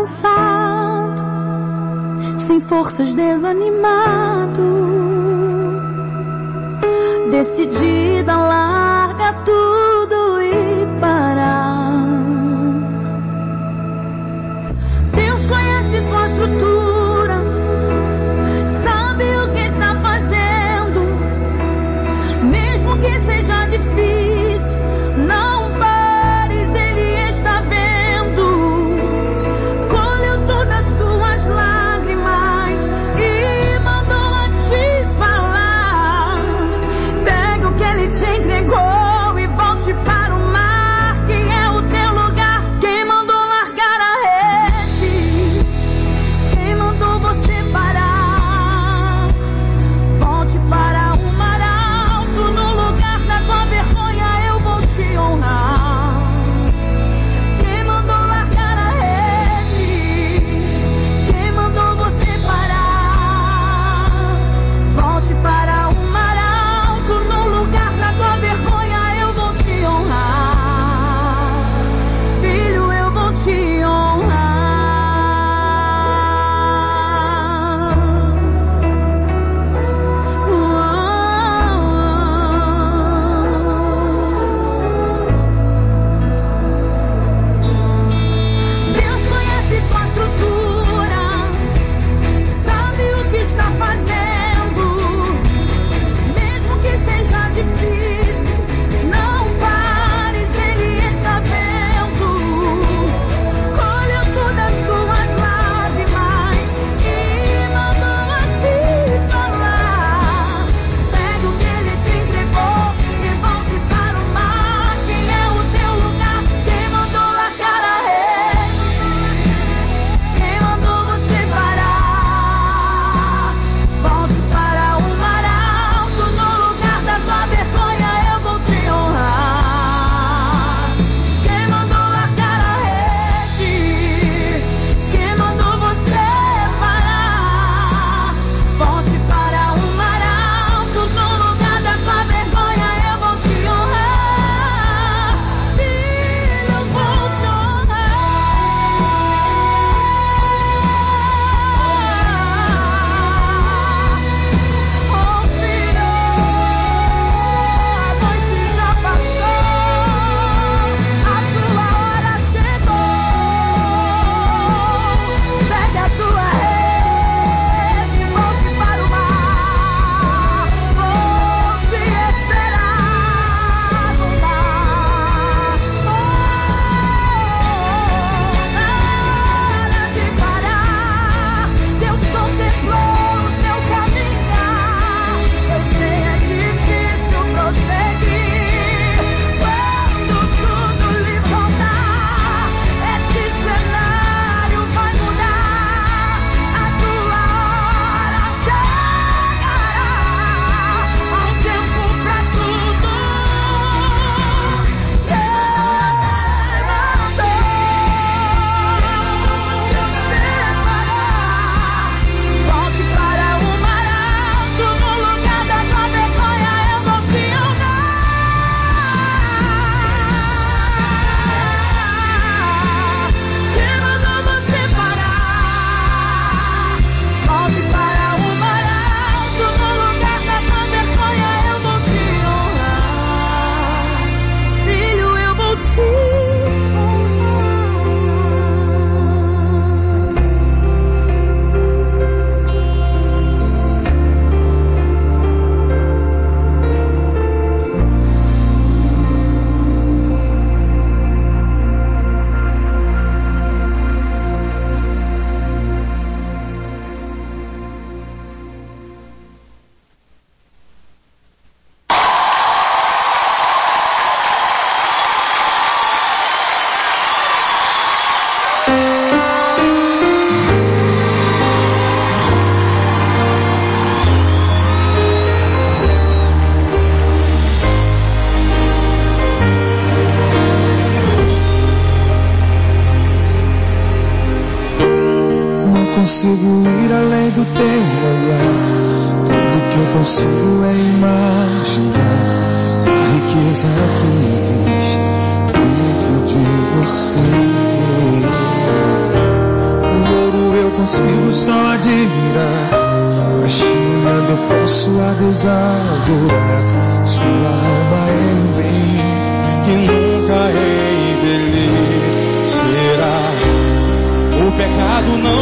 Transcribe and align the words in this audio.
cansado, 0.00 1.22
sem 2.46 2.60
forças, 2.60 3.12
desanimado. 3.12 4.79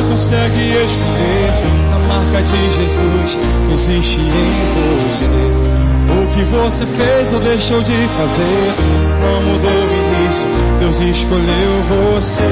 Consegue 0.09 0.61
esconder 0.85 1.51
a 1.93 1.99
marca 2.09 2.43
de 2.43 2.57
Jesus 2.73 3.39
existe 3.73 4.21
em 4.21 5.05
você. 5.05 5.31
O 6.11 6.27
que 6.35 6.43
você 6.45 6.87
fez 6.87 7.33
ou 7.33 7.41
deixou 7.41 7.83
de 7.83 8.09
fazer 8.09 8.75
não 9.21 9.43
mudou 9.43 9.71
o 9.71 10.25
início. 10.25 10.47
Deus 10.81 11.01
escolheu 11.01 11.83
você. 12.15 12.43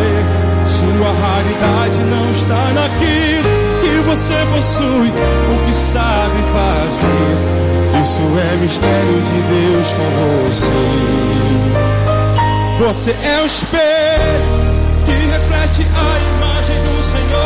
Sua 0.66 1.12
raridade 1.12 2.04
não 2.04 2.30
está 2.32 2.72
naquilo 2.72 3.48
que 3.80 4.00
você 4.08 4.34
possui, 4.52 5.08
o 5.08 5.66
que 5.66 5.74
sabe 5.74 6.42
fazer. 6.52 7.56
Isso 8.02 8.20
é 8.38 8.56
mistério 8.56 9.22
de 9.22 9.42
Deus 9.42 9.92
com 9.92 10.08
você. 10.44 10.76
Você 12.78 13.10
é 13.10 13.40
o 13.40 13.46
espelho 13.46 14.66
que 15.06 15.12
reflete 15.12 15.86
a 15.94 16.16
Senhor. 17.06 17.45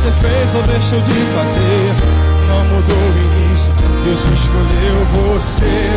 você 0.00 0.10
fez 0.12 0.54
ou 0.54 0.62
deixou 0.62 1.00
de 1.02 1.12
fazer 1.12 1.94
não 2.48 2.64
mudou 2.64 2.96
o 2.96 3.18
início. 3.18 3.70
Deus 4.02 4.24
escolheu 4.24 5.04
você. 5.12 5.90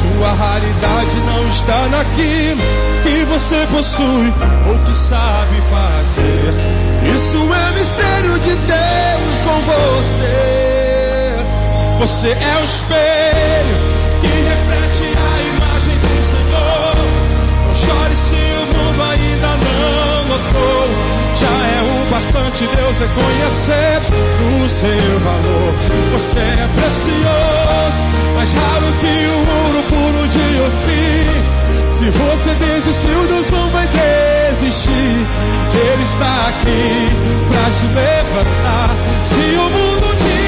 Sua 0.00 0.32
raridade 0.32 1.20
não 1.20 1.46
está 1.46 1.88
naquilo 1.88 2.62
que 3.02 3.24
você 3.26 3.66
possui 3.66 4.32
ou 4.66 4.78
que 4.78 4.96
sabe 4.96 5.60
fazer. 5.70 6.54
Isso 7.14 7.54
é 7.54 7.78
mistério 7.78 8.40
de 8.40 8.56
Deus 8.56 9.38
com 9.44 9.60
você. 9.60 11.34
Você 11.98 12.30
é 12.30 12.58
o 12.60 12.64
espelho 12.64 13.93
bastante 22.14 22.64
Deus 22.76 22.98
reconhecer 23.00 24.00
o 24.62 24.68
seu 24.68 25.18
valor. 25.18 25.74
Você 26.12 26.38
é 26.38 26.68
precioso, 26.76 28.00
mais 28.36 28.52
raro 28.52 28.92
que 29.00 29.26
o 29.26 29.38
ouro 29.64 29.82
puro 29.88 30.28
de. 30.28 30.44
Se 31.90 32.10
você 32.10 32.54
desistiu, 32.54 33.26
Deus 33.26 33.50
não 33.50 33.68
vai 33.70 33.86
desistir. 33.88 35.26
Ele 35.74 36.02
está 36.02 36.48
aqui 36.48 37.10
para 37.48 37.70
te 37.70 37.86
levantar. 37.86 38.90
Se 39.24 39.56
o 39.56 39.70
mundo 39.70 40.16
seu 40.18 40.43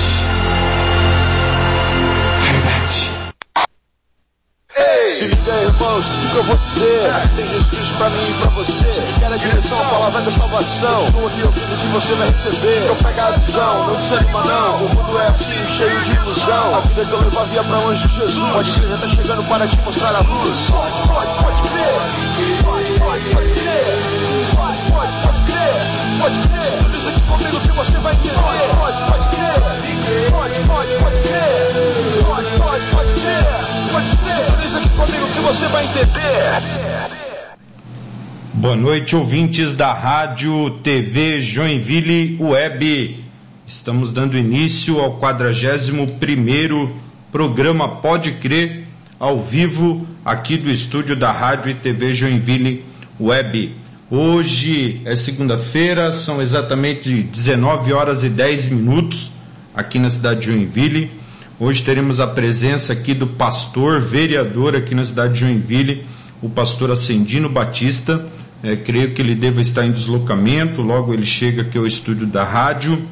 Raridade. 2.41 3.17
Se 5.13 5.25
liga, 5.25 5.63
irmãos, 5.63 6.07
tudo 6.09 6.29
que 6.29 6.35
eu 6.37 6.43
vou 6.43 6.57
dizer 6.57 7.11
tem 7.35 7.49
Jesus 7.49 7.91
pra 7.91 8.09
mim 8.11 8.29
e 8.29 8.33
pra 8.35 8.49
você. 8.51 8.85
Quer 9.19 9.33
a 9.33 9.37
direção, 9.37 9.81
a 9.81 9.89
palavra 9.89 10.21
da 10.21 10.31
salvação. 10.31 11.05
Continua 11.05 11.29
aqui 11.29 11.43
ouvindo 11.43 11.77
que 11.81 11.87
você 11.87 12.13
vai 12.13 12.29
receber. 12.29 12.83
Então 12.83 12.97
pega 12.97 13.27
a 13.27 13.31
visão, 13.31 13.87
não 13.87 13.95
desanima 13.95 14.43
não. 14.43 14.85
O 14.85 14.95
mundo 14.95 15.19
é 15.19 15.27
assim, 15.27 15.67
cheio 15.67 16.01
de 16.01 16.11
ilusão. 16.11 16.75
A 16.75 16.81
vida 16.81 17.05
que 17.05 17.11
eu 17.11 17.19
levo 17.19 17.39
havia 17.39 17.63
pra 17.63 17.79
longe 17.79 18.07
de 18.07 18.15
Jesus. 18.15 18.53
Pode 18.53 18.71
crer, 18.71 18.89
já 18.89 18.97
tá 18.97 19.07
chegando 19.07 19.43
para 19.45 19.67
te 19.67 19.81
mostrar 19.81 20.15
a 20.15 20.19
luz. 20.19 20.69
Pode, 20.69 21.07
pode, 21.07 21.43
pode 21.43 21.61
crer. 21.69 22.63
Pode, 22.63 22.99
pode, 22.99 23.29
pode 23.29 23.53
crer. 23.53 24.55
Pode, 24.55 24.91
pode, 24.91 25.21
pode 25.21 25.41
crer. 25.51 26.21
Pode 26.21 26.47
crer. 26.49 26.83
Sinta 26.83 26.97
isso 26.97 27.16
comigo 27.37 27.59
que 27.61 27.71
você 27.71 27.97
vai 27.99 28.15
entender. 28.15 28.35
Pode, 28.35 28.97
pode 29.05 29.29
crer. 29.35 30.31
Pode, 30.31 30.59
pode, 30.67 30.95
pode 30.97 31.21
crer. 31.21 32.23
Pode, 32.25 32.49
pode, 32.57 32.85
pode 32.87 33.13
crer. 33.13 33.91
Pode 33.91 34.17
crer. 34.17 34.45
Sintoniza 34.45 34.77
aqui 34.79 34.89
comigo 34.89 35.27
que 35.31 35.39
você 35.39 35.67
vai 35.67 35.85
entender. 35.85 37.17
Boa 38.53 38.75
noite, 38.75 39.15
ouvintes 39.15 39.75
da 39.75 39.93
Rádio 39.93 40.79
TV 40.81 41.41
Joinville 41.41 42.37
Web. 42.41 43.23
Estamos 43.67 44.11
dando 44.11 44.37
início 44.37 44.99
ao 44.99 45.19
41º 45.19 46.91
programa 47.31 47.97
Pode 47.97 48.31
Crer, 48.33 48.85
ao 49.19 49.39
vivo 49.39 50.07
aqui 50.25 50.57
do 50.57 50.71
estúdio 50.71 51.15
da 51.15 51.31
Rádio 51.31 51.69
e 51.69 51.75
TV 51.75 52.13
Joinville 52.13 52.83
Web. 53.19 53.75
Hoje 54.09 55.01
é 55.03 55.17
segunda-feira, 55.17 56.13
são 56.13 56.41
exatamente 56.41 57.23
19 57.23 57.91
horas 57.91 58.23
e 58.23 58.29
10 58.29 58.69
minutos 58.69 59.29
aqui 59.75 59.99
na 59.99 60.09
cidade 60.09 60.39
de 60.39 60.45
Joinville. 60.45 61.11
Hoje 61.59 61.83
teremos 61.83 62.21
a 62.21 62.25
presença 62.25 62.93
aqui 62.93 63.13
do 63.13 63.27
pastor 63.27 63.99
vereador 63.99 64.77
aqui 64.77 64.95
na 64.95 65.03
cidade 65.03 65.33
de 65.33 65.39
Joinville, 65.41 66.05
o 66.41 66.47
pastor 66.47 66.89
Ascendino 66.89 67.49
Batista. 67.49 68.25
É, 68.63 68.77
creio 68.77 69.13
que 69.13 69.21
ele 69.21 69.35
deva 69.35 69.59
estar 69.59 69.85
em 69.85 69.91
deslocamento, 69.91 70.81
logo 70.81 71.13
ele 71.13 71.25
chega 71.25 71.63
aqui 71.63 71.77
ao 71.77 71.85
estúdio 71.85 72.27
da 72.27 72.45
rádio. 72.45 73.05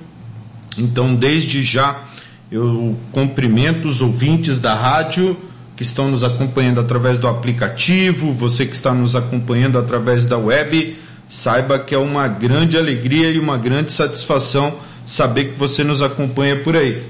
Então, 0.77 1.13
desde 1.13 1.61
já, 1.61 2.05
eu 2.49 2.97
cumprimento 3.11 3.85
os 3.85 3.99
ouvintes 3.99 4.61
da 4.61 4.73
rádio 4.73 5.35
que 5.75 5.83
estão 5.83 6.09
nos 6.09 6.23
acompanhando 6.23 6.79
através 6.79 7.17
do 7.17 7.27
aplicativo, 7.27 8.33
você 8.33 8.65
que 8.65 8.75
está 8.75 8.93
nos 8.93 9.15
acompanhando 9.15 9.77
através 9.77 10.25
da 10.25 10.37
web, 10.37 10.97
saiba 11.27 11.77
que 11.79 11.93
é 11.93 11.97
uma 11.97 12.27
grande 12.27 12.77
alegria 12.77 13.29
e 13.29 13.39
uma 13.39 13.57
grande 13.57 13.91
satisfação 13.91 14.77
saber 15.05 15.51
que 15.51 15.59
você 15.59 15.83
nos 15.83 16.01
acompanha 16.01 16.55
por 16.57 16.75
aí. 16.75 17.03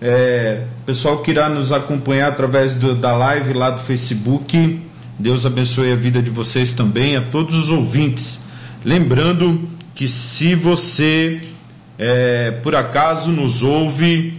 É, 0.00 0.64
pessoal 0.86 1.22
que 1.22 1.30
irá 1.30 1.48
nos 1.48 1.72
acompanhar 1.72 2.28
através 2.28 2.74
do, 2.76 2.94
da 2.94 3.16
live 3.16 3.52
lá 3.52 3.70
do 3.70 3.80
Facebook, 3.80 4.80
Deus 5.18 5.46
abençoe 5.46 5.92
a 5.92 5.96
vida 5.96 6.22
de 6.22 6.30
vocês 6.30 6.72
também, 6.72 7.16
a 7.16 7.22
todos 7.22 7.56
os 7.56 7.68
ouvintes. 7.68 8.44
Lembrando 8.84 9.68
que 9.94 10.06
se 10.08 10.54
você 10.54 11.40
é, 11.98 12.50
por 12.62 12.74
acaso 12.74 13.30
nos 13.30 13.62
ouve 13.62 14.34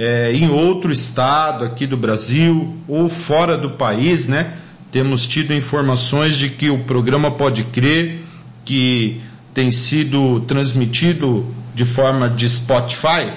é, 0.00 0.32
em 0.32 0.48
outro 0.48 0.90
estado 0.90 1.62
aqui 1.62 1.86
do 1.86 1.94
Brasil 1.94 2.74
ou 2.88 3.06
fora 3.06 3.54
do 3.54 3.72
país, 3.72 4.26
né? 4.26 4.54
Temos 4.90 5.26
tido 5.26 5.52
informações 5.52 6.38
de 6.38 6.48
que 6.48 6.70
o 6.70 6.84
programa 6.84 7.30
Pode 7.30 7.64
Crer, 7.64 8.20
que 8.64 9.20
tem 9.52 9.70
sido 9.70 10.40
transmitido 10.40 11.54
de 11.74 11.84
forma 11.84 12.30
de 12.30 12.48
Spotify, 12.48 13.34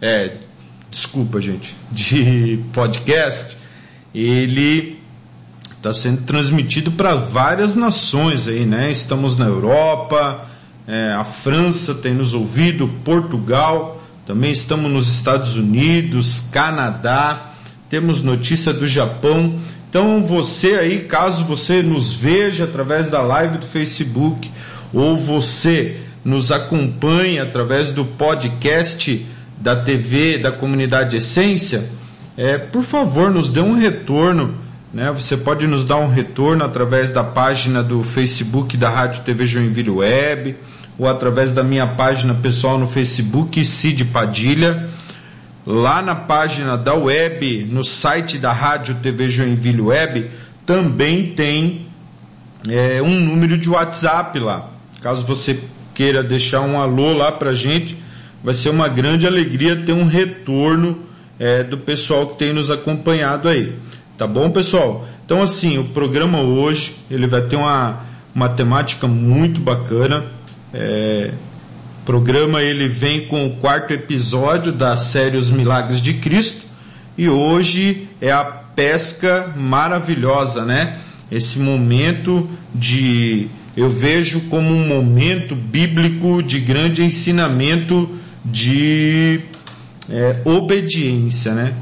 é, 0.00 0.38
desculpa 0.90 1.40
gente, 1.40 1.76
de 1.92 2.58
podcast, 2.72 3.56
ele 4.12 4.98
está 5.76 5.92
sendo 5.92 6.22
transmitido 6.22 6.90
para 6.90 7.14
várias 7.14 7.76
nações 7.76 8.48
aí, 8.48 8.66
né? 8.66 8.90
Estamos 8.90 9.38
na 9.38 9.44
Europa, 9.44 10.48
é, 10.84 11.12
a 11.12 11.22
França 11.22 11.94
tem 11.94 12.12
nos 12.12 12.34
ouvido, 12.34 12.88
Portugal, 13.04 14.01
também 14.26 14.52
estamos 14.52 14.90
nos 14.90 15.08
Estados 15.08 15.56
Unidos, 15.56 16.48
Canadá, 16.52 17.52
temos 17.90 18.22
notícia 18.22 18.72
do 18.72 18.86
Japão. 18.86 19.58
Então 19.90 20.24
você 20.24 20.74
aí, 20.74 21.00
caso 21.00 21.44
você 21.44 21.82
nos 21.82 22.12
veja 22.12 22.64
através 22.64 23.10
da 23.10 23.20
live 23.20 23.58
do 23.58 23.66
Facebook 23.66 24.50
ou 24.92 25.16
você 25.18 25.98
nos 26.24 26.52
acompanhe 26.52 27.40
através 27.40 27.90
do 27.90 28.04
podcast 28.04 29.26
da 29.58 29.76
TV 29.76 30.38
da 30.38 30.52
comunidade 30.52 31.16
Essência, 31.16 31.90
é, 32.36 32.58
por 32.58 32.82
favor, 32.82 33.30
nos 33.30 33.48
dê 33.48 33.60
um 33.60 33.76
retorno. 33.76 34.56
Né? 34.94 35.10
Você 35.12 35.36
pode 35.36 35.66
nos 35.66 35.84
dar 35.84 35.96
um 35.96 36.08
retorno 36.08 36.64
através 36.64 37.10
da 37.10 37.24
página 37.24 37.82
do 37.82 38.04
Facebook 38.04 38.76
da 38.76 38.88
Rádio 38.88 39.22
TV 39.24 39.44
Joinville 39.44 39.90
Web 39.90 40.56
ou 40.98 41.08
através 41.08 41.52
da 41.52 41.62
minha 41.62 41.86
página 41.86 42.34
pessoal 42.34 42.78
no 42.78 42.88
Facebook, 42.88 43.64
Cid 43.64 44.04
Padilha. 44.06 44.88
Lá 45.64 46.02
na 46.02 46.14
página 46.14 46.76
da 46.76 46.94
web, 46.94 47.64
no 47.70 47.84
site 47.84 48.38
da 48.38 48.52
Rádio 48.52 48.96
TV 48.96 49.28
Joinville 49.28 49.80
Web, 49.80 50.30
também 50.66 51.34
tem 51.34 51.86
é, 52.68 53.00
um 53.00 53.18
número 53.18 53.56
de 53.56 53.70
WhatsApp 53.70 54.38
lá. 54.38 54.70
Caso 55.00 55.24
você 55.24 55.60
queira 55.94 56.22
deixar 56.22 56.60
um 56.62 56.80
alô 56.80 57.12
lá 57.12 57.30
pra 57.30 57.54
gente, 57.54 57.96
vai 58.42 58.54
ser 58.54 58.70
uma 58.70 58.88
grande 58.88 59.26
alegria 59.26 59.76
ter 59.76 59.92
um 59.92 60.06
retorno 60.06 61.06
é, 61.38 61.62
do 61.62 61.78
pessoal 61.78 62.28
que 62.28 62.38
tem 62.38 62.52
nos 62.52 62.70
acompanhado 62.70 63.48
aí. 63.48 63.76
Tá 64.16 64.26
bom, 64.26 64.50
pessoal? 64.50 65.06
Então, 65.24 65.42
assim, 65.42 65.78
o 65.78 65.84
programa 65.84 66.40
hoje 66.40 66.94
ele 67.10 67.26
vai 67.26 67.42
ter 67.42 67.56
uma, 67.56 68.04
uma 68.34 68.48
temática 68.48 69.06
muito 69.06 69.60
bacana. 69.60 70.26
É, 70.72 71.32
programa 72.04 72.62
ele 72.62 72.88
vem 72.88 73.26
com 73.26 73.46
o 73.46 73.56
quarto 73.56 73.92
episódio 73.92 74.72
da 74.72 74.96
série 74.96 75.36
Os 75.36 75.50
Milagres 75.50 76.00
de 76.00 76.14
Cristo 76.14 76.62
e 77.16 77.28
hoje 77.28 78.08
é 78.20 78.32
a 78.32 78.44
pesca 78.44 79.52
maravilhosa, 79.56 80.64
né? 80.64 80.98
Esse 81.30 81.58
momento 81.58 82.48
de 82.74 83.48
eu 83.76 83.88
vejo 83.88 84.48
como 84.48 84.68
um 84.68 84.86
momento 84.86 85.54
bíblico 85.54 86.42
de 86.42 86.60
grande 86.60 87.02
ensinamento 87.02 88.10
de 88.44 89.40
é, 90.10 90.36
obediência, 90.44 91.54
né? 91.54 91.74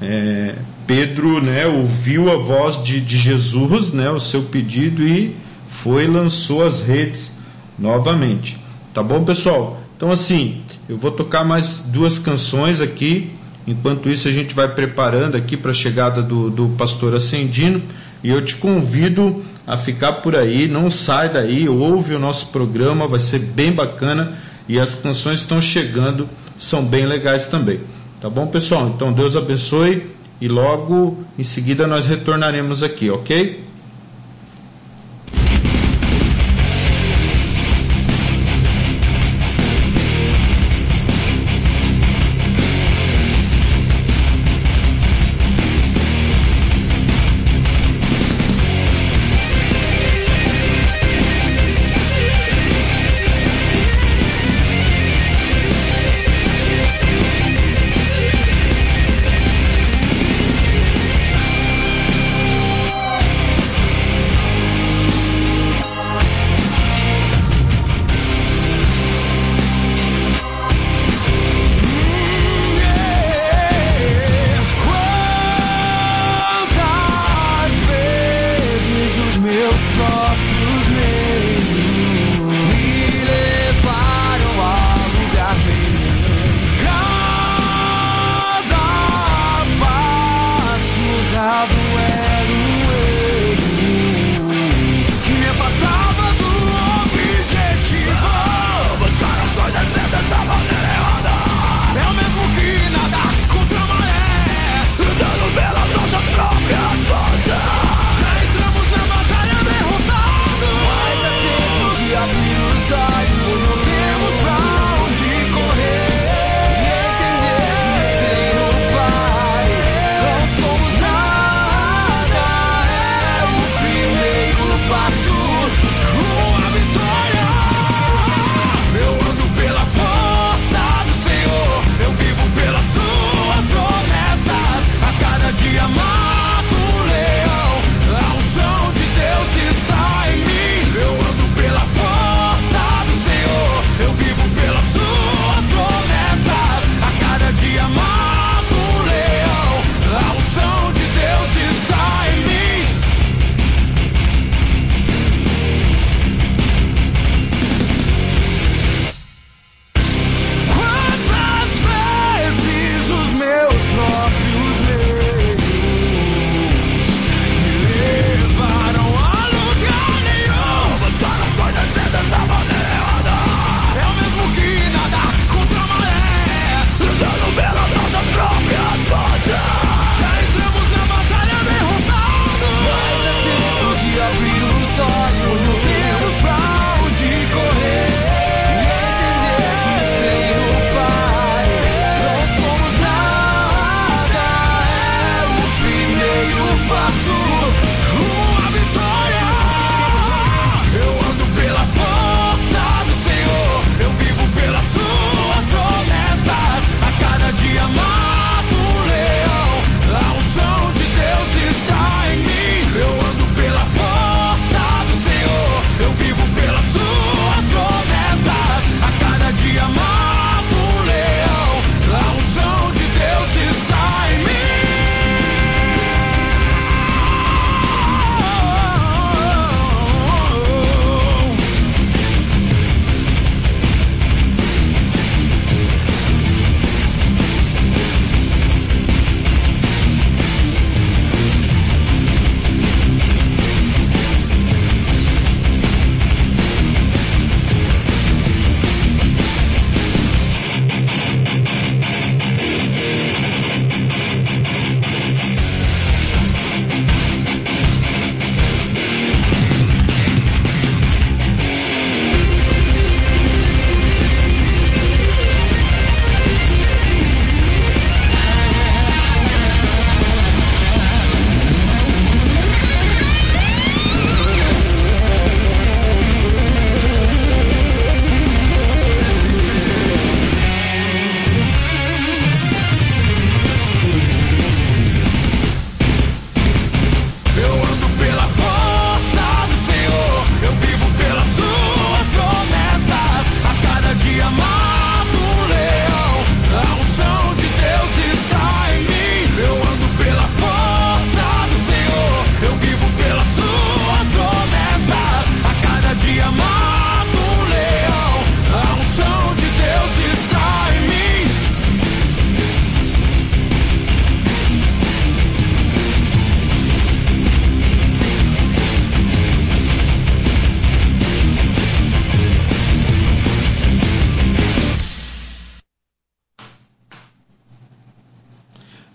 É, 0.00 0.54
Pedro, 0.86 1.40
né, 1.40 1.64
ouviu 1.66 2.30
a 2.30 2.36
voz 2.36 2.82
de, 2.82 3.00
de 3.00 3.16
Jesus, 3.16 3.92
né, 3.92 4.10
o 4.10 4.18
seu 4.18 4.42
pedido 4.42 5.06
e 5.06 5.36
foi 5.68 6.08
lançou 6.08 6.64
as 6.64 6.82
redes 6.82 7.31
novamente. 7.78 8.58
Tá 8.92 9.02
bom, 9.02 9.24
pessoal? 9.24 9.80
Então 9.96 10.10
assim, 10.10 10.62
eu 10.88 10.96
vou 10.96 11.10
tocar 11.10 11.44
mais 11.44 11.82
duas 11.82 12.18
canções 12.18 12.80
aqui. 12.80 13.30
Enquanto 13.66 14.10
isso, 14.10 14.26
a 14.26 14.30
gente 14.30 14.54
vai 14.54 14.68
preparando 14.68 15.36
aqui 15.36 15.56
para 15.56 15.70
a 15.70 15.74
chegada 15.74 16.22
do, 16.22 16.50
do 16.50 16.68
pastor 16.70 17.14
Ascendino. 17.14 17.82
E 18.22 18.30
eu 18.30 18.44
te 18.44 18.56
convido 18.56 19.42
a 19.66 19.76
ficar 19.76 20.14
por 20.14 20.36
aí, 20.36 20.68
não 20.68 20.90
sai 20.90 21.32
daí, 21.32 21.68
ouve 21.68 22.14
o 22.14 22.18
nosso 22.18 22.48
programa, 22.48 23.06
vai 23.06 23.20
ser 23.20 23.38
bem 23.38 23.72
bacana. 23.72 24.38
E 24.68 24.78
as 24.78 24.94
canções 24.94 25.40
estão 25.40 25.60
chegando, 25.60 26.28
são 26.58 26.84
bem 26.84 27.06
legais 27.06 27.46
também. 27.46 27.80
Tá 28.20 28.30
bom, 28.30 28.46
pessoal? 28.46 28.88
Então 28.88 29.12
Deus 29.12 29.36
abençoe 29.36 30.06
e 30.40 30.48
logo 30.48 31.24
em 31.38 31.44
seguida 31.44 31.86
nós 31.86 32.06
retornaremos 32.06 32.82
aqui, 32.82 33.10
ok? 33.10 33.64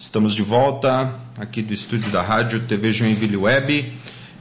Estamos 0.07 0.33
de 0.33 0.41
volta 0.41 1.15
aqui 1.37 1.61
do 1.61 1.73
estúdio 1.73 2.09
da 2.09 2.21
Rádio 2.21 2.61
TV 2.61 2.93
Joinville 2.93 3.35
Web. 3.35 3.91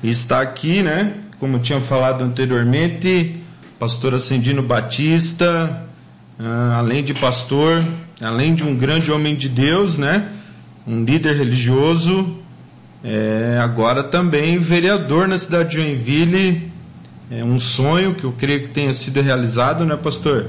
E 0.00 0.08
está 0.08 0.40
aqui, 0.40 0.80
né, 0.80 1.14
como 1.40 1.58
tinha 1.58 1.80
falado 1.80 2.22
anteriormente, 2.22 3.40
pastor 3.76 4.14
Ascendino 4.14 4.62
Batista, 4.62 5.84
uh, 6.38 6.72
além 6.76 7.02
de 7.02 7.12
pastor, 7.14 7.84
além 8.22 8.54
de 8.54 8.62
um 8.62 8.76
grande 8.76 9.10
homem 9.10 9.34
de 9.34 9.48
Deus, 9.48 9.98
né, 9.98 10.28
um 10.86 11.04
líder 11.04 11.36
religioso, 11.36 12.36
é, 13.02 13.58
agora 13.60 14.04
também 14.04 14.58
vereador 14.58 15.26
na 15.26 15.36
cidade 15.36 15.70
de 15.70 15.82
Joinville, 15.82 16.70
é 17.28 17.42
um 17.42 17.58
sonho 17.58 18.14
que 18.14 18.22
eu 18.22 18.30
creio 18.30 18.68
que 18.68 18.68
tenha 18.68 18.94
sido 18.94 19.20
realizado, 19.20 19.84
né, 19.84 19.96
pastor? 19.96 20.46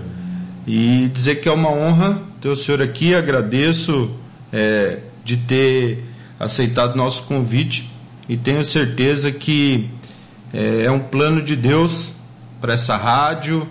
E 0.68 1.10
dizer 1.12 1.42
que 1.42 1.50
é 1.50 1.52
uma 1.52 1.72
honra 1.72 2.22
ter 2.40 2.50
o 2.50 2.56
senhor 2.56 2.84
aqui, 2.84 3.16
agradeço 3.16 4.16
é, 4.52 5.00
de 5.24 5.38
ter 5.38 6.04
aceitado 6.40 6.96
nosso 6.96 7.24
convite 7.24 7.92
e 8.30 8.38
tenho 8.38 8.64
certeza 8.64 9.32
que 9.32 9.90
é, 10.54 10.84
é 10.86 10.92
um 10.92 11.00
plano 11.00 11.42
de 11.42 11.56
Deus 11.56 12.14
para 12.60 12.74
essa 12.74 12.96
rádio, 12.96 13.68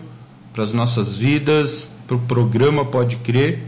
para 0.53 0.63
as 0.63 0.73
nossas 0.73 1.17
vidas, 1.17 1.91
para 2.07 2.17
o 2.17 2.21
programa 2.21 2.85
Pode 2.85 3.17
Crer 3.17 3.63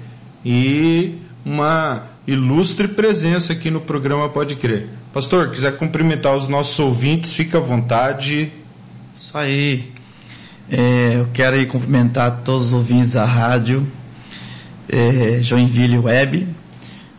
e 0.45 1.17
uma 1.45 2.09
ilustre 2.27 2.89
presença 2.89 3.53
aqui 3.53 3.71
no 3.71 3.81
programa 3.81 4.29
Pode 4.29 4.57
Crer. 4.57 4.89
Pastor, 5.13 5.51
quiser 5.51 5.77
cumprimentar 5.77 6.37
os 6.37 6.49
nossos 6.49 6.79
ouvintes, 6.79 7.33
fica 7.33 7.59
à 7.59 7.61
vontade. 7.61 8.53
Isso 9.13 9.37
aí. 9.37 9.93
É, 10.71 11.17
eu 11.17 11.29
quero 11.33 11.57
aí 11.57 11.65
cumprimentar 11.65 12.43
todos 12.45 12.67
os 12.67 12.73
ouvintes 12.75 13.13
da 13.13 13.25
rádio 13.25 13.87
é, 14.89 15.43
Joinville 15.43 15.99
Web, 15.99 16.49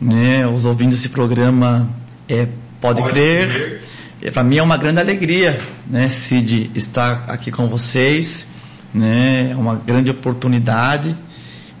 né? 0.00 0.46
Os 0.46 0.64
ouvintes 0.64 0.98
desse 0.98 1.10
programa 1.10 1.88
é, 2.28 2.48
pode, 2.80 3.00
pode 3.00 3.12
crer. 3.12 3.48
crer. 3.48 3.80
É, 4.22 4.30
Para 4.30 4.44
mim 4.44 4.58
é 4.58 4.62
uma 4.62 4.76
grande 4.76 5.00
alegria, 5.00 5.58
né, 5.86 6.08
Cid, 6.08 6.70
estar 6.74 7.24
aqui 7.28 7.50
com 7.50 7.68
vocês, 7.68 8.46
né? 8.92 9.50
É 9.50 9.56
uma 9.56 9.74
grande 9.74 10.10
oportunidade 10.10 11.16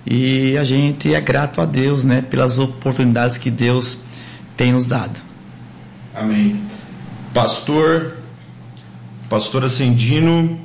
e 0.06 0.56
a 0.56 0.64
gente 0.64 1.14
é 1.14 1.20
grato 1.20 1.60
a 1.60 1.66
Deus, 1.66 2.04
né, 2.04 2.22
pelas 2.22 2.58
oportunidades 2.58 3.36
que 3.36 3.50
Deus 3.50 3.98
tem 4.56 4.72
nos 4.72 4.88
dado. 4.88 5.20
Amém. 6.14 6.62
Pastor, 7.34 8.16
pastor 9.28 9.64
Ascendino, 9.64 10.60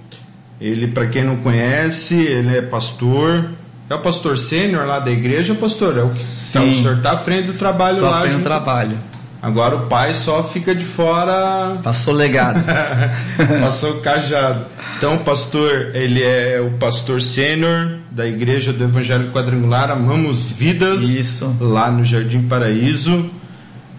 ele, 0.59 0.87
para 0.87 1.07
quem 1.07 1.23
não 1.23 1.37
conhece, 1.37 2.15
ele 2.15 2.57
é 2.57 2.61
pastor. 2.61 3.51
É 3.89 3.93
o 3.93 3.99
pastor 3.99 4.37
sênior 4.37 4.85
lá 4.85 4.99
da 4.99 5.11
igreja, 5.11 5.53
pastor? 5.53 5.97
É 5.97 6.03
o, 6.03 6.11
Sim. 6.11 6.59
Tá, 6.59 6.63
o 6.63 6.73
senhor 6.73 6.97
está 6.97 7.11
à 7.11 7.17
frente 7.17 7.47
do 7.47 7.53
trabalho 7.53 7.99
só 7.99 8.09
lá. 8.09 8.21
Frente 8.21 8.37
do 8.37 8.43
trabalho. 8.43 8.97
Agora 9.41 9.75
o 9.75 9.85
pai 9.85 10.15
só 10.15 10.41
fica 10.43 10.73
de 10.73 10.83
fora. 10.83 11.77
Passou 11.83 12.15
legado. 12.15 12.63
Passou 13.61 13.99
cajado. 14.01 14.65
Então, 14.97 15.19
pastor, 15.19 15.91
ele 15.93 16.23
é 16.23 16.59
o 16.59 16.79
pastor 16.79 17.21
sênior 17.21 17.99
da 18.09 18.25
igreja 18.25 18.73
do 18.73 18.83
Evangelho 18.83 19.31
Quadrangular 19.31 19.91
Amamos 19.91 20.49
Vidas. 20.49 21.03
Isso. 21.03 21.55
Lá 21.59 21.91
no 21.91 22.03
Jardim 22.03 22.41
Paraíso. 22.47 23.29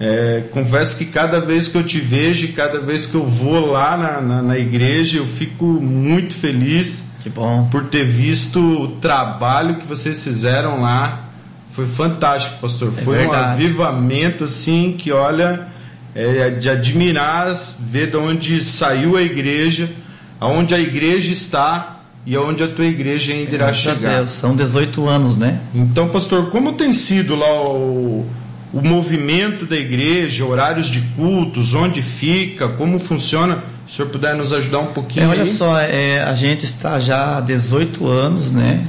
É, 0.01 0.43
confesso 0.51 0.97
que 0.99 1.07
cada 1.07 1.41
vez 1.41 1.69
que 1.69 1.79
eu 1.79 1.83
te 1.83 1.99
vejo, 1.99 2.53
cada 2.53 2.81
vez 2.81 3.07
que 3.07 3.15
eu 3.15 3.25
vou 3.25 3.71
lá 3.71 3.97
na, 3.97 4.21
na, 4.21 4.43
na, 4.43 4.59
igreja, 4.59 5.19
eu 5.19 5.27
fico 5.27 5.65
muito 5.65 6.35
feliz. 6.35 7.05
Que 7.27 7.31
bom. 7.31 7.67
Por 7.73 7.87
ter 7.87 8.05
visto 8.07 8.61
o 8.61 8.89
trabalho 9.01 9.79
que 9.79 9.87
vocês 9.89 10.23
fizeram 10.23 10.83
lá. 10.83 11.25
Foi 11.73 11.85
fantástico, 11.85 12.59
pastor. 12.61 12.93
É 12.97 13.03
Foi 13.03 13.17
verdade. 13.17 13.43
um 13.43 13.51
avivamento 13.51 14.45
assim 14.45 14.95
que, 14.97 15.11
olha, 15.11 15.67
é 16.15 16.51
de 16.51 16.71
admirar, 16.71 17.53
ver 17.81 18.13
de 18.13 18.17
onde 18.17 18.63
saiu 18.63 19.17
a 19.17 19.23
igreja, 19.23 19.91
aonde 20.39 20.73
a 20.73 20.79
igreja 20.79 21.33
está 21.33 22.03
e 22.25 22.37
aonde 22.37 22.63
a 22.63 22.69
tua 22.69 22.87
igreja 22.87 23.33
ainda 23.33 23.53
irá 23.53 23.73
chegar. 23.73 24.19
Deus, 24.19 24.31
são 24.31 24.55
18 24.55 25.09
anos, 25.09 25.37
né? 25.37 25.59
Então, 25.75 26.09
pastor, 26.11 26.51
como 26.51 26.75
tem 26.75 26.93
sido 26.93 27.35
lá 27.35 27.61
o 27.61 28.25
o 28.73 28.87
movimento 28.87 29.65
da 29.65 29.77
igreja, 29.77 30.45
horários 30.45 30.89
de 30.89 31.01
cultos, 31.17 31.73
onde 31.73 32.03
fica, 32.03 32.69
como 32.69 32.99
funciona. 32.99 33.65
Se 33.87 33.93
o 33.93 33.97
senhor 33.97 34.11
puder 34.11 34.35
nos 34.35 34.53
ajudar 34.53 34.81
um 34.81 34.87
pouquinho. 34.87 35.27
É, 35.27 35.29
olha 35.29 35.43
aí. 35.43 35.49
só, 35.49 35.79
é, 35.79 36.23
a 36.23 36.35
gente 36.35 36.65
está 36.65 36.99
já 36.99 37.39
há 37.39 37.41
18 37.41 38.07
anos, 38.07 38.51
né? 38.51 38.85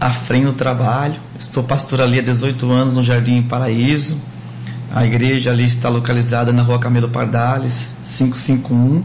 À 0.00 0.10
frente 0.10 0.46
do 0.46 0.52
trabalho. 0.54 1.20
Estou 1.38 1.62
pastor 1.62 2.00
ali 2.00 2.18
há 2.18 2.22
18 2.22 2.70
anos 2.70 2.94
no 2.94 3.02
Jardim 3.02 3.42
Paraíso. 3.42 4.16
A 4.90 5.04
igreja 5.04 5.50
ali 5.50 5.64
está 5.64 5.88
localizada 5.88 6.52
na 6.52 6.62
rua 6.62 6.78
Camilo 6.78 7.10
Pardales, 7.10 7.90
551. 8.04 9.02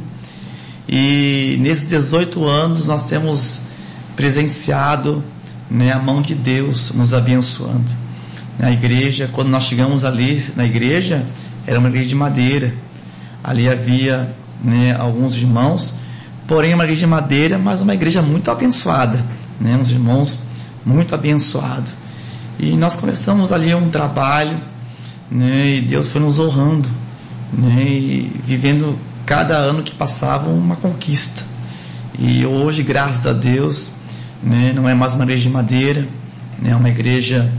E 0.87 1.57
nesses 1.59 1.89
18 1.89 2.45
anos 2.45 2.85
nós 2.85 3.03
temos 3.03 3.61
presenciado 4.15 5.23
né, 5.69 5.91
a 5.91 5.99
mão 5.99 6.21
de 6.21 6.33
Deus 6.33 6.91
nos 6.91 7.13
abençoando 7.13 7.91
na 8.57 8.71
igreja. 8.71 9.29
Quando 9.31 9.49
nós 9.49 9.63
chegamos 9.63 10.05
ali 10.05 10.41
na 10.55 10.65
igreja, 10.65 11.25
era 11.65 11.77
uma 11.77 11.89
igreja 11.89 12.09
de 12.09 12.15
madeira. 12.15 12.73
Ali 13.43 13.69
havia 13.69 14.33
né, 14.63 14.95
alguns 14.97 15.35
irmãos, 15.35 15.93
porém 16.47 16.73
uma 16.73 16.83
igreja 16.83 17.01
de 17.01 17.07
madeira, 17.07 17.57
mas 17.57 17.81
uma 17.81 17.93
igreja 17.93 18.21
muito 18.21 18.49
abençoada, 18.49 19.23
né, 19.59 19.75
uns 19.75 19.91
irmãos 19.91 20.39
muito 20.85 21.13
abençoados. 21.13 21.93
E 22.59 22.75
nós 22.75 22.95
começamos 22.95 23.51
ali 23.51 23.73
um 23.75 23.89
trabalho, 23.89 24.59
né, 25.29 25.75
e 25.75 25.81
Deus 25.81 26.09
foi 26.09 26.21
nos 26.21 26.39
honrando, 26.39 26.89
né, 27.51 27.83
e 27.83 28.41
vivendo 28.43 28.97
cada 29.25 29.57
ano 29.57 29.83
que 29.83 29.93
passava 29.93 30.49
uma 30.49 30.75
conquista. 30.75 31.43
E 32.17 32.45
hoje, 32.45 32.81
graças 32.81 33.27
a 33.27 33.33
Deus, 33.33 33.91
né, 34.41 34.71
não 34.73 34.87
é 34.87 34.93
mais 34.93 35.13
uma 35.13 35.23
igreja 35.23 35.43
de 35.43 35.49
madeira, 35.49 36.07
né, 36.59 36.71
é 36.71 36.75
uma 36.75 36.89
igreja 36.89 37.51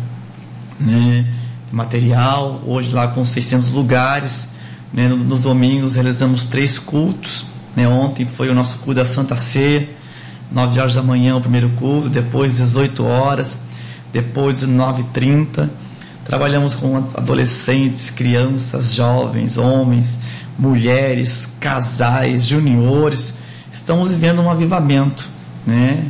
né, 0.80 1.26
material, 1.70 2.62
hoje 2.66 2.90
lá 2.90 3.08
com 3.08 3.24
600 3.24 3.70
lugares. 3.70 4.48
Né, 4.92 5.06
nos 5.08 5.42
domingos 5.42 5.94
realizamos 5.94 6.44
três 6.44 6.78
cultos. 6.78 7.46
Né, 7.76 7.86
ontem 7.86 8.26
foi 8.26 8.48
o 8.48 8.54
nosso 8.54 8.78
culto 8.78 8.94
da 8.94 9.04
Santa 9.04 9.36
Ceia, 9.36 9.88
9 10.50 10.80
horas 10.80 10.94
da 10.94 11.02
manhã 11.02 11.36
o 11.36 11.40
primeiro 11.40 11.70
culto, 11.70 12.08
depois 12.08 12.56
18 12.56 13.04
horas, 13.04 13.58
depois 14.12 14.64
9h30. 14.64 15.68
Trabalhamos 16.24 16.74
com 16.74 16.96
adolescentes, 16.96 18.10
crianças, 18.10 18.94
jovens, 18.94 19.56
homens, 19.56 20.18
mulheres, 20.58 21.56
casais, 21.58 22.44
juniores. 22.44 23.34
Estamos 23.72 24.10
vivendo 24.10 24.42
um 24.42 24.50
avivamento, 24.50 25.26
né? 25.66 26.06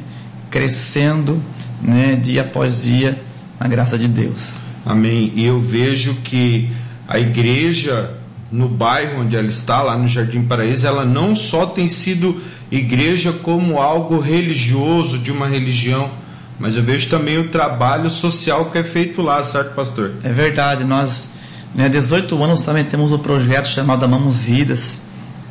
crescendo 0.50 1.42
né? 1.80 2.16
dia 2.16 2.42
após 2.42 2.82
dia 2.82 3.22
na 3.60 3.68
graça 3.68 3.98
de 3.98 4.08
Deus. 4.08 4.54
Amém. 4.84 5.32
E 5.34 5.44
eu 5.44 5.60
vejo 5.60 6.14
que 6.24 6.72
a 7.06 7.18
igreja 7.18 8.17
no 8.50 8.68
bairro 8.68 9.22
onde 9.22 9.36
ela 9.36 9.48
está, 9.48 9.82
lá 9.82 9.96
no 9.96 10.08
Jardim 10.08 10.42
Paraíso, 10.42 10.86
ela 10.86 11.04
não 11.04 11.36
só 11.36 11.66
tem 11.66 11.86
sido 11.86 12.40
igreja 12.70 13.32
como 13.32 13.78
algo 13.78 14.18
religioso, 14.18 15.18
de 15.18 15.30
uma 15.30 15.46
religião, 15.46 16.10
mas 16.58 16.74
eu 16.74 16.82
vejo 16.82 17.08
também 17.08 17.38
o 17.38 17.50
trabalho 17.50 18.10
social 18.10 18.70
que 18.70 18.78
é 18.78 18.84
feito 18.84 19.22
lá, 19.22 19.44
certo, 19.44 19.74
pastor? 19.74 20.14
É 20.24 20.32
verdade. 20.32 20.82
Nós, 20.82 21.32
né, 21.74 21.88
18 21.88 22.42
anos, 22.42 22.64
também 22.64 22.84
temos 22.84 23.12
um 23.12 23.18
projeto 23.18 23.66
chamado 23.66 24.04
Amamos 24.04 24.40
Vidas, 24.40 25.00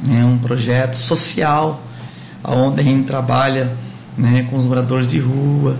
né, 0.03 0.25
um 0.25 0.37
projeto 0.37 0.95
social, 0.95 1.81
onde 2.43 2.81
a 2.81 2.83
gente 2.83 3.05
trabalha 3.05 3.77
né, 4.17 4.47
com 4.49 4.57
os 4.57 4.65
moradores 4.65 5.11
de 5.11 5.19
rua, 5.19 5.79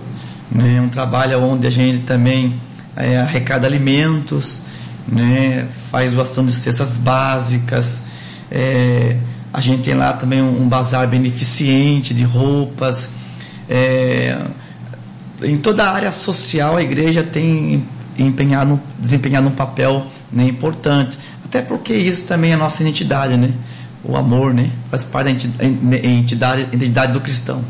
né, 0.50 0.80
um 0.80 0.88
trabalho 0.88 1.40
onde 1.42 1.66
a 1.66 1.70
gente 1.70 2.00
também 2.00 2.58
é, 2.96 3.18
arrecada 3.18 3.66
alimentos, 3.66 4.62
né, 5.10 5.68
faz 5.90 6.12
doação 6.12 6.44
de 6.44 6.52
cestas 6.52 6.96
básicas, 6.96 8.02
é, 8.50 9.16
a 9.52 9.60
gente 9.60 9.82
tem 9.82 9.94
lá 9.94 10.12
também 10.12 10.42
um, 10.42 10.62
um 10.62 10.68
bazar 10.68 11.08
beneficente 11.08 12.12
de 12.12 12.24
roupas, 12.24 13.12
é, 13.68 14.38
em 15.42 15.56
toda 15.56 15.84
a 15.84 15.92
área 15.92 16.12
social 16.12 16.76
a 16.76 16.82
igreja 16.82 17.22
tem 17.22 17.86
empenhado, 18.18 18.80
desempenhado 18.98 19.46
um 19.46 19.52
papel 19.52 20.06
né, 20.30 20.44
importante, 20.44 21.18
até 21.44 21.62
porque 21.62 21.94
isso 21.94 22.24
também 22.24 22.50
é 22.50 22.54
a 22.54 22.58
nossa 22.58 22.82
identidade, 22.82 23.36
né? 23.36 23.52
O 24.04 24.16
amor, 24.16 24.52
né? 24.52 24.70
Faz 24.90 25.02
parte 25.02 25.48
da 25.48 25.64
entidade, 25.64 26.62
identidade 26.72 27.12
do 27.12 27.20
cristão 27.20 27.64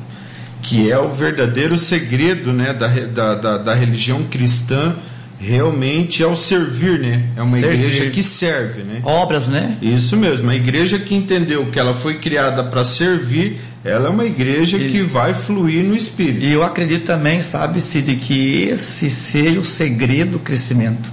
que 0.63 0.91
é 0.91 0.99
o 0.99 1.09
verdadeiro 1.09 1.79
segredo 1.79 2.53
né, 2.53 2.75
da, 2.75 2.89
da, 2.89 3.35
da, 3.35 3.59
da 3.59 3.75
religião 3.75 4.25
cristã, 4.25 4.97
realmente 5.41 6.23
é 6.23 6.27
o 6.27 6.35
servir, 6.35 6.99
né? 6.99 7.29
É 7.37 7.43
uma 7.43 7.59
servir. 7.59 7.75
igreja 7.75 8.11
que 8.11 8.23
serve, 8.23 8.83
né? 8.83 9.01
Obras, 9.05 9.47
né? 9.47 9.77
Isso 9.81 10.17
mesmo. 10.17 10.51
A 10.51 10.55
igreja 10.55 10.99
que 10.99 11.15
entendeu 11.15 11.67
que 11.67 11.79
ela 11.79 11.95
foi 11.95 12.19
criada 12.19 12.65
para 12.65 12.85
servir, 12.85 13.61
ela 13.85 14.09
é 14.09 14.11
uma 14.11 14.25
igreja 14.25 14.77
e, 14.77 14.91
que 14.91 15.03
vai 15.03 15.33
fluir 15.33 15.85
no 15.85 15.95
Espírito. 15.95 16.45
E 16.45 16.53
eu 16.53 16.63
acredito 16.63 17.05
também, 17.05 17.41
sabe, 17.41 17.81
Cid, 17.81 18.17
que 18.17 18.65
esse 18.65 19.09
seja 19.09 19.61
o 19.61 19.65
segredo 19.65 20.33
do 20.33 20.39
crescimento. 20.41 21.11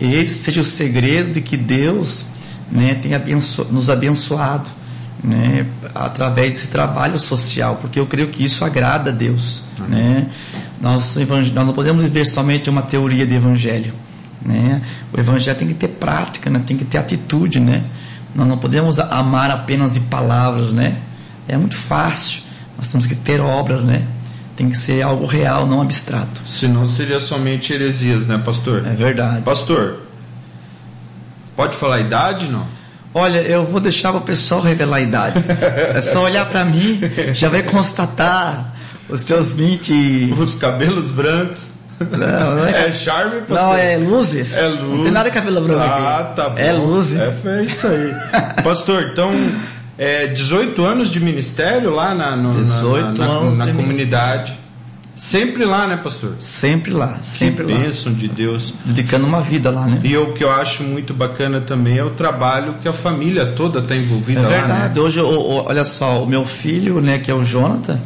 esse 0.00 0.42
seja 0.42 0.62
o 0.62 0.64
segredo 0.64 1.32
de 1.32 1.40
que 1.42 1.56
Deus 1.56 2.24
né, 2.72 2.94
tem 2.94 3.14
abenço 3.14 3.66
nos 3.70 3.90
abençoado 3.90 4.70
né, 5.22 5.66
através 5.94 6.54
desse 6.54 6.68
trabalho 6.68 7.18
social, 7.18 7.76
porque 7.76 7.98
eu 7.98 8.06
creio 8.06 8.28
que 8.28 8.44
isso 8.44 8.64
agrada 8.64 9.10
a 9.10 9.14
Deus. 9.14 9.62
Né? 9.88 10.28
Nós, 10.80 11.16
nós 11.16 11.52
não 11.52 11.72
podemos 11.72 12.04
viver 12.04 12.24
somente 12.26 12.68
uma 12.68 12.82
teoria 12.82 13.26
de 13.26 13.34
evangelho. 13.34 13.94
Né? 14.42 14.82
O 15.12 15.18
evangelho 15.18 15.58
tem 15.58 15.68
que 15.68 15.74
ter 15.74 15.88
prática, 15.88 16.48
né? 16.50 16.62
tem 16.66 16.76
que 16.76 16.84
ter 16.84 16.98
atitude. 16.98 17.58
Né? 17.60 17.84
Nós 18.34 18.46
não 18.46 18.58
podemos 18.58 18.98
amar 18.98 19.50
apenas 19.50 19.94
de 19.94 20.00
palavras. 20.00 20.70
Né? 20.72 20.98
É 21.48 21.56
muito 21.56 21.76
fácil. 21.76 22.42
Nós 22.76 22.90
temos 22.90 23.06
que 23.06 23.14
ter 23.14 23.40
obras. 23.40 23.82
Né? 23.82 24.06
Tem 24.54 24.68
que 24.68 24.76
ser 24.76 25.02
algo 25.02 25.26
real, 25.26 25.66
não 25.66 25.82
abstrato. 25.82 26.42
Senão 26.46 26.86
seria 26.86 27.20
somente 27.20 27.72
heresias, 27.72 28.26
né, 28.26 28.38
pastor? 28.38 28.86
É 28.86 28.94
verdade. 28.94 29.42
Pastor, 29.42 30.00
pode 31.54 31.76
falar 31.76 31.96
a 31.96 32.00
idade, 32.00 32.48
não? 32.48 32.66
Olha, 33.18 33.38
eu 33.38 33.64
vou 33.64 33.80
deixar 33.80 34.14
o 34.14 34.20
pessoal 34.20 34.60
revelar 34.60 34.98
a 34.98 35.00
idade. 35.00 35.42
É 35.94 36.02
só 36.02 36.24
olhar 36.24 36.44
para 36.50 36.66
mim, 36.66 37.00
já 37.32 37.48
vai 37.48 37.62
constatar 37.62 38.74
os 39.08 39.22
seus 39.22 39.54
20. 39.54 40.34
Os 40.38 40.54
cabelos 40.56 41.12
brancos. 41.12 41.70
Não, 41.98 42.56
não 42.56 42.66
é, 42.66 42.88
é 42.88 42.92
charme, 42.92 43.40
pastor? 43.40 43.56
Não, 43.56 43.74
é 43.74 43.96
luzes. 43.96 44.54
É 44.54 44.68
luzes. 44.68 44.96
Não 44.96 45.02
tem 45.02 45.12
nada 45.12 45.30
de 45.30 45.34
cabelo 45.34 45.62
branco 45.62 45.80
ah, 45.82 46.18
aqui. 46.18 46.36
tá 46.36 46.50
bom. 46.50 46.58
É 46.58 46.72
luzes. 46.72 47.18
É, 47.42 47.58
é 47.58 47.62
isso 47.62 47.86
aí. 47.86 48.14
pastor, 48.62 49.04
então, 49.10 49.32
é 49.96 50.26
18 50.26 50.84
anos 50.84 51.10
de 51.10 51.18
ministério 51.18 51.94
lá 51.94 52.14
na, 52.14 52.36
no, 52.36 52.50
18 52.50 53.18
na, 53.18 53.26
na, 53.26 53.50
na 53.50 53.64
de 53.64 53.72
comunidade. 53.72 54.60
Sempre 55.16 55.64
lá, 55.64 55.86
né, 55.86 55.96
pastor? 55.96 56.34
Sempre 56.36 56.92
lá, 56.92 57.18
sempre 57.22 57.64
que 57.64 57.72
lá. 57.72 57.78
bênção 57.78 58.12
de 58.12 58.28
Deus. 58.28 58.74
Dedicando 58.84 59.26
uma 59.26 59.40
vida 59.40 59.70
lá, 59.70 59.86
né? 59.86 59.98
E 60.04 60.14
o 60.14 60.34
que 60.34 60.44
eu 60.44 60.50
acho 60.52 60.82
muito 60.82 61.14
bacana 61.14 61.58
também 61.62 61.96
é 61.96 62.04
o 62.04 62.10
trabalho 62.10 62.74
que 62.82 62.86
a 62.86 62.92
família 62.92 63.46
toda 63.46 63.78
está 63.78 63.96
envolvida 63.96 64.40
É 64.40 64.42
lá, 64.42 64.48
verdade. 64.50 64.98
né? 64.98 65.04
Hoje, 65.04 65.18
o- 65.20 65.64
olha 65.66 65.84
só, 65.86 66.22
o 66.22 66.26
meu 66.26 66.44
filho, 66.44 67.00
né, 67.00 67.18
que 67.18 67.30
é 67.30 67.34
o 67.34 67.42
Jonathan, 67.42 67.98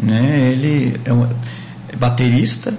né, 0.00 0.50
ele 0.52 0.98
é, 1.04 1.12
um, 1.12 1.24
é 1.88 1.96
baterista. 1.96 2.72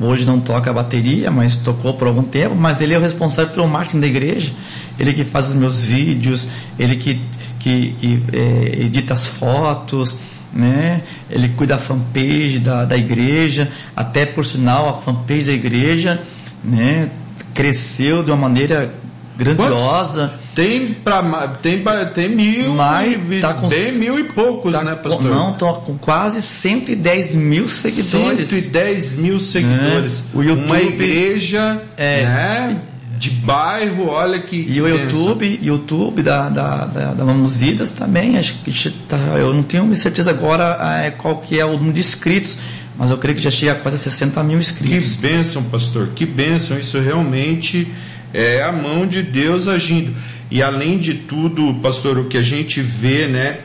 Hoje 0.00 0.26
não 0.26 0.40
toca 0.40 0.72
bateria, 0.72 1.30
mas 1.30 1.56
tocou 1.56 1.94
por 1.94 2.08
algum 2.08 2.24
tempo. 2.24 2.54
Mas 2.56 2.80
ele 2.80 2.94
é 2.94 2.98
o 2.98 3.00
responsável 3.00 3.54
pelo 3.54 3.68
marketing 3.68 4.00
da 4.00 4.06
igreja. 4.08 4.52
Ele 4.98 5.14
que 5.14 5.24
faz 5.24 5.48
os 5.48 5.54
meus 5.54 5.82
vídeos, 5.84 6.48
ele 6.78 6.96
que, 6.96 7.22
que, 7.60 7.92
que 7.92 8.22
é, 8.32 8.82
edita 8.84 9.14
as 9.14 9.24
fotos, 9.26 10.16
né? 10.52 11.02
Ele 11.28 11.48
cuida 11.50 11.76
da 11.76 11.80
fanpage 11.82 12.58
da, 12.58 12.84
da 12.84 12.96
igreja. 12.96 13.70
Até 13.94 14.26
por 14.26 14.44
sinal, 14.44 14.88
a 14.88 14.94
fanpage 14.94 15.44
da 15.44 15.52
igreja, 15.52 16.22
né, 16.64 17.10
cresceu 17.54 18.22
de 18.22 18.30
uma 18.30 18.36
maneira 18.36 18.94
grandiosa. 19.36 20.34
Tem 20.54 20.88
pra, 20.92 21.22
ma- 21.22 21.46
tem, 21.48 21.80
ba- 21.82 22.04
tem 22.04 22.28
mil, 22.28 22.74
Mas 22.74 23.18
e, 23.30 23.40
tá 23.40 23.54
com- 23.54 23.68
bem 23.68 23.92
mil 23.92 24.18
e 24.18 24.24
poucos, 24.24 24.72
Tá 24.72 24.82
né, 24.82 24.94
pastor? 24.96 25.22
Não, 25.22 25.52
estão 25.52 25.74
com 25.74 25.96
quase 25.96 26.42
110 26.42 27.34
mil 27.34 27.68
seguidores. 27.68 28.48
110 28.48 29.12
mil 29.12 29.38
seguidores. 29.40 30.18
É. 30.34 30.36
O 30.36 30.42
YouTube- 30.42 30.66
Uma 30.66 30.80
igreja, 30.82 31.82
É. 31.96 32.24
né, 32.24 32.76
de 33.20 33.28
bairro, 33.28 34.06
olha 34.06 34.40
que 34.40 34.56
E 34.56 34.80
o. 34.80 34.88
YouTube, 34.88 35.60
YouTube 35.62 36.22
da, 36.22 36.48
da, 36.48 36.86
da, 36.86 37.12
da 37.12 37.22
Vamos 37.24 37.54
Vidas 37.54 37.90
também, 37.90 38.38
acho 38.38 38.54
que 38.64 38.90
tá, 39.06 39.18
eu 39.18 39.52
não 39.52 39.62
tenho 39.62 39.94
certeza 39.94 40.30
agora 40.30 40.78
é, 41.04 41.10
qual 41.10 41.36
que 41.36 41.60
é 41.60 41.64
o 41.66 41.72
número 41.74 41.92
de 41.92 42.00
inscritos, 42.00 42.56
mas 42.96 43.10
eu 43.10 43.18
creio 43.18 43.36
que 43.36 43.42
já 43.42 43.50
chega 43.50 43.72
a 43.72 43.74
quase 43.74 43.98
60 43.98 44.42
mil 44.42 44.56
Que 44.56 44.60
inscritos. 44.64 45.16
bênção, 45.16 45.62
pastor, 45.64 46.08
que 46.16 46.24
bênção. 46.24 46.78
Isso 46.78 46.98
realmente 46.98 47.92
é 48.32 48.62
a 48.62 48.72
mão 48.72 49.06
de 49.06 49.22
Deus 49.22 49.68
agindo. 49.68 50.14
E 50.50 50.62
além 50.62 50.98
de 50.98 51.12
tudo, 51.12 51.74
pastor, 51.82 52.16
o 52.16 52.24
que 52.24 52.38
a 52.38 52.42
gente 52.42 52.80
vê, 52.80 53.26
né, 53.26 53.58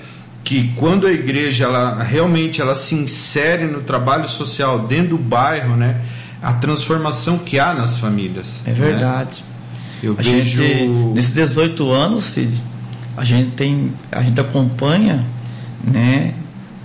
que 0.44 0.74
quando 0.76 1.08
a 1.08 1.14
igreja 1.14 1.64
ela 1.64 2.04
realmente 2.04 2.60
ela 2.60 2.76
se 2.76 2.94
insere 2.94 3.66
no 3.66 3.82
trabalho 3.82 4.28
social 4.28 4.80
dentro 4.80 5.12
do 5.12 5.18
bairro, 5.18 5.78
né, 5.78 6.02
a 6.42 6.54
transformação 6.54 7.38
que 7.38 7.60
há 7.60 7.74
nas 7.74 7.98
famílias. 7.98 8.62
É 8.66 8.72
né? 8.72 8.76
verdade. 8.76 9.44
Eu 10.02 10.14
A 10.18 10.22
vejo 10.22 10.62
gente, 10.62 10.88
nesses 11.14 11.34
18 11.34 11.92
anos, 11.92 12.26
Cid, 12.26 12.62
a 13.18 13.24
gente 13.24 13.52
tem, 13.52 13.94
a 14.12 14.22
gente 14.22 14.40
acompanha, 14.40 15.26
né, 15.84 16.34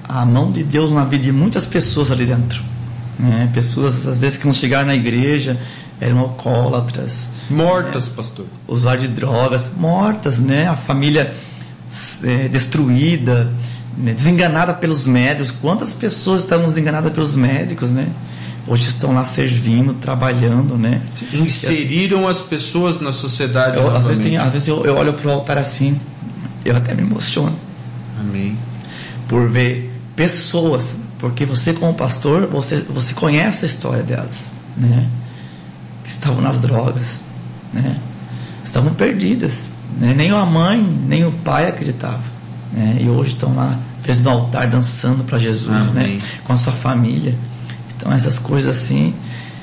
a 0.05 0.25
mão 0.25 0.51
de 0.51 0.63
Deus 0.63 0.91
na 0.91 1.05
vida 1.05 1.25
de 1.25 1.33
muitas 1.33 1.67
pessoas 1.67 2.11
ali 2.11 2.27
dentro. 2.27 2.63
Né? 3.19 3.51
Pessoas, 3.53 4.07
às 4.07 4.17
vezes, 4.17 4.39
que 4.39 4.47
não 4.47 4.55
chegaram 4.55 4.87
na 4.87 4.95
igreja, 4.95 5.61
eram 6.01 6.19
alcoólatras, 6.21 7.29
mortas, 7.51 8.09
pastor. 8.09 8.47
usuário 8.67 9.03
de 9.03 9.09
drogas, 9.09 9.73
mortas, 9.77 10.39
né? 10.39 10.67
A 10.67 10.77
família 10.77 11.35
é, 12.25 12.49
destruída, 12.49 13.53
né? 13.97 14.15
desenganada 14.15 14.73
pelos 14.73 15.07
médicos. 15.07 15.51
Quantas 15.51 15.93
pessoas 15.93 16.43
estavam 16.43 16.67
desenganadas 16.67 17.13
pelos 17.13 17.37
médicos, 17.37 17.91
né? 17.91 18.09
Hoje 18.67 18.89
estão 18.89 19.15
lá 19.15 19.25
servindo, 19.25 19.95
trabalhando, 19.95 20.77
né? 20.77 21.03
Inseriram 21.33 22.29
as 22.29 22.41
pessoas 22.41 23.01
na 23.01 23.13
sociedade. 23.13 23.77
Eu, 23.77 23.95
às 23.95 24.07
vezes, 24.07 24.23
tem, 24.23 24.37
às 24.37 24.53
vezes 24.53 24.69
eu, 24.69 24.85
eu 24.85 24.97
olho 24.97 25.15
pro 25.15 25.31
altar 25.31 25.59
assim, 25.59 25.99
eu 26.65 26.77
até 26.77 26.95
me 26.95 27.03
emociono 27.03 27.57
Amém. 28.19 28.57
por 29.27 29.49
ver 29.49 29.91
pessoas, 30.15 30.97
porque 31.19 31.45
você 31.45 31.73
como 31.73 31.95
pastor, 31.95 32.47
você, 32.47 32.77
você 32.89 33.15
conhece 33.15 33.65
a 33.65 33.69
história 33.69 34.03
delas, 34.03 34.45
né? 34.77 35.09
Que 36.05 36.11
estavam 36.11 36.41
nas 36.41 36.61
drogas, 36.61 37.19
né? 37.73 37.99
Estavam 38.63 38.95
perdidas, 38.95 39.69
né? 39.99 40.13
Nem 40.15 40.31
a 40.31 40.45
mãe, 40.45 40.81
nem 40.81 41.25
o 41.25 41.33
pai 41.33 41.67
acreditavam, 41.67 42.21
né? 42.73 42.99
E 43.01 43.09
hoje 43.09 43.31
estão 43.33 43.55
lá, 43.55 43.79
fez 44.03 44.21
no 44.21 44.31
altar 44.31 44.69
dançando 44.71 45.25
para 45.25 45.39
Jesus, 45.39 45.71
Amém. 45.71 46.17
né? 46.17 46.23
Com 46.45 46.53
a 46.53 46.57
sua 46.57 46.73
família. 46.73 47.35
Então 48.01 48.13
essas 48.13 48.39
coisas 48.39 48.77
assim, 48.77 49.15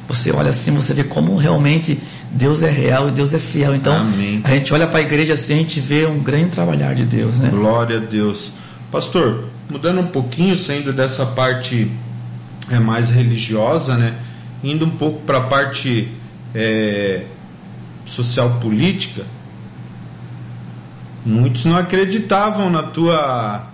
você 0.08 0.32
olha 0.32 0.52
assim, 0.52 0.71
você 0.71 0.93
vê 0.93 1.04
como 1.04 1.36
realmente 1.36 2.00
Deus 2.32 2.62
é 2.62 2.69
real 2.69 3.10
e 3.10 3.12
Deus 3.12 3.34
é 3.34 3.39
fiel. 3.39 3.76
Então 3.76 3.95
Amém. 3.95 4.41
a 4.43 4.52
gente 4.52 4.71
olha 4.73 4.88
para 4.88 5.00
a 5.00 5.02
igreja 5.02 5.34
assim, 5.34 5.56
a 5.56 5.58
gente 5.58 5.80
vê 5.80 6.06
um 6.06 6.19
grande 6.19 6.50
trabalhar 6.50 6.93
de 6.93 7.04
Deus, 7.04 7.39
né? 7.39 7.50
Glória 7.50 7.97
a 7.97 8.00
Deus. 8.00 8.52
Pastor, 8.91 9.45
mudando 9.69 10.00
um 10.00 10.08
pouquinho, 10.08 10.58
saindo 10.58 10.93
dessa 10.93 11.26
parte 11.26 11.91
é, 12.69 12.80
mais 12.80 13.10
religiosa, 13.10 13.97
né? 13.97 14.15
Indo 14.63 14.86
um 14.86 14.91
pouco 14.91 15.21
para 15.21 15.39
a 15.39 15.41
parte 15.41 16.12
é, 16.54 17.23
social 18.06 18.60
política, 18.62 19.23
muitos 21.26 21.65
não 21.65 21.76
acreditavam 21.76 22.69
na 22.69 22.84
tua 22.84 23.67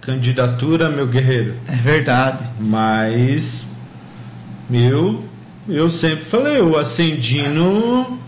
candidatura, 0.00 0.90
meu 0.90 1.06
guerreiro. 1.06 1.56
É 1.68 1.76
verdade. 1.76 2.44
Mas 2.58 3.69
eu, 4.72 5.24
eu 5.68 5.88
sempre 5.90 6.24
falei, 6.24 6.60
o 6.60 6.76
Ascendino, 6.76 8.18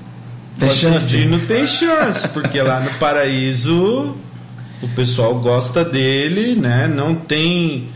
Tem 0.59 0.68
o 0.68 0.72
chance. 0.72 0.96
Ascendino 0.96 1.40
tem 1.40 1.66
chance, 1.66 2.28
porque 2.28 2.61
lá 2.61 2.81
no 2.81 2.90
paraíso 2.94 4.16
o 4.83 4.88
pessoal 4.94 5.38
gosta 5.38 5.85
dele, 5.85 6.55
né? 6.55 6.88
Não 6.88 7.14
tem 7.14 7.88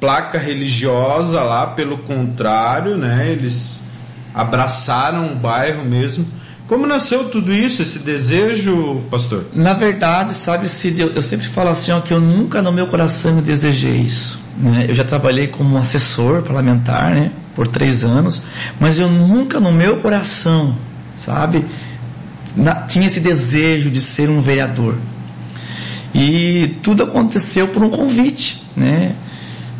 placa 0.00 0.38
religiosa 0.38 1.42
lá, 1.42 1.66
pelo 1.66 1.98
contrário, 1.98 2.96
né? 2.96 3.28
Eles 3.30 3.82
abraçaram 4.34 5.32
o 5.32 5.36
bairro 5.36 5.84
mesmo. 5.84 6.26
Como 6.70 6.86
nasceu 6.86 7.24
tudo 7.28 7.52
isso, 7.52 7.82
esse 7.82 7.98
desejo, 7.98 9.02
pastor? 9.10 9.46
Na 9.52 9.72
verdade, 9.74 10.34
sabe, 10.34 10.68
Cid, 10.68 11.00
eu, 11.00 11.08
eu 11.14 11.20
sempre 11.20 11.48
falo 11.48 11.68
assim, 11.68 11.90
ó, 11.90 12.00
que 12.00 12.14
eu 12.14 12.20
nunca 12.20 12.62
no 12.62 12.70
meu 12.70 12.86
coração 12.86 13.42
desejei 13.42 13.96
isso. 13.96 14.40
Né? 14.56 14.86
Eu 14.88 14.94
já 14.94 15.02
trabalhei 15.02 15.48
como 15.48 15.76
assessor 15.76 16.42
parlamentar, 16.42 17.10
né, 17.10 17.32
por 17.56 17.66
três 17.66 18.04
anos, 18.04 18.40
mas 18.78 19.00
eu 19.00 19.08
nunca 19.08 19.58
no 19.58 19.72
meu 19.72 19.96
coração, 19.96 20.76
sabe, 21.16 21.66
na- 22.54 22.82
tinha 22.82 23.04
esse 23.04 23.18
desejo 23.18 23.90
de 23.90 24.00
ser 24.00 24.30
um 24.30 24.40
vereador. 24.40 24.96
E 26.14 26.76
tudo 26.84 27.02
aconteceu 27.02 27.66
por 27.66 27.82
um 27.82 27.90
convite, 27.90 28.62
né? 28.76 29.16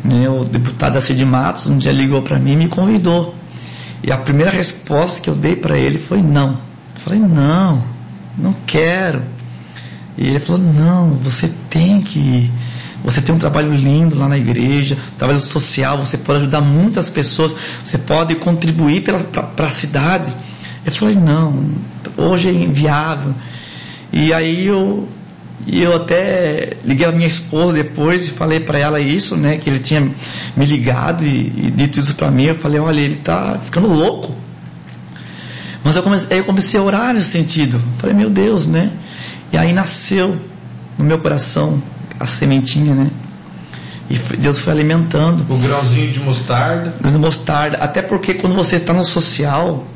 Né, 0.03 0.27
O 0.27 0.43
deputado 0.43 0.99
Cid 0.99 1.23
Matos 1.23 1.67
um 1.67 1.77
dia 1.77 1.93
ligou 1.93 2.21
para 2.21 2.37
mim 2.37 2.51
e 2.51 2.55
me 2.57 2.67
convidou. 2.67 3.33
E 4.03 4.11
a 4.11 4.17
primeira 4.17 4.51
resposta 4.51 5.21
que 5.21 5.29
eu 5.29 5.35
dei 5.35 5.55
para 5.55 5.77
ele 5.77 5.97
foi 5.97 6.21
não. 6.21 6.69
Eu 7.01 7.05
falei, 7.05 7.19
não, 7.19 7.83
não 8.37 8.55
quero. 8.67 9.23
E 10.15 10.27
ele 10.27 10.39
falou, 10.39 10.61
não, 10.61 11.15
você 11.15 11.51
tem 11.67 11.99
que 12.01 12.19
ir. 12.19 12.51
Você 13.03 13.19
tem 13.21 13.33
um 13.33 13.39
trabalho 13.39 13.73
lindo 13.73 14.15
lá 14.15 14.29
na 14.29 14.37
igreja, 14.37 14.95
trabalho 15.17 15.41
social, 15.41 15.97
você 15.97 16.15
pode 16.15 16.41
ajudar 16.41 16.61
muitas 16.61 17.09
pessoas, 17.09 17.55
você 17.83 17.97
pode 17.97 18.35
contribuir 18.35 19.01
para 19.01 19.67
a 19.67 19.71
cidade. 19.71 20.35
Eu 20.85 20.91
falei, 20.91 21.15
não, 21.15 21.65
hoje 22.15 22.49
é 22.49 22.51
inviável. 22.51 23.33
E 24.13 24.31
aí 24.31 24.67
eu, 24.67 25.09
eu 25.67 25.95
até 25.95 26.77
liguei 26.85 27.07
a 27.07 27.11
minha 27.11 27.27
esposa 27.27 27.73
depois 27.73 28.27
e 28.27 28.29
falei 28.29 28.59
para 28.59 28.77
ela 28.77 28.99
isso, 28.99 29.35
né, 29.35 29.57
que 29.57 29.67
ele 29.67 29.79
tinha 29.79 30.01
me 30.55 30.65
ligado 30.67 31.23
e, 31.23 31.67
e 31.67 31.71
dito 31.71 31.99
isso 31.99 32.13
para 32.13 32.29
mim. 32.29 32.43
Eu 32.43 32.55
falei, 32.55 32.79
olha, 32.79 33.01
ele 33.01 33.15
tá 33.15 33.59
ficando 33.63 33.87
louco. 33.87 34.35
Mas 35.83 35.95
eu 35.95 36.03
comecei, 36.03 36.39
eu 36.39 36.43
comecei 36.43 36.79
a 36.79 36.83
orar 36.83 37.13
nesse 37.13 37.29
sentido. 37.29 37.81
Falei, 37.97 38.15
meu 38.15 38.29
Deus, 38.29 38.67
né? 38.67 38.93
E 39.51 39.57
aí 39.57 39.73
nasceu 39.73 40.39
no 40.97 41.05
meu 41.05 41.17
coração 41.19 41.81
a 42.19 42.25
sementinha, 42.25 42.93
né? 42.93 43.11
E 44.09 44.17
Deus 44.37 44.59
foi 44.59 44.73
alimentando. 44.73 45.45
O 45.49 45.57
grãozinho 45.57 46.11
de 46.11 46.19
mostarda. 46.19 46.93
De 47.01 47.17
mostarda. 47.17 47.77
Até 47.77 48.01
porque 48.01 48.33
quando 48.33 48.55
você 48.55 48.75
está 48.75 48.93
no 48.93 49.05
social, 49.05 49.87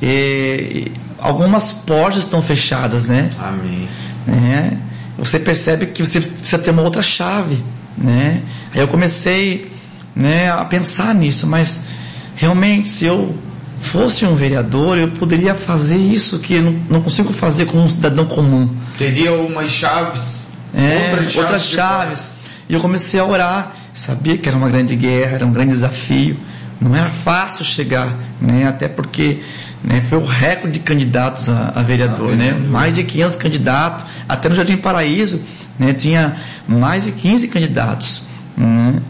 eh, 0.00 0.90
algumas 1.18 1.72
portas 1.72 2.20
estão 2.20 2.40
fechadas, 2.40 3.06
né? 3.06 3.30
Amém. 3.38 3.88
É, 4.28 4.76
você 5.18 5.38
percebe 5.38 5.86
que 5.86 6.04
você 6.04 6.20
precisa 6.20 6.58
ter 6.58 6.70
uma 6.70 6.82
outra 6.82 7.02
chave, 7.02 7.62
né? 7.96 8.42
Aí 8.72 8.80
eu 8.80 8.88
comecei, 8.88 9.72
né, 10.14 10.50
a 10.50 10.64
pensar 10.64 11.14
nisso, 11.14 11.46
mas 11.46 11.80
realmente 12.34 12.88
se 12.88 13.04
eu 13.04 13.36
fosse 13.78 14.24
um 14.24 14.34
vereador, 14.34 14.98
eu 14.98 15.08
poderia 15.12 15.54
fazer 15.54 15.96
isso 15.96 16.38
que 16.40 16.54
eu 16.54 16.62
não, 16.62 16.72
não 16.90 17.00
consigo 17.02 17.32
fazer 17.32 17.66
como 17.66 17.82
um 17.84 17.88
cidadão 17.88 18.24
comum. 18.26 18.74
Teria 18.98 19.32
umas 19.32 19.70
chaves, 19.70 20.36
É, 20.74 21.10
outras 21.10 21.32
chaves. 21.32 21.36
outras 21.36 21.62
chaves. 21.64 22.30
E 22.68 22.74
eu 22.74 22.80
comecei 22.80 23.20
a 23.20 23.24
orar, 23.24 23.74
sabia 23.92 24.36
que 24.38 24.48
era 24.48 24.56
uma 24.58 24.68
grande 24.68 24.96
guerra, 24.96 25.36
era 25.36 25.46
um 25.46 25.52
grande 25.52 25.70
desafio. 25.72 26.36
Não 26.80 26.94
era 26.94 27.08
fácil 27.10 27.64
chegar, 27.64 28.12
né? 28.40 28.66
Até 28.66 28.86
porque 28.88 29.40
né, 29.82 30.00
foi 30.02 30.18
o 30.18 30.24
recorde 30.24 30.78
de 30.78 30.80
candidatos 30.80 31.48
a, 31.48 31.72
a 31.74 31.82
vereador, 31.82 32.32
A 32.32 32.36
né? 32.36 32.44
vereador. 32.46 32.68
Mais 32.68 32.94
de 32.94 33.02
500 33.04 33.36
candidatos. 33.36 34.04
Até 34.28 34.48
no 34.48 34.54
Jardim 34.54 34.76
Paraíso, 34.76 35.42
né, 35.78 35.92
tinha 35.94 36.36
mais 36.68 37.04
de 37.04 37.12
15 37.12 37.48
candidatos. 37.48 38.22
né? 38.56 39.00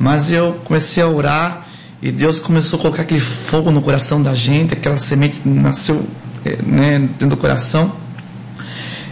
Mas 0.00 0.32
eu 0.32 0.54
comecei 0.64 1.00
a 1.02 1.06
orar 1.08 1.66
e 2.02 2.10
Deus 2.10 2.40
começou 2.40 2.80
a 2.80 2.82
colocar 2.82 3.02
aquele 3.02 3.20
fogo 3.20 3.70
no 3.70 3.80
coração 3.80 4.20
da 4.20 4.34
gente, 4.34 4.74
aquela 4.74 4.96
semente 4.96 5.40
nasceu 5.48 6.04
eh, 6.44 6.58
né, 6.60 6.98
dentro 6.98 7.28
do 7.28 7.36
coração. 7.36 7.92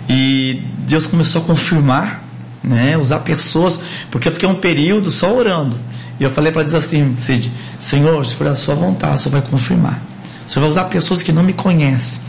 E 0.08 0.64
Deus 0.88 1.06
começou 1.06 1.40
a 1.40 1.44
confirmar, 1.44 2.24
né, 2.64 2.98
usar 2.98 3.20
pessoas, 3.20 3.78
porque 4.10 4.26
eu 4.26 4.32
fiquei 4.32 4.48
um 4.48 4.56
período 4.56 5.08
só 5.08 5.32
orando. 5.32 5.78
E 6.18 6.24
eu 6.24 6.30
falei 6.30 6.50
para 6.50 6.62
Deus 6.62 6.74
assim, 6.74 7.16
Cid, 7.20 7.52
Senhor, 7.78 8.26
se 8.26 8.34
for 8.34 8.48
a 8.48 8.56
sua 8.56 8.74
vontade, 8.74 9.14
o 9.14 9.18
Senhor 9.18 9.40
vai 9.40 9.48
confirmar. 9.48 10.02
O 10.44 10.50
Senhor 10.50 10.62
vai 10.62 10.70
usar 10.70 10.84
pessoas 10.86 11.22
que 11.22 11.30
não 11.30 11.44
me 11.44 11.52
conhecem. 11.52 12.20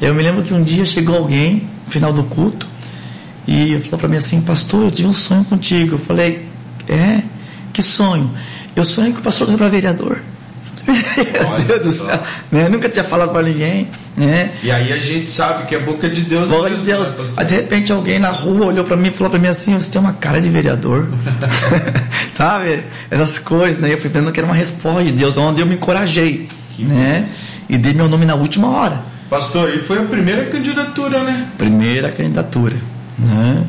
Eu 0.00 0.14
me 0.14 0.22
lembro 0.22 0.42
que 0.42 0.54
um 0.54 0.62
dia 0.62 0.86
chegou 0.86 1.14
alguém, 1.14 1.68
no 1.84 1.92
final 1.92 2.10
do 2.10 2.24
culto, 2.24 2.66
e 3.46 3.78
falou 3.82 3.98
para 3.98 4.08
mim 4.08 4.16
assim, 4.16 4.40
pastor, 4.40 4.84
eu 4.84 4.90
tive 4.90 5.08
um 5.08 5.12
sonho 5.12 5.44
contigo. 5.44 5.96
Eu 5.96 5.98
falei, 5.98 6.48
é? 6.88 7.22
Que 7.70 7.82
sonho? 7.82 8.32
Eu 8.80 8.84
sonhei 8.84 9.12
que 9.12 9.18
o 9.18 9.22
pastor 9.22 9.46
era 9.48 9.58
para 9.58 9.68
vereador. 9.68 10.22
Meu 10.86 11.66
Deus 11.66 11.82
do 11.82 11.92
céu, 11.92 12.18
né? 12.50 12.64
Eu 12.64 12.70
nunca 12.70 12.88
tinha 12.88 13.04
falado 13.04 13.30
para 13.30 13.42
ninguém, 13.42 13.88
né? 14.16 14.52
E 14.62 14.70
aí 14.70 14.90
a 14.90 14.98
gente 14.98 15.30
sabe 15.30 15.66
que 15.66 15.74
é 15.74 15.78
boca 15.78 16.08
de 16.08 16.22
Deus. 16.22 16.48
Glória 16.48 16.68
a 16.76 16.80
mesmo, 16.80 16.86
Deus. 16.86 17.10
né, 17.10 17.16
pastor? 17.18 17.34
Aí 17.36 17.44
de 17.44 17.54
repente 17.56 17.92
alguém 17.92 18.18
na 18.18 18.30
rua 18.30 18.68
olhou 18.68 18.82
pra 18.82 18.96
mim 18.96 19.08
e 19.08 19.10
falou 19.10 19.30
pra 19.30 19.38
mim 19.38 19.48
assim, 19.48 19.74
você 19.74 19.90
tem 19.90 20.00
uma 20.00 20.14
cara 20.14 20.40
de 20.40 20.48
vereador. 20.48 21.10
Sabe? 22.32 22.82
Essas 23.10 23.38
coisas, 23.38 23.78
né? 23.82 23.92
Eu 23.92 23.98
fui 23.98 24.08
vendo 24.08 24.32
que 24.32 24.40
era 24.40 24.46
uma 24.46 24.56
resposta 24.56 25.04
de 25.04 25.12
Deus, 25.12 25.36
onde 25.36 25.60
eu 25.60 25.66
me 25.66 25.74
encorajei, 25.74 26.48
Que 26.74 26.82
né? 26.82 27.28
E 27.68 27.76
dei 27.76 27.92
meu 27.92 28.08
nome 28.08 28.24
na 28.24 28.34
última 28.34 28.70
hora. 28.70 29.02
Pastor, 29.28 29.74
e 29.74 29.80
foi 29.80 29.98
a 29.98 30.04
primeira 30.04 30.46
candidatura, 30.46 31.22
né? 31.22 31.48
Primeira 31.58 32.10
candidatura, 32.10 32.76
né? 33.18 33.62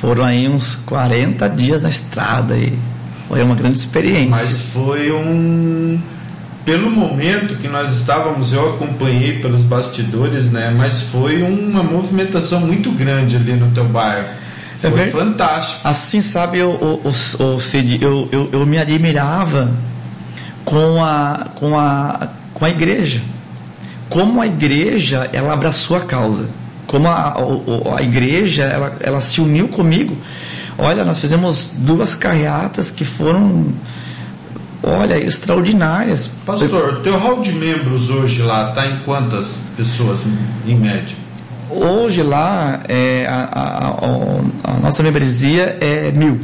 Foram 0.00 0.24
aí 0.24 0.48
uns 0.48 0.76
40 0.76 1.48
dias 1.48 1.82
na 1.82 1.88
estrada 1.88 2.56
e 2.56 2.78
foi 3.28 3.42
uma 3.42 3.54
grande 3.54 3.76
experiência. 3.78 4.30
Mas 4.30 4.60
foi 4.60 5.10
um. 5.12 5.98
Pelo 6.64 6.90
momento 6.90 7.56
que 7.58 7.68
nós 7.68 7.92
estávamos, 7.94 8.52
eu 8.52 8.74
acompanhei 8.74 9.38
pelos 9.40 9.62
bastidores, 9.62 10.50
né? 10.50 10.74
Mas 10.76 11.00
foi 11.02 11.40
uma 11.42 11.80
movimentação 11.82 12.58
muito 12.60 12.90
grande 12.90 13.36
ali 13.36 13.54
no 13.54 13.70
teu 13.70 13.84
bairro. 13.88 14.26
É 14.82 14.90
Foi 14.90 15.04
ver- 15.04 15.10
fantástico. 15.12 15.80
Assim, 15.84 16.20
sabe, 16.20 16.58
eu, 16.58 16.70
eu, 16.80 17.00
eu, 17.04 17.46
eu, 17.52 17.60
Cid, 17.60 17.98
eu, 18.02 18.66
me 18.66 18.78
admirava 18.78 19.72
com 20.64 21.02
a, 21.04 21.46
com, 21.54 21.78
a, 21.78 22.28
com 22.52 22.64
a 22.64 22.68
igreja. 22.68 23.22
Como 24.08 24.40
a 24.40 24.46
igreja, 24.46 25.30
ela 25.32 25.52
abraçou 25.54 25.96
a 25.96 26.00
causa. 26.00 26.48
Como 26.88 27.06
a, 27.08 27.36
o- 27.40 27.94
a 27.96 28.02
igreja, 28.02 28.64
ela, 28.64 28.96
ela 29.00 29.20
se 29.20 29.40
uniu 29.40 29.68
comigo. 29.68 30.16
Olha, 30.78 31.04
nós 31.04 31.18
fizemos 31.20 31.72
duas 31.78 32.14
carreatas 32.14 32.90
que 32.90 33.04
foram, 33.04 33.66
olha, 34.82 35.18
extraordinárias. 35.18 36.30
Pastor, 36.44 37.00
teu 37.02 37.18
hall 37.18 37.40
de 37.40 37.52
membros 37.52 38.10
hoje 38.10 38.42
lá 38.42 38.72
tá 38.72 38.86
em 38.86 39.00
quantas 39.00 39.58
pessoas 39.76 40.20
em 40.66 40.74
média? 40.74 41.16
Hoje 41.70 42.22
lá, 42.22 42.80
é, 42.88 43.26
a, 43.28 43.42
a- 43.44 43.88
a- 43.88 44.74
a 44.76 44.80
nossa 44.80 45.02
membresia 45.02 45.76
é 45.80 46.12
mil. 46.12 46.42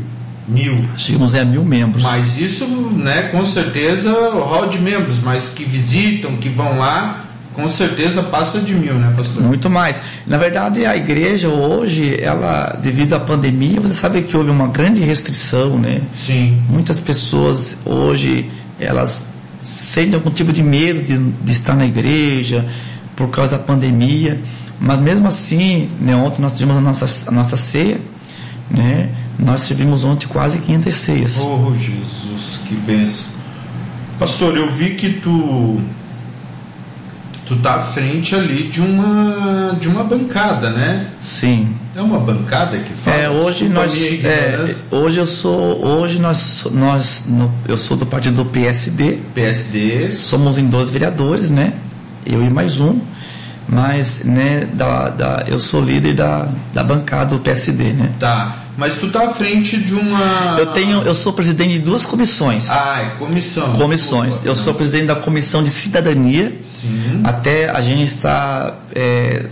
Mil. 0.48 0.84
Chegamos 0.96 1.34
a 1.36 1.44
mil 1.44 1.64
membros. 1.64 2.02
Mas 2.02 2.36
isso, 2.38 2.66
né, 2.66 3.28
com 3.30 3.44
certeza, 3.46 4.10
o 4.12 4.40
hall 4.42 4.66
de 4.66 4.80
membros, 4.80 5.18
mas 5.22 5.50
que 5.50 5.64
visitam, 5.64 6.36
que 6.38 6.48
vão 6.48 6.76
lá, 6.78 7.20
com 7.54 7.68
certeza 7.68 8.22
passa 8.22 8.60
de 8.60 8.74
mil, 8.74 8.94
né, 8.94 9.12
pastor? 9.16 9.42
Muito 9.42 9.68
mais. 9.68 10.02
Na 10.26 10.38
verdade, 10.38 10.86
a 10.86 10.96
igreja 10.96 11.48
hoje, 11.48 12.16
ela, 12.20 12.78
devido 12.82 13.14
à 13.14 13.20
pandemia, 13.20 13.80
você 13.80 13.94
sabe 13.94 14.22
que 14.22 14.36
houve 14.36 14.50
uma 14.50 14.68
grande 14.68 15.02
restrição, 15.02 15.78
né? 15.78 16.00
Sim. 16.14 16.62
Muitas 16.68 16.98
pessoas 16.98 17.78
hoje, 17.84 18.50
elas 18.80 19.26
sentem 19.60 20.14
algum 20.14 20.30
tipo 20.30 20.52
de 20.52 20.62
medo 20.62 21.02
de, 21.02 21.18
de 21.18 21.52
estar 21.52 21.74
na 21.74 21.84
igreja 21.84 22.66
por 23.14 23.28
causa 23.28 23.58
da 23.58 23.62
pandemia. 23.62 24.40
Mas 24.80 24.98
mesmo 25.00 25.28
assim, 25.28 25.90
né, 26.00 26.16
ontem 26.16 26.42
nós 26.42 26.54
tivemos 26.54 26.76
a 26.76 26.80
nossa, 26.80 27.28
a 27.28 27.32
nossa 27.32 27.56
ceia, 27.56 28.00
né? 28.70 29.10
Nós 29.38 29.62
servimos 29.62 30.04
ontem 30.04 30.26
quase 30.26 30.58
500 30.58 30.94
ceias. 30.94 31.38
Oh, 31.38 31.72
Jesus, 31.74 32.60
que 32.66 32.74
benção. 32.74 33.26
Pastor, 34.18 34.56
eu 34.56 34.72
vi 34.74 34.94
que 34.94 35.10
tu 35.14 35.80
tu 37.52 37.58
tá 37.62 37.74
à 37.76 37.80
frente 37.82 38.34
ali 38.34 38.68
de 38.68 38.80
uma 38.80 39.76
de 39.78 39.88
uma 39.88 40.04
bancada, 40.04 40.70
né? 40.70 41.08
Sim. 41.18 41.74
É 41.94 42.00
uma 42.00 42.18
bancada 42.18 42.78
que 42.78 42.92
fala. 42.94 43.16
É, 43.16 43.28
hoje 43.28 43.68
nós, 43.68 43.94
é, 44.02 44.64
hoje 44.90 45.18
eu 45.18 45.26
sou, 45.26 45.84
hoje 45.84 46.18
nós, 46.18 46.66
nós, 46.72 47.26
no- 47.28 47.52
eu 47.68 47.76
sou 47.76 47.96
do 47.96 48.06
partido 48.06 48.36
do 48.36 48.44
PSD, 48.46 49.18
PSD. 49.34 50.10
somos 50.10 50.56
em 50.56 50.66
12 50.66 50.90
vereadores, 50.90 51.50
né? 51.50 51.74
Eu 52.24 52.42
e 52.42 52.48
mais 52.48 52.78
um, 52.80 53.00
mas, 53.72 54.22
né, 54.22 54.68
da, 54.74 55.08
da, 55.08 55.44
eu 55.48 55.58
sou 55.58 55.80
líder 55.80 56.14
da, 56.14 56.46
da 56.74 56.85
bancada 56.85 57.35
do 57.35 57.40
PSD, 57.40 57.94
né? 57.94 58.12
Tá. 58.20 58.64
Mas 58.76 58.96
tu 58.96 59.11
tá 59.11 59.28
à 59.28 59.32
frente 59.32 59.78
de 59.78 59.94
uma. 59.94 60.56
Eu 60.58 60.66
tenho, 60.66 61.00
eu 61.00 61.14
sou 61.14 61.32
presidente 61.32 61.72
de 61.72 61.78
duas 61.78 62.02
comissões. 62.02 62.68
Ah, 62.68 63.00
é 63.00 63.18
comissão. 63.18 63.72
comissões. 63.72 64.28
desculpa. 64.35 64.48
Eu 64.48 64.54
sou 64.54 64.74
presidente 64.74 65.06
da 65.06 65.16
comissão 65.16 65.64
de 65.64 65.70
cidadania. 65.70 66.58
Sim. 66.82 67.22
Até 67.24 67.70
a 67.70 67.80
gente 67.80 68.08
está 68.08 68.76
é, 68.94 69.46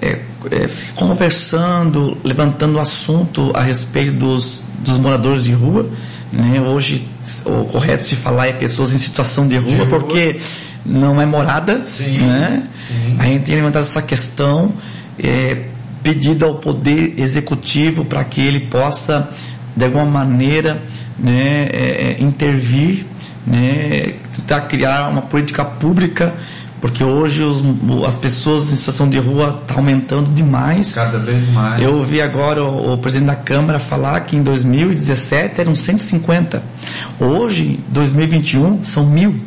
é, 0.00 0.20
é, 0.52 0.70
conversando, 0.94 2.16
levantando 2.22 2.76
o 2.76 2.78
assunto 2.78 3.50
a 3.52 3.62
respeito 3.62 4.12
dos, 4.12 4.62
dos 4.78 4.96
moradores 4.96 5.42
de 5.42 5.52
rua. 5.52 5.90
Né? 6.32 6.60
Hoje, 6.60 7.08
o 7.44 7.64
correto 7.64 8.04
se 8.04 8.14
falar 8.14 8.46
é 8.46 8.52
pessoas 8.52 8.92
em 8.92 8.98
situação 8.98 9.48
de 9.48 9.56
rua, 9.56 9.84
rua. 9.84 9.86
porque 9.86 10.38
não 10.84 11.20
é 11.20 11.26
morada. 11.26 11.82
Sim, 11.84 12.18
Né? 12.18 12.68
sim. 12.74 13.16
A 13.18 13.24
gente 13.24 13.44
tem 13.44 13.56
levantado 13.56 13.82
essa 13.82 14.02
questão, 14.02 14.72
é, 15.22 15.64
pedido 16.02 16.44
ao 16.46 16.54
Poder 16.56 17.14
Executivo 17.18 18.04
para 18.04 18.24
que 18.24 18.40
ele 18.40 18.60
possa, 18.60 19.28
de 19.76 19.84
alguma 19.84 20.06
maneira, 20.06 20.82
né, 21.18 21.68
é, 21.72 22.16
é, 22.18 22.22
intervir, 22.22 23.04
né, 23.46 24.14
tentar 24.34 24.62
criar 24.62 25.08
uma 25.08 25.22
política 25.22 25.64
pública, 25.64 26.34
porque 26.80 27.04
hoje 27.04 27.42
os- 27.42 27.62
as 28.06 28.16
pessoas 28.16 28.72
em 28.72 28.76
situação 28.76 29.06
de 29.10 29.18
rua 29.18 29.58
estão 29.60 29.76
aumentando 29.78 30.30
demais. 30.32 30.94
Cada 30.94 31.18
vez 31.18 31.46
mais. 31.52 31.82
Eu 31.82 31.96
ouvi 31.96 32.22
agora 32.22 32.64
o, 32.64 32.94
o 32.94 32.98
presidente 32.98 33.26
da 33.26 33.36
Câmara 33.36 33.78
falar 33.78 34.20
que 34.20 34.34
em 34.34 34.42
2017 34.42 35.60
eram 35.60 35.74
150. 35.74 36.62
Hoje, 37.18 37.78
2021, 37.88 38.82
são 38.82 39.04
mil 39.06 39.38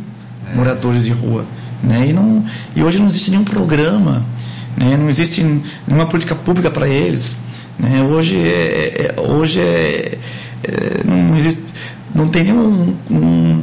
moradores 0.55 1.05
de 1.05 1.11
rua. 1.11 1.45
Né? 1.83 2.07
E, 2.09 2.13
não, 2.13 2.43
e 2.75 2.83
hoje 2.83 2.97
não 2.99 3.07
existe 3.07 3.29
nenhum 3.29 3.43
programa, 3.43 4.25
né? 4.77 4.95
não 4.97 5.09
existe 5.09 5.43
nenhuma 5.85 6.07
política 6.07 6.33
pública 6.35 6.71
para 6.71 6.87
eles. 6.87 7.37
Né? 7.77 8.01
Hoje, 8.01 8.37
é, 8.37 9.13
é- 9.17 9.21
hoje 9.21 9.59
é, 9.59 10.17
é- 10.63 11.01
não, 11.03 11.35
existe, 11.35 11.63
não 12.15 12.29
tem 12.29 12.43
nenhum 12.45 12.95
um, 13.09 13.61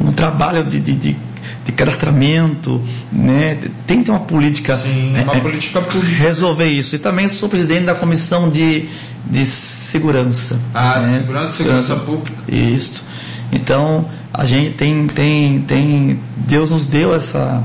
um 0.00 0.12
trabalho 0.12 0.64
de, 0.64 0.80
de, 0.80 0.94
de, 0.94 1.16
de 1.64 1.72
cadastramento. 1.72 2.82
Né? 3.12 3.58
Tem 3.86 3.98
que 3.98 4.04
ter 4.06 4.10
uma 4.10 4.20
política 4.20 4.76
Sim, 4.76 5.12
é, 5.16 5.22
uma 5.22 5.36
é, 5.36 5.40
política 5.40 5.80
pública. 5.80 6.16
resolver 6.16 6.66
isso. 6.66 6.96
E 6.96 6.98
também 6.98 7.28
sou 7.28 7.48
presidente 7.48 7.84
da 7.86 7.94
comissão 7.94 8.50
de, 8.50 8.88
de 9.26 9.44
segurança. 9.44 10.58
Ah, 10.74 10.98
de 10.98 11.06
né? 11.06 11.18
segurança 11.20 11.52
e 11.52 11.56
segurança 11.56 11.96
pública. 11.96 12.36
Isso. 12.48 13.04
Então, 13.54 14.08
a 14.32 14.44
gente 14.44 14.72
tem, 14.72 15.06
tem, 15.06 15.60
tem, 15.60 16.20
Deus 16.36 16.70
nos 16.72 16.86
deu 16.86 17.14
essa, 17.14 17.62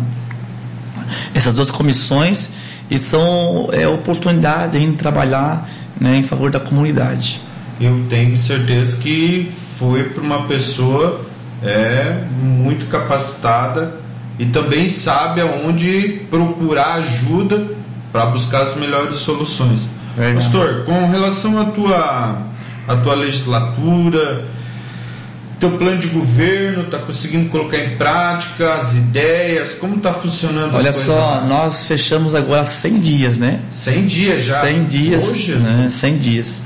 essas 1.33 1.55
duas 1.55 1.71
comissões 1.71 2.51
e 2.89 2.99
são 2.99 3.69
é, 3.71 3.87
oportunidades 3.87 4.79
de 4.79 4.91
trabalhar 4.93 5.67
né, 5.99 6.17
em 6.17 6.23
favor 6.23 6.51
da 6.51 6.59
comunidade. 6.59 7.41
Eu 7.81 8.05
tenho 8.07 8.37
certeza 8.37 8.97
que 8.97 9.51
foi 9.79 10.03
para 10.03 10.21
uma 10.21 10.43
pessoa 10.43 11.21
é, 11.63 12.23
muito 12.39 12.85
capacitada 12.87 13.95
e 14.37 14.45
também 14.45 14.87
sabe 14.87 15.41
aonde 15.41 16.21
procurar 16.29 16.95
ajuda 16.95 17.67
para 18.11 18.27
buscar 18.27 18.61
as 18.61 18.75
melhores 18.75 19.17
soluções. 19.17 19.81
Verdade. 20.15 20.45
Pastor, 20.45 20.83
com 20.85 21.07
relação 21.07 21.59
à 21.59 21.65
tua, 21.65 22.41
à 22.87 22.95
tua 22.95 23.15
legislatura, 23.15 24.45
teu 25.59 25.71
plano 25.71 25.99
de 25.99 26.07
governo, 26.07 26.83
está 26.83 26.99
conseguindo 26.99 27.49
colocar 27.49 27.77
em 27.77 27.97
prática 27.97 28.75
as 28.75 28.95
ideias? 28.95 29.73
Como 29.75 29.97
está 29.97 30.13
funcionando 30.13 30.75
Olha 30.75 30.93
só, 30.93 31.45
nós 31.45 31.85
fechamos 31.85 32.33
agora 32.33 32.65
100 32.65 32.99
dias, 32.99 33.37
né? 33.37 33.59
100 33.69 34.05
dias 34.05 34.45
já? 34.45 34.61
100 34.61 34.85
dias, 34.85 35.27
Hoje, 35.27 35.55
né? 35.55 35.87
100 35.89 36.17
dias. 36.17 36.61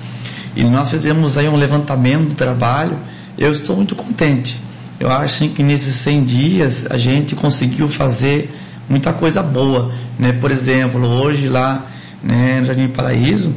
E 0.56 0.64
nós 0.64 0.92
fizemos 0.92 1.38
aí 1.38 1.50
um 1.50 1.56
levantamento 1.56 2.30
do 2.30 2.36
trabalho. 2.36 3.00
Eu 3.38 3.52
estou 3.52 3.76
muito 3.76 3.96
contente. 3.96 4.60
Eu 5.00 5.10
acho 5.10 5.50
que 5.50 5.64
nesses 5.64 5.96
100 5.96 6.24
dias 6.24 6.86
a 6.90 6.98
gente 6.98 7.36
conseguiu 7.36 7.90
fazer 7.90 8.54
muita 8.88 9.12
coisa 9.12 9.42
boa, 9.42 9.92
né? 10.20 10.34
Por 10.34 10.52
exemplo, 10.52 11.04
hoje 11.06 11.50
lá 11.50 11.88
né, 12.22 12.60
no 12.60 12.66
Jardim 12.66 12.88
Paraíso, 12.88 13.54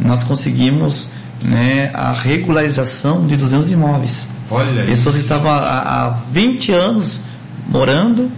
nós 0.00 0.24
conseguimos 0.24 1.10
né, 1.42 1.90
a 1.92 2.10
regularização 2.12 3.26
de 3.26 3.36
200 3.36 3.70
imóveis. 3.70 4.26
Olha 4.50 4.84
Pessoas 4.84 5.14
que 5.14 5.20
estavam 5.20 5.50
há, 5.50 6.06
há 6.06 6.10
20 6.32 6.72
anos 6.72 7.20
morando, 7.68 8.30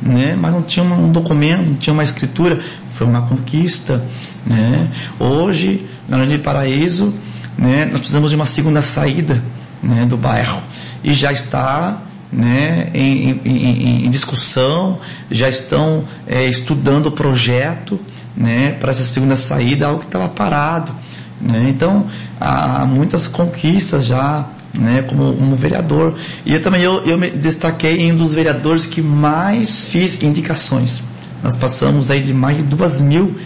né, 0.00 0.36
mas 0.36 0.52
não 0.52 0.62
tinham 0.62 0.86
um 0.92 1.10
documento, 1.10 1.66
não 1.66 1.74
tinha 1.74 1.92
uma 1.92 2.04
escritura. 2.04 2.60
Foi 2.90 3.06
uma 3.06 3.22
conquista. 3.22 4.04
Né? 4.44 4.88
Hoje, 5.18 5.86
na 6.08 6.18
Jardim 6.18 6.38
Paraíso, 6.38 7.14
né, 7.58 7.84
nós 7.84 7.98
precisamos 7.98 8.30
de 8.30 8.36
uma 8.36 8.46
segunda 8.46 8.80
saída 8.80 9.42
né, 9.82 10.06
do 10.06 10.16
bairro. 10.16 10.62
E 11.02 11.12
já 11.12 11.32
está 11.32 12.02
né, 12.32 12.90
em, 12.94 13.40
em, 13.44 14.06
em 14.06 14.10
discussão, 14.10 15.00
já 15.30 15.48
estão 15.48 16.04
é, 16.26 16.44
estudando 16.46 17.06
o 17.06 17.12
projeto 17.12 18.00
né, 18.36 18.72
para 18.72 18.90
essa 18.90 19.04
segunda 19.04 19.36
saída, 19.36 19.86
algo 19.86 20.00
que 20.00 20.06
estava 20.06 20.28
parado. 20.28 20.92
Né? 21.40 21.66
Então, 21.68 22.06
há 22.40 22.84
muitas 22.84 23.26
conquistas 23.26 24.04
já 24.04 24.46
né, 24.74 25.02
como, 25.02 25.34
como 25.34 25.56
vereador. 25.56 26.16
E 26.44 26.54
eu 26.54 26.62
também 26.62 26.82
eu, 26.82 27.02
eu 27.04 27.18
me 27.18 27.30
destaquei 27.30 28.00
em 28.00 28.12
um 28.12 28.16
dos 28.16 28.34
vereadores 28.34 28.86
que 28.86 29.00
mais 29.00 29.88
fiz 29.88 30.22
indicações. 30.22 31.02
Nós 31.42 31.54
passamos 31.54 32.10
aí 32.10 32.20
de 32.20 32.32
mais 32.32 32.58
de 32.58 32.64
duas 32.64 33.00
mil 33.00 33.36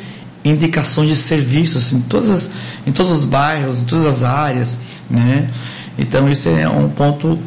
indicações 0.44 1.08
de 1.08 1.16
serviços 1.16 1.92
em, 1.92 2.00
todas 2.00 2.30
as, 2.30 2.50
em 2.86 2.92
todos 2.92 3.12
os 3.12 3.24
bairros, 3.24 3.80
em 3.82 3.84
todas 3.84 4.06
as 4.06 4.22
áreas. 4.22 4.78
Né? 5.08 5.50
Então 5.98 6.30
isso 6.30 6.48
é 6.48 6.68
um 6.68 6.88
ponto 6.88 7.38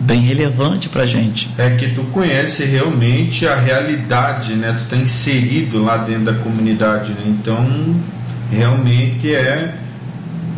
bem 0.00 0.20
relevante 0.20 0.88
para 0.88 1.06
gente. 1.06 1.50
É 1.58 1.70
que 1.70 1.88
tu 1.88 2.02
conhece 2.04 2.64
realmente 2.64 3.46
a 3.46 3.54
realidade, 3.54 4.54
né? 4.54 4.72
Tu 4.72 4.84
está 4.84 4.96
inserido 4.96 5.82
lá 5.82 5.98
dentro 5.98 6.24
da 6.24 6.34
comunidade, 6.34 7.12
né? 7.12 7.22
Então 7.26 7.94
realmente 8.50 9.34
é 9.34 9.74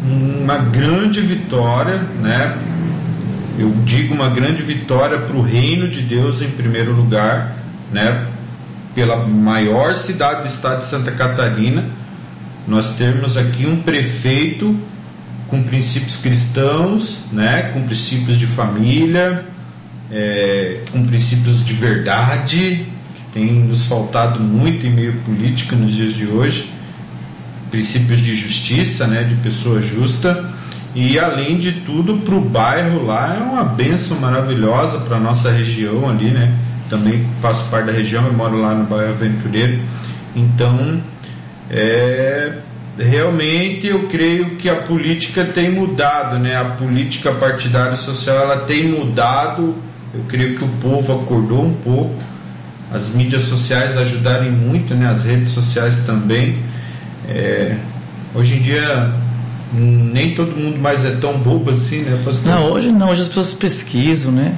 uma 0.06 0.56
grande 0.56 1.20
vitória, 1.20 1.98
né? 1.98 2.56
Eu 3.58 3.70
digo 3.84 4.14
uma 4.14 4.28
grande 4.28 4.62
vitória 4.62 5.18
para 5.18 5.36
o 5.36 5.42
reino 5.42 5.88
de 5.88 6.00
Deus 6.00 6.40
em 6.42 6.50
primeiro 6.50 6.92
lugar, 6.92 7.56
né? 7.92 8.28
Pela 8.94 9.26
maior 9.26 9.94
cidade 9.94 10.42
do 10.42 10.46
estado 10.46 10.78
de 10.78 10.86
Santa 10.86 11.10
Catarina, 11.10 11.84
nós 12.66 12.92
temos 12.92 13.36
aqui 13.36 13.66
um 13.66 13.82
prefeito 13.82 14.78
com 15.48 15.62
princípios 15.62 16.16
cristãos, 16.16 17.18
né? 17.32 17.70
Com 17.72 17.82
princípios 17.82 18.38
de 18.38 18.46
família, 18.46 19.44
é, 20.10 20.82
com 20.92 21.04
princípios 21.04 21.64
de 21.64 21.72
verdade, 21.72 22.86
que 23.14 23.22
tem 23.32 23.52
nos 23.52 23.86
faltado 23.86 24.38
muito 24.38 24.86
em 24.86 24.90
meio 24.90 25.14
político 25.22 25.74
nos 25.74 25.94
dias 25.94 26.14
de 26.14 26.26
hoje 26.26 26.75
princípios 27.70 28.20
de 28.20 28.34
justiça, 28.34 29.06
né, 29.06 29.24
de 29.24 29.34
pessoa 29.36 29.80
justa. 29.80 30.50
E 30.94 31.18
além 31.18 31.58
de 31.58 31.72
tudo, 31.72 32.18
para 32.18 32.34
o 32.34 32.40
bairro 32.40 33.04
lá 33.04 33.36
é 33.36 33.38
uma 33.38 33.64
benção 33.64 34.18
maravilhosa 34.18 34.98
para 35.00 35.16
a 35.16 35.20
nossa 35.20 35.50
região 35.50 36.08
ali, 36.08 36.30
né? 36.30 36.54
Também 36.88 37.26
faço 37.42 37.64
parte 37.68 37.86
da 37.86 37.92
região, 37.92 38.24
eu 38.26 38.32
moro 38.32 38.58
lá 38.58 38.74
no 38.74 38.84
bairro 38.84 39.10
Aventureiro. 39.10 39.78
Então, 40.34 41.00
é, 41.68 42.52
realmente 42.98 43.88
eu 43.88 44.08
creio 44.08 44.56
que 44.56 44.70
a 44.70 44.76
política 44.76 45.44
tem 45.44 45.70
mudado, 45.70 46.38
né? 46.38 46.56
A 46.56 46.64
política 46.64 47.32
partidária 47.32 47.96
social 47.96 48.36
ela 48.36 48.58
tem 48.58 48.88
mudado. 48.88 49.74
Eu 50.14 50.24
creio 50.28 50.56
que 50.56 50.64
o 50.64 50.68
povo 50.80 51.12
acordou 51.12 51.64
um 51.64 51.74
pouco. 51.74 52.16
As 52.92 53.10
mídias 53.10 53.42
sociais 53.42 53.96
ajudaram 53.96 54.50
muito, 54.50 54.94
né? 54.94 55.10
As 55.10 55.24
redes 55.24 55.50
sociais 55.50 56.00
também. 56.00 56.62
É, 57.28 57.76
hoje 58.34 58.56
em 58.56 58.60
dia 58.60 59.12
nem 59.72 60.34
todo 60.34 60.56
mundo 60.56 60.78
mais 60.78 61.04
é 61.04 61.10
tão 61.16 61.38
bobo 61.38 61.70
assim, 61.70 62.00
né, 62.02 62.20
pastor? 62.24 62.52
Não, 62.52 62.70
hoje 62.70 62.90
não, 62.92 63.10
hoje 63.10 63.22
as 63.22 63.28
pessoas 63.28 63.54
pesquisam, 63.54 64.32
né? 64.32 64.54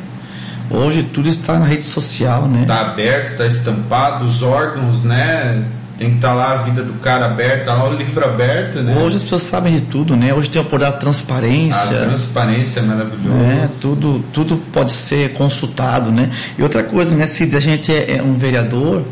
Hoje 0.71 1.03
tudo 1.03 1.29
está 1.29 1.59
na 1.59 1.65
rede 1.65 1.85
social, 1.85 2.47
né? 2.47 2.63
Está 2.63 2.81
aberto, 2.83 3.33
está 3.33 3.47
estampado, 3.47 4.27
os 4.27 4.43
órgãos, 4.43 5.03
né? 5.03 5.65
Tem 5.99 6.11
que 6.11 6.17
estar 6.17 6.29
tá 6.29 6.35
lá 6.35 6.53
a 6.53 6.57
vida 6.63 6.85
do 6.85 6.93
cara 6.95 7.27
aberta, 7.27 7.73
lá 7.73 7.89
o 7.89 7.95
livro 7.95 8.25
aberto, 8.25 8.81
né? 8.81 8.97
Hoje 8.97 9.17
as 9.17 9.23
pessoas 9.23 9.43
sabem 9.43 9.75
de 9.75 9.81
tudo, 9.81 10.15
né? 10.15 10.33
Hoje 10.33 10.51
tem 10.51 10.61
a 10.61 10.63
oportunidade 10.63 10.99
de 10.99 11.01
transparência. 11.01 11.83
A 11.83 12.05
transparência 12.05 12.81
é 12.81 12.83
maravilhosa. 12.83 13.45
É, 13.45 13.69
tudo, 13.81 14.25
tudo 14.33 14.59
pode 14.73 14.93
ser 14.93 15.33
consultado, 15.33 16.13
né? 16.13 16.31
E 16.57 16.63
outra 16.63 16.85
coisa, 16.85 17.17
né, 17.17 17.27
se 17.27 17.51
a 17.57 17.61
gente 17.61 17.93
é, 17.93 18.19
é 18.19 18.23
um 18.23 18.35
vereador, 18.35 19.05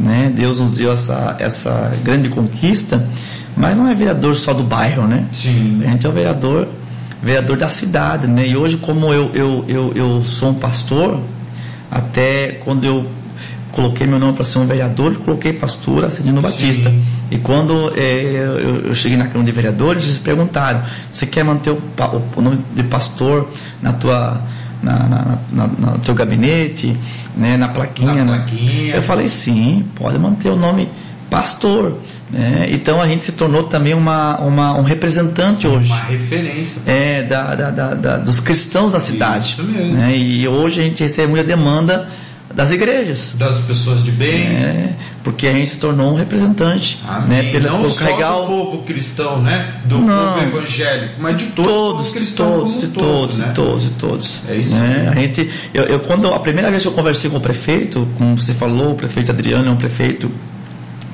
né? 0.00 0.32
Deus 0.34 0.58
nos 0.58 0.72
deu 0.72 0.92
essa, 0.92 1.36
essa 1.38 1.92
grande 2.02 2.28
conquista, 2.30 3.06
mas 3.56 3.76
não 3.76 3.86
é 3.86 3.94
vereador 3.94 4.34
só 4.34 4.54
do 4.54 4.62
bairro, 4.62 5.06
né? 5.06 5.26
Sim. 5.30 5.82
A 5.84 5.88
gente 5.88 6.06
é 6.06 6.08
o 6.08 6.12
vereador, 6.12 6.68
vereador 7.22 7.58
da 7.58 7.68
cidade, 7.68 8.26
né? 8.26 8.48
E 8.48 8.56
hoje, 8.56 8.78
como 8.78 9.12
eu, 9.12 9.30
eu, 9.34 9.64
eu, 9.68 9.92
eu 9.94 10.22
sou 10.22 10.50
um 10.50 10.54
pastor, 10.54 11.20
até 11.90 12.60
quando 12.64 12.84
eu 12.84 13.06
coloquei 13.72 14.06
meu 14.06 14.18
nome 14.18 14.32
para 14.32 14.44
ser 14.44 14.58
um 14.58 14.66
vereador, 14.66 15.16
coloquei 15.18 15.52
pastor 15.52 16.04
Acelino 16.04 16.40
Batista. 16.40 16.92
E 17.30 17.38
quando 17.38 17.92
é, 17.96 18.22
eu, 18.22 18.86
eu, 18.86 18.94
cheguei 18.94 19.16
na 19.16 19.26
Câmara 19.26 19.44
de 19.44 19.52
Vereadores, 19.52 20.04
eles 20.04 20.18
perguntaram: 20.18 20.82
você 21.12 21.26
quer 21.26 21.44
manter 21.44 21.70
o, 21.70 21.80
o 22.36 22.40
nome 22.40 22.64
de 22.74 22.82
pastor 22.84 23.50
na 23.82 23.92
tua 23.92 24.42
na, 24.82 25.08
na, 25.08 25.38
na, 25.52 25.66
no 25.66 25.98
teu 25.98 26.14
gabinete, 26.14 26.96
né, 27.36 27.56
na 27.56 27.68
plaquinha. 27.68 28.24
Na 28.24 28.38
plaquinha. 28.38 28.94
Eu 28.94 29.02
falei, 29.02 29.28
sim, 29.28 29.84
pode 29.94 30.18
manter 30.18 30.48
o 30.48 30.56
nome 30.56 30.88
pastor. 31.30 31.98
Né? 32.30 32.68
Então 32.70 33.00
a 33.00 33.06
gente 33.06 33.22
se 33.22 33.32
tornou 33.32 33.64
também 33.64 33.94
uma, 33.94 34.38
uma, 34.40 34.76
um 34.76 34.82
representante 34.82 35.66
hoje. 35.66 35.90
Uma 35.90 36.00
referência. 36.02 36.82
É, 36.84 37.22
da, 37.22 37.54
da, 37.54 37.70
da, 37.70 37.94
da 37.94 38.16
dos 38.18 38.40
cristãos 38.40 38.92
da 38.92 39.00
cidade. 39.00 39.52
Isso 39.52 39.62
mesmo. 39.62 39.94
Né? 39.94 40.16
E 40.16 40.46
hoje 40.46 40.80
a 40.80 40.84
gente 40.84 41.02
recebe 41.02 41.28
muita 41.28 41.44
demanda 41.44 42.08
das 42.52 42.70
igrejas. 42.70 43.34
Das 43.38 43.58
pessoas 43.60 44.02
de 44.02 44.10
bem. 44.10 44.42
É, 44.42 44.96
porque 45.22 45.46
a 45.46 45.52
gente 45.52 45.68
se 45.68 45.78
tornou 45.78 46.12
um 46.12 46.16
representante. 46.16 47.00
Amém. 47.06 47.44
Né, 47.44 47.52
pela, 47.52 47.70
Não 47.70 47.88
só 47.88 48.06
do 48.06 48.46
povo 48.46 48.78
cristão, 48.82 49.40
né? 49.40 49.74
Do 49.84 49.98
Não, 49.98 50.34
povo 50.34 50.46
evangélico, 50.46 51.14
mas 51.20 51.36
de 51.36 51.46
todos, 51.46 52.06
todos 52.06 52.20
de 52.20 52.34
todos, 52.34 52.80
de 52.80 52.86
todos, 52.88 53.36
de 53.36 53.54
todos, 53.54 53.82
de 53.82 53.90
todos. 53.90 54.42
É 54.48 54.56
isso. 54.56 54.74
Né? 54.74 55.08
A 55.10 55.14
gente, 55.14 55.48
eu, 55.72 55.84
eu, 55.84 56.00
quando 56.00 56.26
a 56.32 56.40
primeira 56.40 56.70
vez 56.70 56.82
que 56.82 56.88
eu 56.88 56.92
conversei 56.92 57.30
com 57.30 57.36
o 57.36 57.40
prefeito, 57.40 58.08
como 58.18 58.36
você 58.36 58.52
falou, 58.52 58.92
o 58.92 58.94
prefeito 58.96 59.30
Adriano 59.30 59.68
é 59.68 59.70
um 59.70 59.76
prefeito 59.76 60.30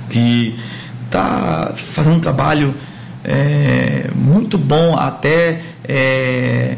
que 0.09 0.59
está 1.05 1.73
fazendo 1.75 2.17
um 2.17 2.21
trabalho 2.21 2.75
é, 3.23 4.09
muito 4.15 4.57
bom, 4.57 4.97
até 4.97 5.61
é, 5.85 6.77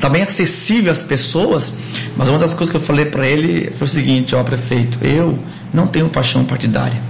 também 0.00 0.22
acessível 0.22 0.90
às 0.90 1.02
pessoas, 1.02 1.72
mas 2.16 2.28
uma 2.28 2.38
das 2.38 2.52
coisas 2.52 2.70
que 2.70 2.76
eu 2.76 2.80
falei 2.80 3.06
para 3.06 3.26
ele 3.26 3.70
foi 3.70 3.86
o 3.86 3.90
seguinte, 3.90 4.34
ó 4.34 4.42
prefeito, 4.42 4.98
eu 5.00 5.38
não 5.72 5.86
tenho 5.86 6.08
paixão 6.08 6.44
partidária. 6.44 7.00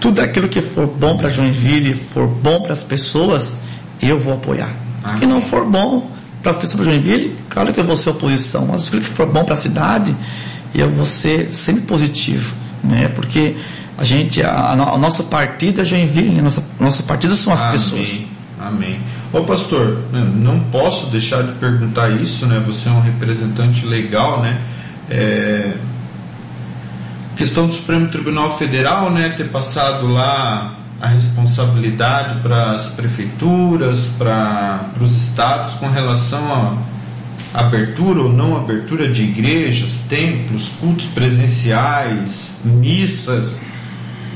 Tudo 0.00 0.20
aquilo 0.20 0.48
que 0.48 0.60
for 0.60 0.86
bom 0.86 1.16
para 1.16 1.30
Joinville, 1.30 1.94
for 1.94 2.26
bom 2.26 2.60
para 2.60 2.72
as 2.72 2.82
pessoas, 2.82 3.56
eu 4.02 4.18
vou 4.18 4.34
apoiar. 4.34 4.74
O 5.04 5.18
que 5.18 5.26
não 5.26 5.40
for 5.40 5.64
bom 5.64 6.10
para 6.42 6.50
as 6.50 6.56
pessoas 6.56 6.84
de 6.84 6.92
Joinville, 6.92 7.36
claro 7.48 7.72
que 7.72 7.80
eu 7.80 7.84
vou 7.84 7.96
ser 7.96 8.10
oposição, 8.10 8.66
mas 8.66 8.88
aquilo 8.88 9.02
que 9.02 9.08
for 9.08 9.26
bom 9.26 9.44
para 9.44 9.54
a 9.54 9.56
cidade, 9.56 10.14
eu 10.74 10.90
vou 10.90 11.06
ser 11.06 11.52
sempre 11.52 11.82
positivo, 11.82 12.54
né? 12.82 13.08
Porque 13.08 13.56
a 13.96 14.04
gente, 14.04 14.42
a, 14.42 14.72
a, 14.72 14.94
o 14.94 14.98
nosso 14.98 15.24
partido 15.24 15.80
é 15.80 15.84
Joinville, 15.84 16.30
né? 16.30 16.42
nosso, 16.42 16.62
nosso 16.78 17.02
partido 17.04 17.34
são 17.34 17.52
as 17.52 17.62
Amém. 17.62 17.72
pessoas. 17.72 18.20
Amém. 18.60 19.00
Ô 19.36 19.44
pastor, 19.44 19.98
né, 20.10 20.26
não 20.34 20.60
posso 20.60 21.08
deixar 21.08 21.42
de 21.42 21.52
perguntar 21.52 22.08
isso, 22.08 22.46
né? 22.46 22.62
Você 22.66 22.88
é 22.88 22.92
um 22.92 23.02
representante 23.02 23.84
legal, 23.84 24.40
né? 24.40 24.62
É... 25.10 25.74
questão 27.36 27.66
do 27.66 27.74
Supremo 27.74 28.08
Tribunal 28.08 28.56
Federal, 28.56 29.10
né, 29.10 29.28
ter 29.36 29.50
passado 29.50 30.06
lá 30.06 30.74
a 31.02 31.08
responsabilidade 31.08 32.40
para 32.40 32.72
as 32.72 32.88
prefeituras, 32.88 34.06
para 34.16 34.88
os 34.98 35.14
estados 35.14 35.74
com 35.74 35.90
relação 35.90 36.82
à 37.52 37.60
abertura 37.60 38.22
ou 38.22 38.32
não 38.32 38.56
abertura 38.56 39.06
de 39.06 39.22
igrejas, 39.22 40.00
templos, 40.08 40.70
cultos 40.80 41.04
presenciais, 41.08 42.58
missas. 42.64 43.60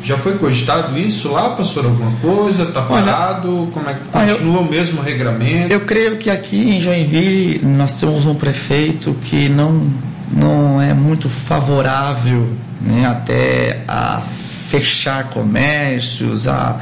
Já 0.02 0.18
foi 0.18 0.38
cogitado 0.38 0.98
isso 0.98 1.30
lá, 1.30 1.50
pastor? 1.50 1.84
Alguma 1.84 2.12
coisa? 2.20 2.64
Está 2.64 2.82
parado? 2.82 3.62
Olha, 3.62 3.70
Como 3.70 3.88
é 3.88 3.94
que 3.94 4.00
continua 4.04 4.56
eu, 4.56 4.60
o 4.62 4.70
mesmo 4.70 5.02
regramento? 5.02 5.72
Eu 5.72 5.80
creio 5.80 6.16
que 6.16 6.30
aqui 6.30 6.76
em 6.76 6.80
Joinville 6.80 7.60
nós 7.64 7.98
temos 7.98 8.26
um 8.26 8.34
prefeito 8.34 9.14
que 9.22 9.48
não, 9.48 9.90
não 10.32 10.80
é 10.80 10.94
muito 10.94 11.28
favorável 11.28 12.48
né, 12.80 13.06
até 13.06 13.84
a 13.86 14.22
fechar 14.68 15.30
comércios, 15.30 16.48
a 16.48 16.80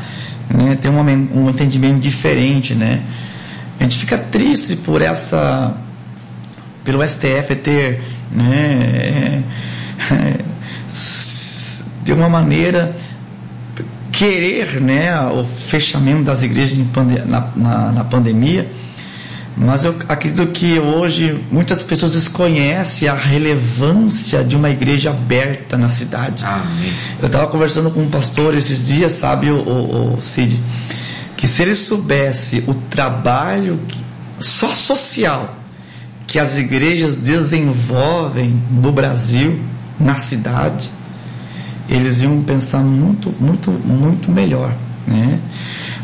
né, 0.49 0.77
ter 0.81 0.89
um, 0.89 1.01
um 1.01 1.51
entendimento 1.51 1.99
diferente, 1.99 2.75
né? 2.75 3.03
A 3.81 3.85
gente 3.85 3.99
fica 3.99 4.19
triste 4.19 4.77
por 4.77 5.03
essa, 5.03 5.75
pelo 6.85 7.07
STF 7.07 7.55
ter, 7.57 8.03
né, 8.31 9.43
de 12.03 12.13
uma 12.13 12.29
maneira 12.29 12.97
querer, 14.19 14.81
né, 14.81 15.17
o 15.29 15.45
fechamento 15.45 16.25
das 16.25 16.43
igrejas 16.43 16.79
na, 17.27 17.53
na, 17.55 17.93
na 17.93 18.05
pandemia 18.05 18.69
mas 19.61 19.85
eu 19.85 19.97
acredito 20.09 20.47
que 20.53 20.79
hoje 20.79 21.45
muitas 21.51 21.83
pessoas 21.83 22.13
desconhecem 22.13 23.09
a 23.09 23.15
relevância 23.15 24.45
de 24.45 24.55
uma 24.55 24.71
igreja 24.71 25.11
aberta 25.11 25.77
na 25.77 25.89
cidade. 25.89 26.45
Amém. 26.45 26.93
Eu 27.21 27.27
estava 27.27 27.49
conversando 27.49 27.91
com 27.91 28.03
um 28.03 28.09
pastor 28.09 28.57
esses 28.57 28.87
dias, 28.87 29.13
sabe, 29.13 29.51
o, 29.51 29.59
o, 29.59 30.15
o 30.15 30.21
Cid, 30.21 30.63
que 31.37 31.49
se 31.49 31.63
ele 31.63 31.75
soubesse 31.75 32.63
o 32.69 32.75
trabalho 32.75 33.81
que, 33.89 34.05
só 34.39 34.73
social 34.73 35.57
que 36.29 36.39
as 36.39 36.57
igrejas 36.57 37.17
desenvolvem 37.17 38.63
no 38.71 38.93
Brasil, 38.93 39.61
na 39.99 40.15
cidade, 40.15 40.89
eles 41.89 42.21
iam 42.21 42.43
pensar 42.43 42.81
muito, 42.81 43.35
muito, 43.41 43.71
muito 43.71 44.31
melhor, 44.31 44.75
né? 45.07 45.41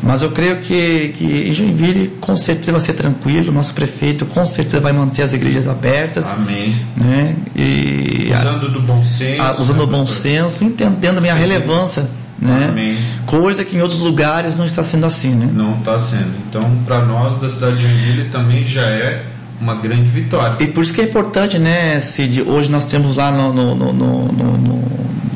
Mas 0.03 0.20
eu 0.20 0.30
creio 0.30 0.61
que, 0.61 1.14
que 1.16 1.49
em 1.49 1.53
Joinville 1.55 2.09
com 2.20 2.37
certeza 2.37 2.72
vai 2.72 2.80
ser 2.80 2.93
tranquilo, 2.93 3.51
nosso 3.51 3.72
prefeito 3.72 4.26
com 4.26 4.45
certeza 4.45 4.78
vai 4.78 4.93
manter 4.93 5.22
as 5.22 5.32
igrejas 5.32 5.66
abertas. 5.66 6.30
Amém. 6.30 6.76
Né? 6.95 7.35
E, 7.57 8.30
usando 8.30 8.70
do 8.70 8.82
bom 8.82 9.03
senso. 9.03 9.41
A, 9.41 9.53
usando 9.59 9.82
o 9.82 9.87
bom 9.87 10.07
senso, 10.07 10.62
entendendo 10.62 11.18
a 11.18 11.20
minha 11.22 11.35
relevância. 11.35 12.07
Né? 12.39 12.68
Amém. 12.70 12.99
Coisa 13.24 13.64
que 13.64 13.78
em 13.78 13.80
outros 13.80 14.01
lugares 14.01 14.57
não 14.57 14.66
está 14.66 14.82
sendo 14.82 15.07
assim, 15.07 15.35
né? 15.35 15.49
Não 15.51 15.78
está 15.78 15.99
sendo. 15.99 16.35
Então, 16.49 16.61
para 16.85 17.03
nós 17.07 17.41
da 17.41 17.49
cidade 17.49 17.76
de 17.76 17.82
Joinville 17.82 18.28
também 18.28 18.64
já 18.64 18.82
é 18.82 19.24
uma 19.61 19.75
grande 19.75 20.11
vitória. 20.11 20.63
E 20.63 20.67
por 20.69 20.83
isso 20.83 20.93
que 20.93 21.01
é 21.01 21.05
importante, 21.05 21.59
né, 21.59 22.01
Cid? 22.01 22.43
Hoje 22.43 22.71
nós 22.71 22.91
temos 22.91 23.17
lá 23.17 23.31
no, 23.31 23.53
no, 23.53 23.75
no, 23.75 24.33
no 24.33 24.85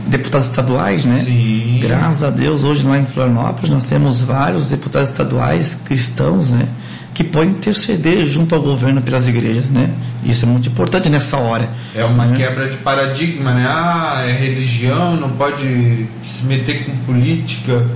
deputados 0.09 0.49
estaduais, 0.49 1.05
né? 1.05 1.19
Sim. 1.19 1.81
Graças 1.83 2.25
a 2.25 2.31
Deus, 2.31 2.65
hoje 2.65 2.85
lá 2.85 2.99
em 2.99 3.07
Florianópolis 3.07 3.71
nós 3.71 3.87
temos 3.87 4.21
vários 4.21 4.69
deputados 4.69 5.11
estaduais 5.11 5.75
cristãos, 5.85 6.51
né? 6.51 6.69
Que 7.15 7.25
podem 7.25 7.51
interceder 7.51 8.27
junto 8.27 8.55
ao 8.55 8.63
governo 8.63 9.03
pelas 9.03 9.27
igrejas, 9.27 9.71
né? 9.71 9.91
Isso 10.25 10.45
é 10.45 10.49
muito 10.49 10.69
importante 10.69 11.09
nessa 11.09 11.37
hora. 11.37 11.71
É 11.95 12.05
uma 12.05 12.27
né? 12.27 12.37
quebra 12.37 12.69
de 12.69 12.77
paradigma, 12.79 13.53
né? 13.53 13.67
Ah, 13.69 14.25
é 14.27 14.33
religião, 14.33 15.17
não 15.17 15.31
pode 15.31 16.07
se 16.25 16.45
meter 16.45 16.85
com 16.85 16.97
política. 16.99 17.87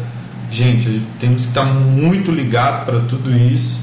Gente, 0.50 1.02
temos 1.18 1.42
que 1.42 1.48
estar 1.48 1.64
muito 1.64 2.30
ligado 2.30 2.84
para 2.84 3.00
tudo 3.00 3.32
isso 3.34 3.80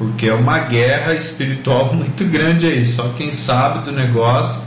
porque 0.00 0.28
é 0.28 0.32
uma 0.32 0.60
guerra 0.60 1.12
espiritual 1.12 1.92
muito 1.94 2.24
grande 2.24 2.66
aí. 2.66 2.86
Só 2.86 3.10
quem 3.10 3.30
sabe 3.30 3.84
do 3.84 3.92
negócio 3.92 4.58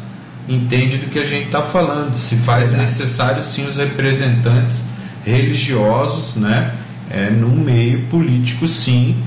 entende 0.47 0.97
do 0.97 1.07
que 1.07 1.17
a 1.17 1.25
gente 1.25 1.47
está 1.47 1.63
falando. 1.63 2.13
Se 2.13 2.36
faz 2.36 2.71
necessário 2.71 3.41
sim 3.41 3.65
os 3.65 3.77
representantes 3.77 4.84
religiosos, 5.25 6.36
né? 6.36 6.75
É, 7.09 7.31
no 7.31 7.49
meio 7.49 8.01
político 8.03 8.67
sim. 8.67 9.23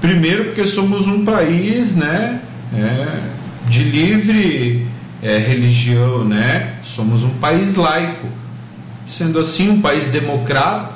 Primeiro 0.00 0.44
porque 0.44 0.68
somos 0.68 1.04
um 1.08 1.24
país, 1.24 1.96
né? 1.96 2.40
É, 2.72 3.22
de 3.68 3.82
livre 3.82 4.86
é, 5.20 5.36
religião, 5.38 6.24
né? 6.24 6.74
Somos 6.84 7.24
um 7.24 7.30
país 7.40 7.74
laico. 7.74 8.28
Sendo 9.08 9.40
assim, 9.40 9.68
um 9.68 9.80
país 9.80 10.08
democrático, 10.10 10.95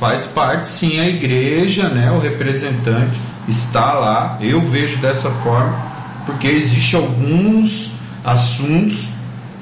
faz 0.00 0.24
parte 0.24 0.66
sim 0.66 0.98
a 0.98 1.06
igreja, 1.06 1.90
né? 1.90 2.10
O 2.10 2.18
representante 2.18 3.20
está 3.46 3.92
lá. 3.92 4.38
Eu 4.40 4.66
vejo 4.66 4.96
dessa 4.96 5.30
forma, 5.30 5.76
porque 6.24 6.48
existe 6.48 6.96
alguns 6.96 7.92
assuntos 8.24 9.06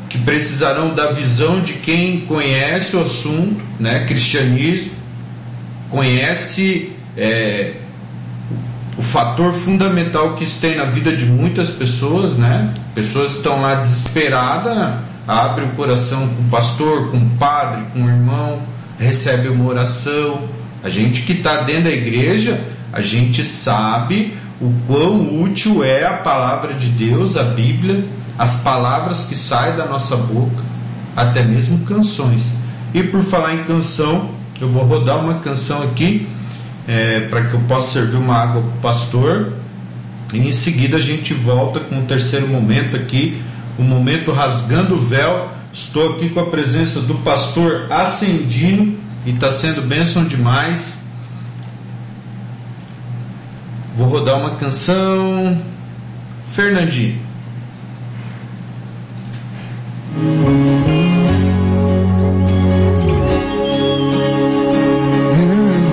que 0.08 0.16
precisarão 0.16 0.94
da 0.94 1.10
visão 1.10 1.60
de 1.60 1.74
quem 1.74 2.20
conhece 2.20 2.96
o 2.96 3.00
assunto, 3.00 3.60
né? 3.80 4.04
Cristianismo 4.06 4.92
conhece 5.90 6.92
é, 7.16 7.74
o 8.96 9.02
fator 9.02 9.52
fundamental 9.52 10.36
que 10.36 10.44
isso 10.44 10.60
tem 10.60 10.76
na 10.76 10.84
vida 10.84 11.14
de 11.16 11.26
muitas 11.26 11.68
pessoas, 11.68 12.34
né? 12.34 12.72
Pessoas 12.94 13.32
estão 13.32 13.60
lá 13.60 13.74
desesperadas, 13.74 15.00
abre 15.26 15.64
o 15.64 15.68
coração 15.70 16.28
com 16.28 16.42
o 16.42 16.48
pastor, 16.48 17.10
com 17.10 17.16
o 17.16 17.30
padre, 17.30 17.82
com 17.92 18.04
o 18.04 18.08
irmão 18.08 18.77
recebe 18.98 19.48
uma 19.48 19.64
oração. 19.66 20.48
A 20.82 20.88
gente 20.88 21.22
que 21.22 21.32
está 21.32 21.58
dentro 21.58 21.84
da 21.84 21.90
igreja, 21.90 22.60
a 22.92 23.00
gente 23.00 23.44
sabe 23.44 24.36
o 24.60 24.72
quão 24.86 25.42
útil 25.42 25.84
é 25.84 26.04
a 26.04 26.14
palavra 26.14 26.74
de 26.74 26.88
Deus, 26.88 27.36
a 27.36 27.44
Bíblia, 27.44 28.04
as 28.36 28.62
palavras 28.62 29.24
que 29.24 29.36
saem 29.36 29.76
da 29.76 29.86
nossa 29.86 30.16
boca, 30.16 30.62
até 31.16 31.44
mesmo 31.44 31.78
canções. 31.80 32.42
E 32.92 33.02
por 33.02 33.22
falar 33.24 33.54
em 33.54 33.64
canção, 33.64 34.30
eu 34.60 34.68
vou 34.68 34.84
rodar 34.84 35.18
uma 35.18 35.34
canção 35.34 35.82
aqui 35.82 36.28
é, 36.86 37.20
para 37.20 37.44
que 37.44 37.54
eu 37.54 37.60
possa 37.60 37.92
servir 37.92 38.16
uma 38.16 38.34
água 38.34 38.62
para 38.62 38.70
o 38.70 38.80
pastor. 38.80 39.52
E 40.32 40.38
em 40.38 40.52
seguida 40.52 40.96
a 40.96 41.00
gente 41.00 41.34
volta 41.34 41.80
com 41.80 41.98
o 41.98 42.02
terceiro 42.02 42.48
momento 42.48 42.96
aqui, 42.96 43.40
o 43.78 43.82
momento 43.82 44.32
rasgando 44.32 44.94
o 44.94 44.98
véu 44.98 45.50
Estou 45.72 46.14
aqui 46.14 46.30
com 46.30 46.40
a 46.40 46.46
presença 46.46 47.00
do 47.00 47.16
pastor 47.16 47.90
Ascendino 47.92 48.98
e 49.24 49.30
está 49.30 49.52
sendo 49.52 49.82
bênção 49.82 50.24
demais. 50.24 51.02
Vou 53.96 54.08
rodar 54.08 54.38
uma 54.38 54.56
canção. 54.56 55.60
Fernandinho. 56.52 57.20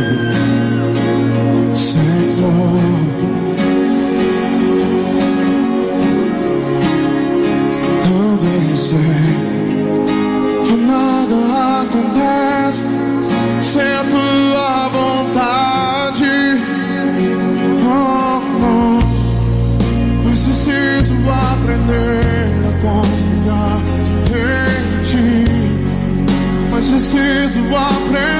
Senhor. 1.75 3.04
sei 8.85 8.99
que 10.67 10.77
nada 10.87 11.83
acontece 11.83 12.87
sem 13.63 13.83
a 13.83 14.05
tua 14.05 14.89
vontade. 14.89 16.27
Oh, 17.87 18.43
oh. 18.63 18.99
Mas 20.25 20.43
preciso 20.43 21.15
aprender 21.31 22.21
a 22.61 22.73
confiar 22.83 23.81
em 24.41 25.03
ti. 25.05 25.45
Mas 26.71 26.85
preciso 26.85 27.59
aprender. 27.75 28.34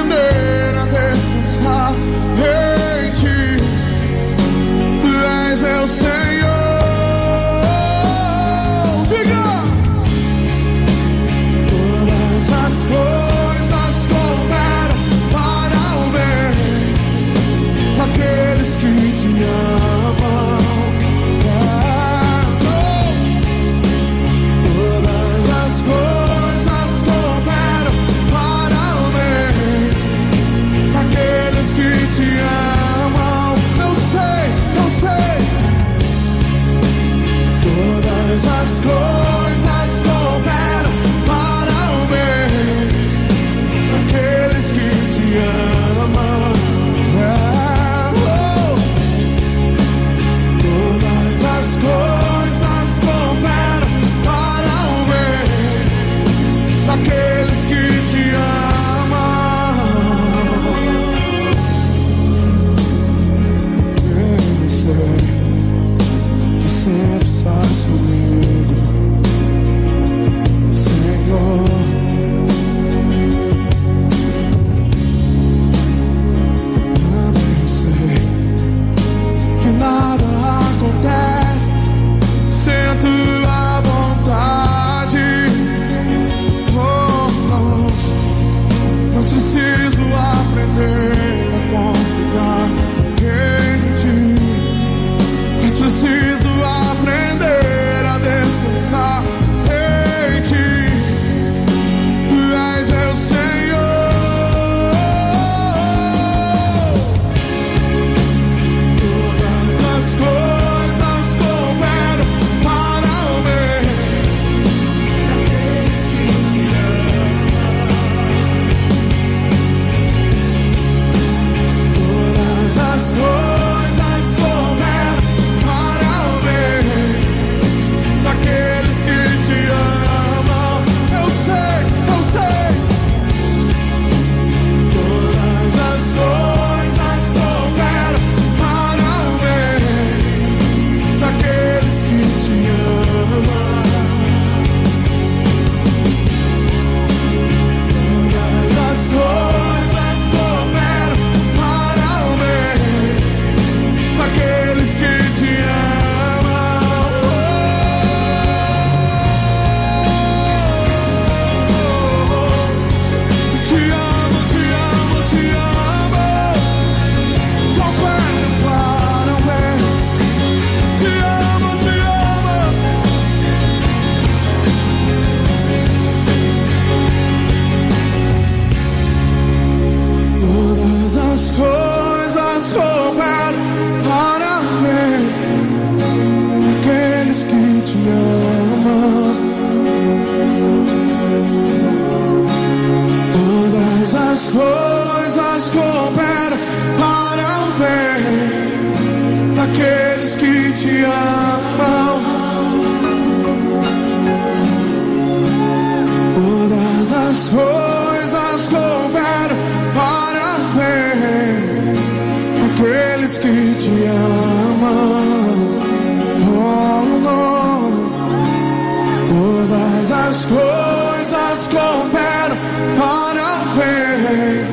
Bem 224.25 224.65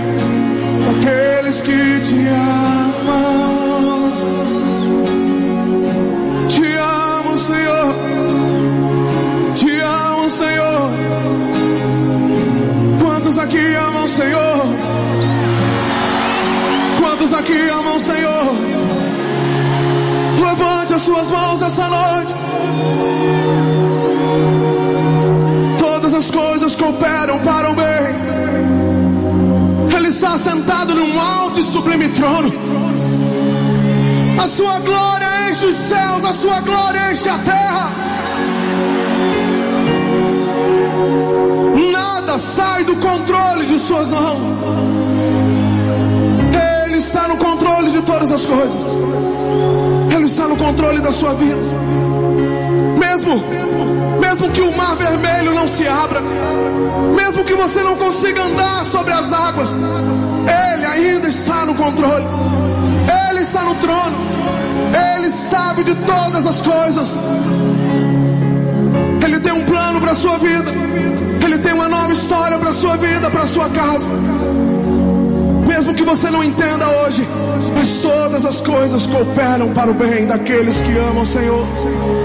daqueles 0.84 1.60
que 1.60 2.00
te 2.00 2.28
amam. 2.28 4.12
Te 6.48 6.76
amo, 6.76 7.38
Senhor. 7.38 7.94
Te 9.54 9.80
amo, 9.80 10.30
Senhor. 10.30 10.90
Quantos 13.00 13.38
aqui 13.38 13.74
amam 13.76 14.08
Senhor? 14.08 14.62
Quantos 16.98 17.32
aqui 17.32 17.68
amam 17.68 17.98
Senhor? 18.00 18.46
Levante 20.44 20.94
as 20.94 21.02
suas 21.02 21.30
mãos 21.30 21.62
essa 21.62 21.88
noite. 21.88 22.34
Todas 25.78 26.14
as 26.14 26.30
coisas 26.30 26.76
cooperam 26.76 27.38
para 27.40 27.70
o 27.70 27.74
bem. 27.74 28.51
Está 30.22 30.38
sentado 30.38 30.94
num 30.94 31.18
alto 31.18 31.58
e 31.58 31.64
sublime 31.64 32.08
trono. 32.10 32.52
A 34.40 34.46
sua 34.46 34.78
glória 34.78 35.50
enche 35.50 35.66
os 35.66 35.74
céus, 35.74 36.24
a 36.24 36.32
sua 36.32 36.60
glória 36.60 37.10
enche 37.10 37.28
a 37.28 37.38
terra. 37.38 37.92
Nada 41.92 42.38
sai 42.38 42.84
do 42.84 42.94
controle 42.94 43.66
de 43.66 43.76
suas 43.80 44.12
mãos. 44.12 44.62
Ele 46.86 46.98
está 46.98 47.26
no 47.26 47.36
controle 47.36 47.90
de 47.90 48.02
todas 48.02 48.30
as 48.30 48.46
coisas. 48.46 48.86
Ele 50.14 50.26
está 50.26 50.46
no 50.46 50.56
controle 50.56 51.00
da 51.00 51.10
sua 51.10 51.34
vida. 51.34 52.11
Mesmo, 53.26 54.20
mesmo 54.20 54.50
que 54.50 54.60
o 54.60 54.76
mar 54.76 54.96
vermelho 54.96 55.54
não 55.54 55.68
se 55.68 55.86
abra, 55.86 56.20
mesmo 57.14 57.44
que 57.44 57.54
você 57.54 57.82
não 57.82 57.96
consiga 57.96 58.42
andar 58.42 58.84
sobre 58.84 59.12
as 59.12 59.32
águas, 59.32 59.70
Ele 59.76 60.84
ainda 60.86 61.28
está 61.28 61.64
no 61.64 61.74
controle. 61.74 62.24
Ele 63.30 63.40
está 63.40 63.62
no 63.62 63.74
trono. 63.76 64.16
Ele 65.16 65.30
sabe 65.30 65.84
de 65.84 65.94
todas 65.94 66.46
as 66.46 66.60
coisas. 66.60 67.18
Ele 69.24 69.40
tem 69.40 69.52
um 69.52 69.64
plano 69.64 70.00
para 70.00 70.12
a 70.12 70.14
sua 70.14 70.38
vida. 70.38 70.70
Ele 71.44 71.58
tem 71.58 71.72
uma 71.72 71.88
nova 71.88 72.12
história 72.12 72.58
para 72.58 72.70
a 72.70 72.74
sua 72.74 72.96
vida, 72.96 73.30
para 73.30 73.42
a 73.42 73.46
sua 73.46 73.68
casa. 73.68 74.08
Mesmo 75.66 75.94
que 75.94 76.02
você 76.02 76.30
não 76.30 76.42
entenda 76.44 76.88
hoje, 77.02 77.26
mas 77.74 77.98
todas 78.02 78.44
as 78.44 78.60
coisas 78.60 79.06
cooperam 79.06 79.72
para 79.72 79.90
o 79.90 79.94
bem 79.94 80.26
daqueles 80.26 80.80
que 80.80 80.98
amam 80.98 81.22
o 81.22 81.26
Senhor. 81.26 81.66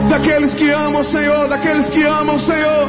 Daqueles 0.09 0.53
que 0.53 0.69
amam 0.71 1.01
o 1.01 1.03
Senhor, 1.03 1.47
daqueles 1.47 1.89
que 1.89 2.03
amam 2.03 2.35
o 2.35 2.39
Senhor. 2.39 2.87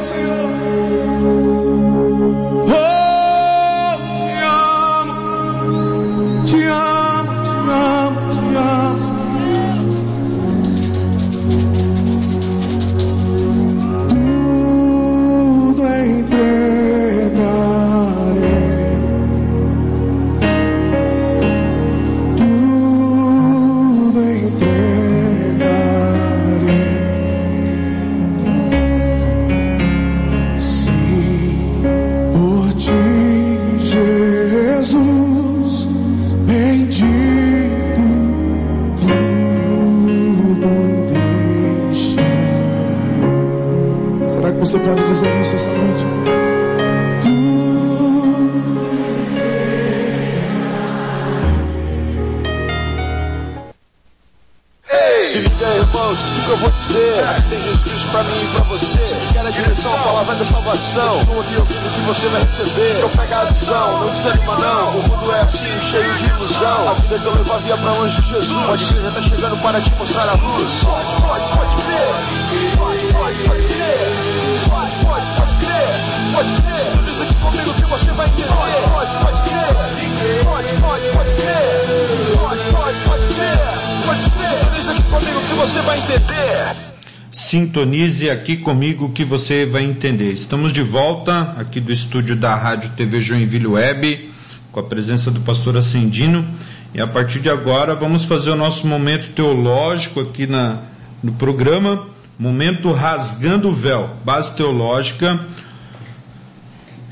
Sintonize 87.99 88.29
aqui 88.29 88.55
comigo 88.55 89.09
que 89.09 89.25
você 89.25 89.65
vai 89.65 89.83
entender. 89.83 90.31
Estamos 90.31 90.71
de 90.71 90.81
volta 90.81 91.53
aqui 91.57 91.81
do 91.81 91.91
estúdio 91.91 92.33
da 92.33 92.55
Rádio 92.55 92.91
TV 92.91 93.19
Joinville 93.19 93.67
Web, 93.67 94.31
com 94.71 94.79
a 94.79 94.83
presença 94.83 95.29
do 95.29 95.41
pastor 95.41 95.75
Ascendino. 95.75 96.47
E 96.93 97.01
a 97.01 97.07
partir 97.07 97.41
de 97.41 97.49
agora 97.49 97.95
vamos 97.95 98.23
fazer 98.23 98.51
o 98.51 98.55
nosso 98.55 98.87
momento 98.87 99.33
teológico 99.33 100.21
aqui 100.21 100.47
na, 100.47 100.83
no 101.21 101.33
programa, 101.33 102.07
momento 102.37 102.89
rasgando 102.93 103.67
o 103.67 103.73
véu, 103.73 104.15
base 104.23 104.55
teológica, 104.55 105.45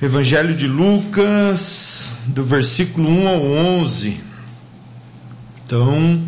Evangelho 0.01 0.55
de 0.55 0.67
Lucas, 0.67 2.09
do 2.27 2.45
versículo 2.45 3.09
1 3.09 3.27
ao 3.27 3.41
11. 3.41 4.21
Então, 5.65 6.21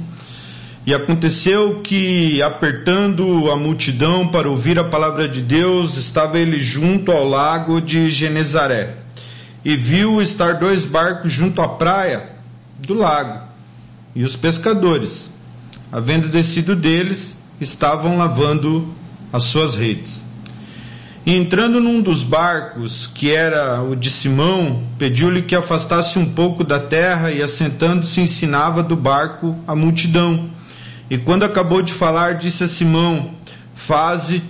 e 0.89 0.93
aconteceu 0.95 1.81
que, 1.81 2.41
apertando 2.41 3.51
a 3.51 3.55
multidão 3.55 4.27
para 4.27 4.49
ouvir 4.49 4.79
a 4.79 4.83
palavra 4.83 5.29
de 5.29 5.39
Deus, 5.39 5.97
estava 5.97 6.39
ele 6.39 6.59
junto 6.59 7.11
ao 7.11 7.29
lago 7.29 7.79
de 7.79 8.09
Genezaré. 8.09 8.95
E 9.63 9.75
viu 9.75 10.19
estar 10.19 10.55
dois 10.55 10.85
barcos 10.85 11.31
junto 11.31 11.61
à 11.61 11.69
praia 11.69 12.31
do 12.79 12.95
lago. 12.95 13.39
E 14.15 14.23
os 14.23 14.35
pescadores, 14.35 15.31
havendo 15.91 16.27
descido 16.27 16.75
deles, 16.75 17.37
estavam 17.61 18.17
lavando 18.17 18.91
as 19.31 19.43
suas 19.43 19.75
redes. 19.75 20.25
E 21.23 21.35
entrando 21.35 21.79
num 21.79 22.01
dos 22.01 22.23
barcos, 22.23 23.05
que 23.05 23.29
era 23.29 23.83
o 23.83 23.95
de 23.95 24.09
Simão, 24.09 24.85
pediu-lhe 24.97 25.43
que 25.43 25.55
afastasse 25.55 26.17
um 26.17 26.33
pouco 26.33 26.63
da 26.63 26.79
terra 26.79 27.29
e, 27.29 27.43
assentando-se, 27.43 28.19
ensinava 28.19 28.81
do 28.81 28.95
barco 28.95 29.55
a 29.67 29.75
multidão. 29.75 30.57
E 31.09 31.17
quando 31.17 31.43
acabou 31.43 31.81
de 31.81 31.91
falar, 31.91 32.35
disse 32.35 32.63
a 32.63 32.67
Simão: 32.67 33.31
Faze, 33.73 34.43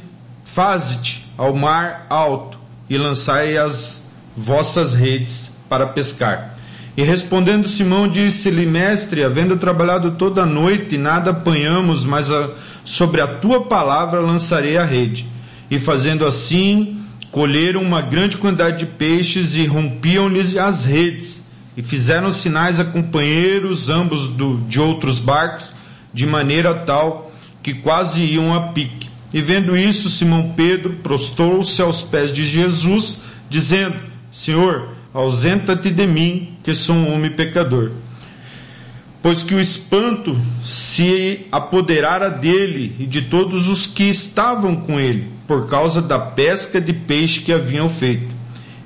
faze-te 0.44 1.26
ao 1.38 1.56
mar 1.56 2.06
alto 2.10 2.58
e 2.90 2.98
lançai 2.98 3.56
as 3.58 4.04
vossas 4.36 4.94
redes 4.94 5.52
para 5.70 5.88
pescar. 5.88 6.58
E 6.98 7.04
respondendo 7.04 7.68
Simão, 7.68 8.10
disse-lhe: 8.10 8.66
Mestre, 8.66 9.24
havendo 9.24 9.56
trabalhado 9.56 10.12
toda 10.12 10.42
a 10.42 10.46
noite, 10.46 10.98
nada 10.98 11.32
apanhamos, 11.32 12.04
mas 12.04 12.30
a, 12.30 12.50
sobre 12.84 13.22
a 13.22 13.28
tua 13.28 13.66
palavra 13.66 14.20
lançarei 14.20 14.78
a 14.78 14.84
rede. 14.84 15.26
E 15.72 15.80
fazendo 15.80 16.26
assim, 16.26 17.02
colheram 17.32 17.82
uma 17.82 18.02
grande 18.02 18.36
quantidade 18.36 18.80
de 18.80 18.86
peixes 18.86 19.56
e 19.56 19.66
rompiam-lhes 19.66 20.58
as 20.58 20.84
redes. 20.84 21.48
E 21.78 21.82
fizeram 21.82 22.32
sinais 22.32 22.80
a 22.82 22.84
companheiros, 22.84 23.88
ambos 23.88 24.28
do, 24.28 24.58
de 24.68 24.82
outros 24.82 25.20
barcos, 25.20 25.72
de 26.14 26.26
maneira 26.26 26.74
tal 26.74 27.32
que 27.62 27.74
quase 27.74 28.22
iam 28.22 28.54
a 28.54 28.70
pique. 28.70 29.10
E 29.34 29.42
vendo 29.42 29.78
isso, 29.78 30.10
Simão 30.10 30.54
Pedro 30.56 30.98
prostrou-se 31.04 31.82
aos 31.82 32.02
pés 32.02 32.34
de 32.34 32.44
Jesus, 32.46 33.22
dizendo: 33.50 33.96
Senhor, 34.32 34.90
ausenta-te 35.14 35.92
de 35.92 36.08
mim, 36.08 36.58
que 36.64 36.74
sou 36.74 36.96
um 36.96 37.14
homem 37.14 37.32
pecador. 37.32 37.92
pois 39.22 39.44
que 39.44 39.54
o 39.54 39.60
espanto 39.60 40.40
se 40.64 41.46
apoderara 41.52 42.30
dele 42.30 42.96
e 43.00 43.06
de 43.06 43.24
todos 43.24 43.68
os 43.68 43.86
que 43.86 44.04
estavam 44.04 44.78
com 44.78 45.00
ele, 45.00 45.28
por 45.46 45.68
causa 45.68 46.02
da 46.02 46.18
pesca 46.18 46.80
de 46.80 46.94
peixe 46.94 47.42
que 47.42 47.52
haviam 47.52 47.90
feito. 47.90 48.34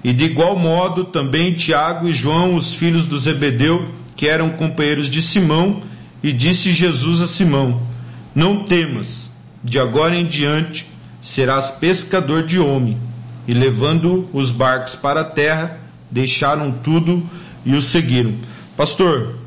E 0.03 0.11
de 0.11 0.26
igual 0.26 0.57
modo 0.57 1.05
também 1.05 1.53
Tiago 1.53 2.07
e 2.07 2.11
João, 2.11 2.55
os 2.55 2.74
filhos 2.74 3.05
do 3.05 3.17
Zebedeu, 3.17 3.89
que 4.15 4.28
eram 4.28 4.49
companheiros 4.49 5.09
de 5.09 5.21
Simão, 5.21 5.82
e 6.24 6.32
disse 6.32 6.71
Jesus 6.71 7.19
a 7.19 7.28
Simão: 7.28 7.86
Não 8.34 8.63
temas, 8.63 9.30
de 9.61 9.78
agora 9.78 10.15
em 10.15 10.26
diante 10.26 10.88
serás 11.21 11.71
pescador 11.71 12.43
de 12.43 12.59
homem. 12.59 12.97
E 13.45 13.53
levando 13.53 14.30
os 14.32 14.49
barcos 14.49 14.95
para 14.95 15.21
a 15.21 15.26
terra, 15.26 15.80
deixaram 16.09 16.71
tudo 16.71 17.30
e 17.65 17.76
o 17.76 17.82
seguiram. 17.82 18.36
Pastor, 18.78 19.38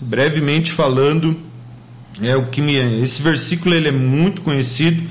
brevemente 0.00 0.72
falando, 0.72 1.38
é 2.22 2.34
o 2.36 2.46
que 2.46 2.62
me 2.62 2.74
esse 3.02 3.20
versículo 3.20 3.74
ele 3.74 3.88
é 3.88 3.92
muito 3.92 4.40
conhecido, 4.40 5.02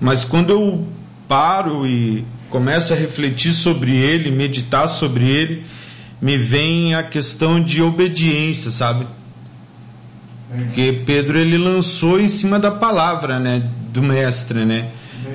mas 0.00 0.24
quando 0.24 0.50
eu 0.50 0.86
paro 1.26 1.86
e 1.86 2.24
começo 2.50 2.92
a 2.92 2.96
refletir 2.96 3.52
sobre 3.52 3.96
ele, 3.96 4.30
meditar 4.30 4.88
sobre 4.88 5.28
ele, 5.28 5.64
me 6.20 6.36
vem 6.36 6.94
a 6.94 7.02
questão 7.02 7.62
de 7.62 7.80
obediência, 7.80 8.70
sabe? 8.70 9.06
Porque 10.56 11.02
Pedro 11.06 11.38
ele 11.38 11.56
lançou 11.56 12.20
em 12.20 12.28
cima 12.28 12.58
da 12.58 12.70
palavra, 12.70 13.38
né, 13.38 13.70
do 13.92 14.02
mestre, 14.02 14.64
né? 14.64 14.90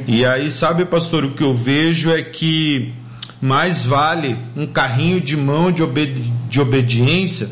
E 0.08 0.26
aí, 0.26 0.52
sabe, 0.52 0.86
pastor, 0.86 1.24
o 1.24 1.32
que 1.32 1.44
eu 1.44 1.56
vejo 1.56 2.12
é 2.12 2.22
que 2.22 2.94
mais 3.42 3.84
vale 3.84 4.38
um 4.56 4.68
carrinho 4.68 5.22
de 5.22 5.38
mão 5.38 5.72
de, 5.72 5.82
obedi 5.82 6.32
de 6.50 6.62
obediência 6.62 7.50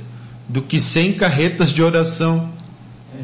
do 0.47 0.61
que 0.61 0.80
100 0.80 1.14
carretas 1.14 1.72
de 1.72 1.82
oração, 1.82 2.49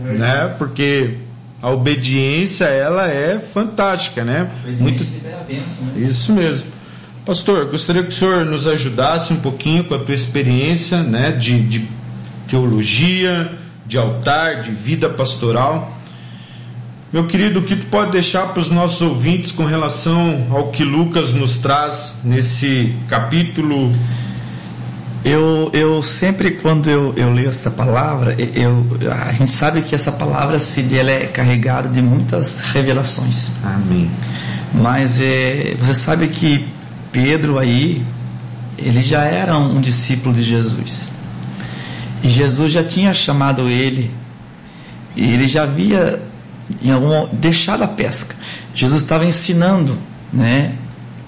é 0.03 0.13
né? 0.13 0.55
Porque 0.57 1.15
a 1.61 1.69
obediência 1.69 2.65
ela 2.65 3.07
é 3.07 3.39
fantástica, 3.39 4.23
né? 4.23 4.49
Muito... 4.79 5.03
Benção, 5.47 5.85
né? 5.87 6.07
Isso 6.07 6.33
mesmo. 6.33 6.67
Pastor, 7.25 7.69
gostaria 7.69 8.01
que 8.01 8.09
o 8.09 8.13
senhor 8.13 8.45
nos 8.45 8.65
ajudasse 8.65 9.33
um 9.33 9.37
pouquinho 9.37 9.83
com 9.83 9.93
a 9.93 9.99
tua 9.99 10.15
experiência, 10.15 11.03
né, 11.03 11.31
de, 11.31 11.61
de 11.61 11.87
teologia, 12.47 13.51
de 13.89 13.97
altar, 13.97 14.61
de 14.61 14.71
vida 14.71 15.09
pastoral. 15.09 15.91
Meu 17.11 17.27
querido, 17.27 17.59
o 17.59 17.63
que 17.63 17.75
tu 17.75 17.87
pode 17.87 18.11
deixar 18.11 18.53
para 18.53 18.61
os 18.61 18.69
nossos 18.69 19.01
ouvintes 19.01 19.51
com 19.51 19.65
relação 19.65 20.47
ao 20.51 20.67
que 20.67 20.85
Lucas 20.85 21.33
nos 21.33 21.57
traz 21.57 22.19
nesse 22.23 22.95
capítulo 23.09 23.91
eu, 25.23 25.69
eu 25.73 26.01
sempre, 26.01 26.51
quando 26.51 26.89
eu, 26.89 27.13
eu 27.17 27.31
leio 27.31 27.49
essa 27.49 27.69
palavra, 27.69 28.35
eu, 28.39 28.85
a 29.11 29.33
gente 29.33 29.51
sabe 29.51 29.81
que 29.81 29.93
essa 29.93 30.11
palavra 30.11 30.59
se 30.59 30.85
ela 30.97 31.11
é 31.11 31.25
carregada 31.25 31.89
de 31.89 32.01
muitas 32.01 32.61
revelações. 32.61 33.51
Amém. 33.61 34.09
Mas 34.73 35.19
é, 35.19 35.75
você 35.77 35.93
sabe 35.93 36.29
que 36.29 36.65
Pedro 37.11 37.59
aí, 37.59 38.01
ele 38.77 39.01
já 39.01 39.23
era 39.23 39.57
um 39.57 39.81
discípulo 39.81 40.33
de 40.33 40.41
Jesus. 40.41 41.09
E 42.21 42.29
Jesus 42.29 42.71
já 42.71 42.83
tinha 42.83 43.13
chamado 43.13 43.69
ele, 43.69 44.11
e 45.15 45.31
ele 45.31 45.47
já 45.47 45.63
havia 45.63 46.21
em 46.81 46.91
algum, 46.91 47.27
deixado 47.35 47.83
a 47.83 47.87
pesca. 47.87 48.35
Jesus 48.73 49.01
estava 49.01 49.25
ensinando, 49.25 49.97
né? 50.31 50.75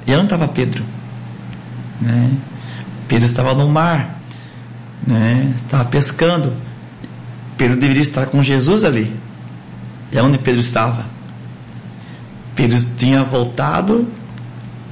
E 0.05 0.13
onde 0.13 0.25
estava 0.25 0.47
Pedro? 0.47 0.83
Né? 1.99 2.31
Pedro 3.07 3.25
estava 3.25 3.53
no 3.53 3.67
mar, 3.69 4.19
né? 5.05 5.53
estava 5.55 5.85
pescando. 5.85 6.53
Pedro 7.57 7.77
deveria 7.77 8.01
estar 8.01 8.25
com 8.27 8.41
Jesus 8.41 8.83
ali. 8.83 9.15
E 10.11 10.19
onde 10.19 10.37
Pedro 10.37 10.59
estava? 10.59 11.05
Pedro 12.55 12.77
tinha 12.97 13.23
voltado 13.23 14.07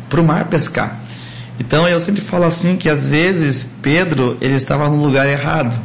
para 0.08 0.22
o 0.22 0.26
mar 0.26 0.46
pescar. 0.46 1.02
Então 1.60 1.88
eu 1.88 2.00
sempre 2.00 2.22
falo 2.22 2.46
assim 2.46 2.78
que 2.78 2.88
às 2.88 3.08
vezes 3.08 3.68
Pedro 3.82 4.38
ele 4.40 4.56
estava 4.56 4.88
no 4.90 4.96
lugar 4.96 5.28
errado, 5.28 5.78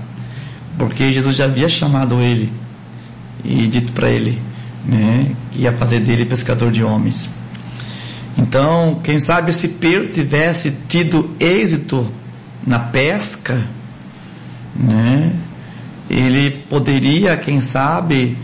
porque 0.78 1.12
Jesus 1.12 1.36
já 1.36 1.44
havia 1.44 1.68
chamado 1.68 2.20
ele 2.20 2.52
e 3.44 3.66
dito 3.66 3.92
para 3.92 4.10
ele, 4.10 4.40
né, 4.84 5.34
que 5.52 5.62
ia 5.62 5.72
fazer 5.72 6.00
dele 6.00 6.24
pescador 6.24 6.70
de 6.70 6.82
homens. 6.82 7.28
Então, 8.36 9.00
quem 9.02 9.20
sabe 9.20 9.52
se 9.52 9.68
Pedro 9.68 10.08
tivesse 10.08 10.76
tido 10.88 11.30
êxito 11.38 12.10
na 12.66 12.78
pesca, 12.78 13.64
né? 14.74 15.32
Ele 16.10 16.50
poderia, 16.68 17.36
quem 17.36 17.60
sabe, 17.60 18.36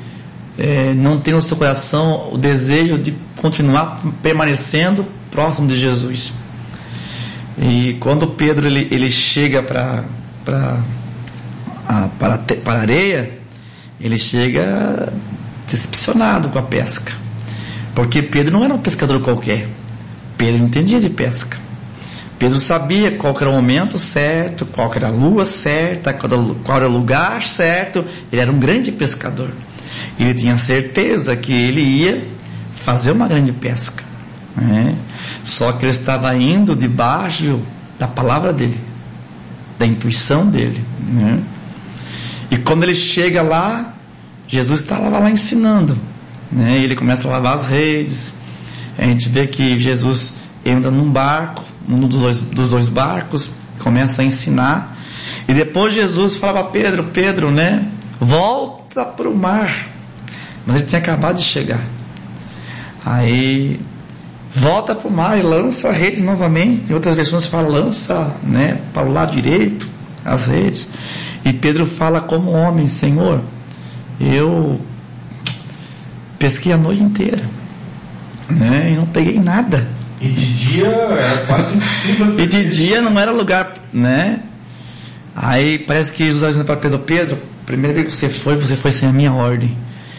é, 0.57 0.95
não 0.95 1.19
ter 1.21 1.33
no 1.33 1.43
seu 1.43 1.57
coração 1.57 2.31
o 2.33 2.39
desejo 2.39 2.99
de 2.99 3.15
continuar 3.37 4.01
permanecendo 4.23 5.05
próximo 5.31 5.67
de 5.67 5.77
Jesus. 5.77 6.33
E 7.59 7.97
quando 8.01 8.29
Pedro 8.29 8.67
ele, 8.67 8.89
ele 8.91 9.11
chega 9.11 9.63
para 9.63 10.05
para 12.19 12.39
para 12.39 12.57
para 12.57 12.79
a 12.79 12.83
areia, 12.83 13.39
ele 14.01 14.17
chega 14.17 15.13
decepcionado 15.67 16.49
com 16.49 16.59
a 16.59 16.63
pesca, 16.63 17.13
porque 17.95 18.23
Pedro 18.23 18.53
não 18.53 18.65
era 18.65 18.75
um 18.75 18.79
pescador 18.79 19.21
qualquer. 19.21 19.69
Pedro 20.37 20.65
entendia 20.65 21.01
de 21.01 21.11
pesca. 21.11 21.59
Pedro 22.39 22.59
sabia 22.59 23.17
qual 23.17 23.37
era 23.39 23.51
o 23.51 23.53
momento 23.53 23.99
certo, 23.99 24.65
qual 24.65 24.91
era 24.95 25.09
a 25.09 25.11
lua 25.11 25.45
certa, 25.45 26.15
qual 26.15 26.79
era 26.79 26.89
o 26.89 26.91
lugar 26.91 27.43
certo. 27.43 28.03
Ele 28.33 28.41
era 28.41 28.51
um 28.51 28.59
grande 28.59 28.91
pescador. 28.91 29.51
Ele 30.19 30.33
tinha 30.33 30.57
certeza 30.57 31.37
que 31.37 31.53
ele 31.53 31.83
ia 31.83 32.27
fazer 32.77 33.11
uma 33.11 33.29
grande 33.29 33.53
pesca. 33.53 34.03
Né? 34.57 34.97
Só 35.45 35.73
que 35.73 35.85
ele 35.85 35.93
estava 35.93 36.35
indo 36.35 36.75
debaixo 36.75 37.61
da 37.99 38.09
palavra 38.09 38.53
dele, 38.53 38.81
da 39.79 39.87
intuição 39.87 40.47
dele. 40.47 40.83
Né? 40.99 41.41
E 42.51 42.57
quando 42.59 42.83
ele 42.83 42.95
chega 42.95 43.43
lá, 43.43 43.95
Jesus 44.49 44.81
estava 44.81 45.09
lá 45.09 45.31
ensinando. 45.31 45.97
Né? 46.51 46.79
Ele 46.79 46.97
começa 46.97 47.27
a 47.29 47.31
lavar 47.31 47.55
as 47.55 47.65
redes. 47.65 48.35
A 48.99 49.05
gente 49.05 49.29
vê 49.29 49.47
que 49.47 49.79
Jesus 49.79 50.35
entra 50.65 50.91
num 50.91 51.11
barco, 51.11 51.65
num 51.87 52.07
dos 52.07 52.21
dois, 52.21 52.41
dos 52.41 52.71
dois 52.71 52.89
barcos, 52.89 53.51
começa 53.79 54.23
a 54.23 54.25
ensinar. 54.25 54.99
E 55.49 55.55
depois 55.55 55.95
Jesus 55.95 56.37
falava 56.37 56.65
para 56.65 56.73
Pedro, 56.73 57.05
Pedro, 57.05 57.51
né? 57.51 57.89
Volta 58.21 59.05
para 59.05 59.29
o 59.29 59.37
mar. 59.37 59.89
Mas 60.67 60.77
ele 60.77 60.87
tinha 60.87 61.01
acabado 61.01 61.37
de 61.37 61.45
chegar. 61.45 61.85
Aí 63.05 63.81
volta 64.53 64.95
para 64.95 65.09
o 65.09 65.13
mar 65.13 65.39
e 65.39 65.43
lança 65.43 65.89
a 65.89 65.93
rede 65.93 66.21
novamente. 66.21 66.91
Em 66.91 66.95
outras 66.95 67.15
versões 67.15 67.47
fala 67.47 67.69
lança, 67.69 68.35
né, 68.43 68.81
para 68.93 69.09
o 69.09 69.13
lado 69.13 69.33
direito 69.33 69.89
as 70.25 70.47
redes. 70.47 70.89
E 71.45 71.53
Pedro 71.53 71.87
fala 71.87 72.21
como 72.21 72.51
homem, 72.51 72.87
Senhor, 72.87 73.43
eu 74.21 74.81
pesquei 76.39 76.73
a 76.73 76.77
noite 76.77 77.03
inteira, 77.03 77.43
né, 78.49 78.93
e 78.93 78.97
não 78.97 79.07
peguei 79.07 79.39
nada. 79.39 79.89
E 80.21 80.29
de 80.29 80.53
dia 80.55 80.87
era 80.87 81.47
quase 81.47 81.77
impossível. 81.77 82.41
e 82.41 82.47
de 82.47 82.69
dia 82.69 83.01
não 83.01 83.19
era 83.19 83.31
lugar, 83.31 83.75
né? 83.93 84.41
Aí 85.35 85.79
parece 85.79 86.13
que 86.13 86.27
Jesus 86.27 86.47
dizendo 86.49 86.67
para 86.67 86.77
Pedro, 86.77 86.99
Pedro, 86.99 87.39
primeira 87.65 87.95
vez 87.95 88.09
que 88.09 88.15
você 88.15 88.29
foi, 88.29 88.57
você 88.57 88.77
foi 88.77 88.93
sem 88.93 89.09
a 89.09 89.13
minha 89.13 89.33
ordem, 89.33 89.77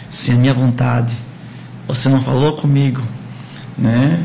sem 0.10 0.36
a 0.36 0.38
minha 0.38 0.54
vontade. 0.54 1.16
Você 1.88 2.10
não 2.10 2.22
falou 2.22 2.54
comigo, 2.54 3.02
né? 3.78 4.20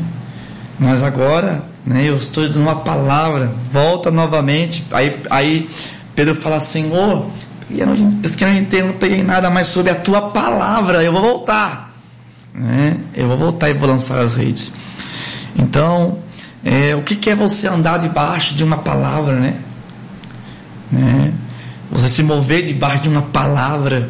Mas 0.79 1.03
agora, 1.03 1.63
né, 1.85 2.03
eu 2.07 2.15
estou 2.15 2.43
dando 2.47 2.61
uma 2.61 2.77
palavra, 2.77 3.53
volta 3.71 4.09
novamente. 4.09 4.83
Aí, 4.91 5.21
aí 5.29 5.69
Pedro 6.17 6.33
fala, 6.33 6.59
Senhor, 6.59 7.27
eu 7.69 7.85
não, 7.85 7.93
eu 7.93 8.01
não, 8.01 8.87
não 8.87 8.93
peguei 8.93 9.21
nada 9.21 9.51
mais 9.51 9.67
sobre 9.67 9.91
a 9.91 9.95
tua 9.95 10.31
palavra, 10.31 11.03
eu 11.03 11.11
vou 11.11 11.21
voltar. 11.21 11.93
Né? 12.51 12.97
Eu 13.13 13.27
vou 13.27 13.37
voltar 13.37 13.69
e 13.69 13.75
vou 13.75 13.87
lançar 13.87 14.17
as 14.17 14.33
redes. 14.33 14.73
Então, 15.55 16.17
é, 16.65 16.95
o 16.95 17.03
que, 17.03 17.15
que 17.15 17.29
é 17.29 17.35
você 17.35 17.67
andar 17.67 17.99
debaixo 17.99 18.55
de 18.55 18.63
uma 18.63 18.79
palavra, 18.79 19.39
né? 19.39 19.57
né? 20.91 21.33
Você 21.91 22.07
se 22.07 22.23
mover 22.23 22.65
debaixo 22.65 23.03
de 23.03 23.09
uma 23.09 23.21
palavra. 23.21 24.09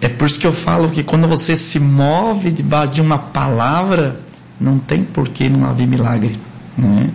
É 0.00 0.08
por 0.08 0.26
isso 0.26 0.40
que 0.40 0.46
eu 0.46 0.52
falo 0.54 0.88
que 0.88 1.02
quando 1.02 1.28
você 1.28 1.54
se 1.54 1.78
move 1.78 2.50
debaixo 2.50 2.94
de 2.94 3.02
uma 3.02 3.18
palavra, 3.18 4.18
não 4.58 4.78
tem 4.78 5.04
por 5.04 5.28
que 5.28 5.50
não 5.50 5.68
haver 5.68 5.86
milagre. 5.86 6.47
Né? 6.78 7.10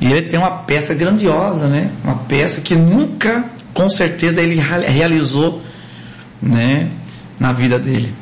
E 0.00 0.10
ele 0.10 0.22
tem 0.22 0.38
uma 0.38 0.50
peça 0.50 0.94
grandiosa, 0.94 1.68
né? 1.68 1.92
Uma 2.02 2.16
peça 2.16 2.62
que 2.62 2.74
nunca, 2.74 3.44
com 3.74 3.88
certeza, 3.90 4.40
ele 4.40 4.54
realizou, 4.58 5.62
né? 6.40 6.90
Na 7.38 7.52
vida 7.52 7.78
dele, 7.78 8.14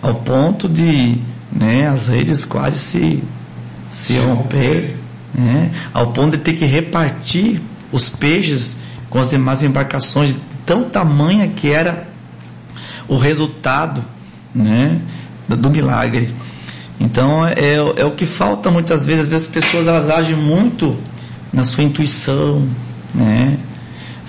ao 0.00 0.14
ponto 0.14 0.68
de, 0.68 1.18
né? 1.52 1.86
As 1.86 2.08
redes 2.08 2.44
quase 2.44 2.78
se 2.78 3.22
se 3.92 4.18
romper, 4.18 4.96
né? 5.34 5.70
ao 5.92 6.12
ponto 6.12 6.36
de 6.36 6.42
ter 6.42 6.54
que 6.54 6.64
repartir 6.64 7.60
os 7.92 8.08
peixes 8.08 8.76
com 9.10 9.18
as 9.18 9.28
demais 9.28 9.62
embarcações, 9.62 10.30
de 10.30 10.40
tão 10.64 10.88
tamanha 10.88 11.46
que 11.48 11.70
era 11.70 12.08
o 13.06 13.16
resultado, 13.18 14.02
né, 14.54 15.02
do 15.46 15.68
milagre. 15.68 16.34
Então 17.02 17.44
é, 17.46 17.74
é 17.74 18.04
o 18.04 18.12
que 18.12 18.26
falta 18.26 18.70
muitas 18.70 19.06
vezes. 19.06 19.24
Às 19.24 19.28
vezes 19.28 19.48
as 19.48 19.52
pessoas 19.52 19.86
elas 19.88 20.08
agem 20.08 20.36
muito 20.36 20.96
na 21.52 21.64
sua 21.64 21.82
intuição, 21.82 22.66
né? 23.12 23.58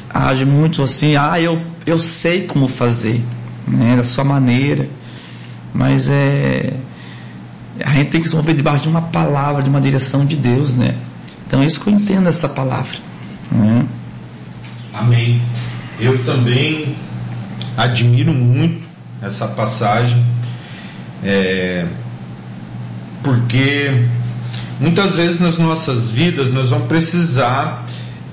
Agem 0.09 0.45
muito 0.45 0.81
assim, 0.81 1.15
ah, 1.15 1.39
eu, 1.39 1.61
eu 1.85 1.99
sei 1.99 2.45
como 2.47 2.67
fazer, 2.67 3.23
né? 3.67 3.95
Da 3.95 4.03
sua 4.03 4.23
maneira. 4.23 4.89
Mas 5.71 6.09
é. 6.09 6.73
A 7.83 7.91
gente 7.91 8.09
tem 8.09 8.21
que 8.21 8.29
se 8.29 8.35
mover 8.35 8.55
debaixo 8.55 8.83
de 8.83 8.89
uma 8.89 9.01
palavra, 9.01 9.63
de 9.63 9.69
uma 9.69 9.81
direção 9.81 10.25
de 10.25 10.35
Deus, 10.35 10.73
né? 10.73 10.95
Então 11.45 11.61
é 11.61 11.65
isso 11.65 11.79
que 11.79 11.89
eu 11.89 11.93
entendo 11.93 12.27
essa 12.27 12.49
palavra. 12.49 12.97
Né? 13.51 13.85
Amém. 14.93 15.41
Eu 15.99 16.23
também 16.23 16.95
admiro 17.77 18.33
muito 18.33 18.83
essa 19.21 19.47
passagem. 19.47 20.23
É, 21.23 21.87
porque 23.23 24.05
muitas 24.79 25.15
vezes 25.15 25.39
nas 25.39 25.57
nossas 25.57 26.11
vidas 26.11 26.51
nós 26.51 26.69
vamos 26.69 26.87
precisar 26.87 27.85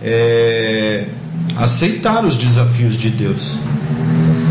é, 0.03 1.07
aceitar 1.57 2.25
os 2.25 2.37
desafios 2.37 2.95
de 2.97 3.09
Deus. 3.09 3.59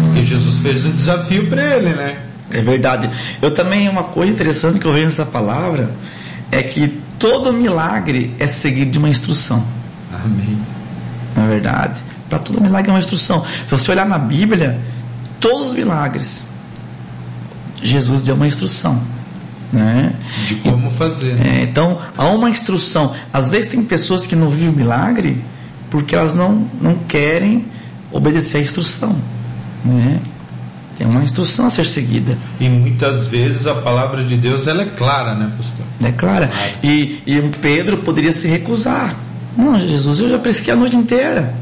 Porque 0.05 0.23
Jesus 0.23 0.59
fez 0.59 0.85
um 0.85 0.91
desafio 0.91 1.47
para 1.47 1.75
ele, 1.75 1.89
né? 1.89 2.23
É 2.51 2.61
verdade. 2.61 3.09
Eu 3.41 3.51
também, 3.53 3.87
uma 3.87 4.03
coisa 4.03 4.31
interessante 4.31 4.79
que 4.79 4.85
eu 4.85 4.93
vejo 4.93 5.05
nessa 5.05 5.25
palavra 5.25 5.93
é 6.51 6.63
que 6.63 6.99
todo 7.19 7.53
milagre 7.53 8.35
é 8.39 8.47
seguido 8.47 8.91
de 8.91 8.97
uma 8.97 9.09
instrução. 9.09 9.63
Amém. 10.11 10.57
Não 11.35 11.43
é 11.43 11.47
verdade? 11.47 12.01
Para 12.27 12.39
todo 12.39 12.59
milagre 12.61 12.89
é 12.89 12.93
uma 12.93 12.99
instrução. 12.99 13.45
Se 13.65 13.77
você 13.77 13.91
olhar 13.91 14.07
na 14.07 14.17
Bíblia, 14.17 14.79
todos 15.39 15.69
os 15.69 15.73
milagres, 15.73 16.45
Jesus 17.81 18.21
deu 18.23 18.35
uma 18.35 18.47
instrução. 18.47 19.01
Né? 19.71 20.13
De 20.47 20.55
como 20.55 20.89
fazer. 20.89 21.35
Né? 21.35 21.59
É, 21.59 21.63
então, 21.63 21.99
há 22.17 22.27
uma 22.27 22.49
instrução. 22.49 23.13
Às 23.31 23.49
vezes 23.49 23.69
tem 23.69 23.83
pessoas 23.83 24.25
que 24.25 24.35
não 24.35 24.49
vivem 24.49 24.69
o 24.69 24.73
milagre 24.73 25.43
porque 25.89 26.15
elas 26.15 26.35
não, 26.35 26.67
não 26.79 26.95
querem 26.95 27.65
obedecer 28.11 28.57
à 28.57 28.61
instrução. 28.61 29.15
Né? 29.83 30.19
Tem 30.97 31.07
uma 31.07 31.23
instrução 31.23 31.67
a 31.67 31.69
ser 31.69 31.85
seguida. 31.85 32.37
E 32.59 32.67
muitas 32.67 33.27
vezes 33.27 33.65
a 33.65 33.75
palavra 33.75 34.23
de 34.23 34.35
Deus 34.35 34.67
ela 34.67 34.81
é 34.81 34.85
clara, 34.85 35.33
né, 35.33 35.51
pastor? 35.55 35.85
É 36.03 36.11
clara. 36.11 36.49
E, 36.83 37.23
e 37.25 37.41
Pedro 37.61 37.97
poderia 37.97 38.33
se 38.33 38.47
recusar. 38.47 39.15
Não, 39.57 39.79
Jesus, 39.79 40.19
eu 40.19 40.29
já 40.29 40.39
pesquei 40.39 40.73
a 40.73 40.77
noite 40.77 40.95
inteira. 40.95 41.53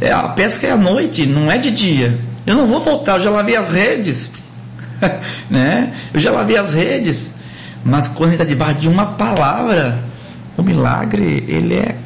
É, 0.00 0.12
a 0.12 0.28
pesca 0.28 0.66
é 0.66 0.72
à 0.72 0.76
noite, 0.76 1.26
não 1.26 1.50
é 1.50 1.58
de 1.58 1.70
dia. 1.70 2.20
Eu 2.46 2.54
não 2.54 2.66
vou 2.66 2.80
voltar, 2.80 3.16
eu 3.16 3.20
já 3.20 3.30
lavei 3.30 3.56
as 3.56 3.70
redes. 3.72 4.30
né? 5.48 5.92
Eu 6.12 6.20
já 6.20 6.30
lavei 6.30 6.56
as 6.56 6.72
redes. 6.72 7.36
Mas 7.84 8.08
quando 8.08 8.30
ele 8.30 8.34
está 8.34 8.44
debaixo 8.44 8.80
de 8.80 8.88
uma 8.88 9.06
palavra, 9.06 10.02
o 10.56 10.62
milagre, 10.62 11.44
ele 11.48 11.74
é 11.74 11.96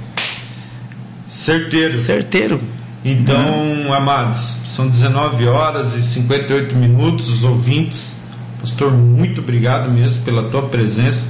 certeiro. 1.26 1.92
Certeiro. 1.92 2.60
Então, 3.04 3.92
amados, 3.92 4.56
são 4.64 4.88
19 4.88 5.46
horas 5.46 5.94
e 5.94 6.02
58 6.02 6.74
minutos, 6.74 7.28
os 7.28 7.44
ouvintes. 7.44 8.16
Pastor, 8.60 8.90
muito 8.90 9.40
obrigado 9.40 9.90
mesmo 9.90 10.22
pela 10.22 10.48
tua 10.50 10.62
presença. 10.62 11.26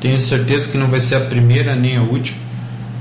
Tenho 0.00 0.18
certeza 0.20 0.68
que 0.68 0.78
não 0.78 0.88
vai 0.88 1.00
ser 1.00 1.16
a 1.16 1.20
primeira 1.20 1.74
nem 1.74 1.96
a 1.96 2.02
última. 2.02 2.38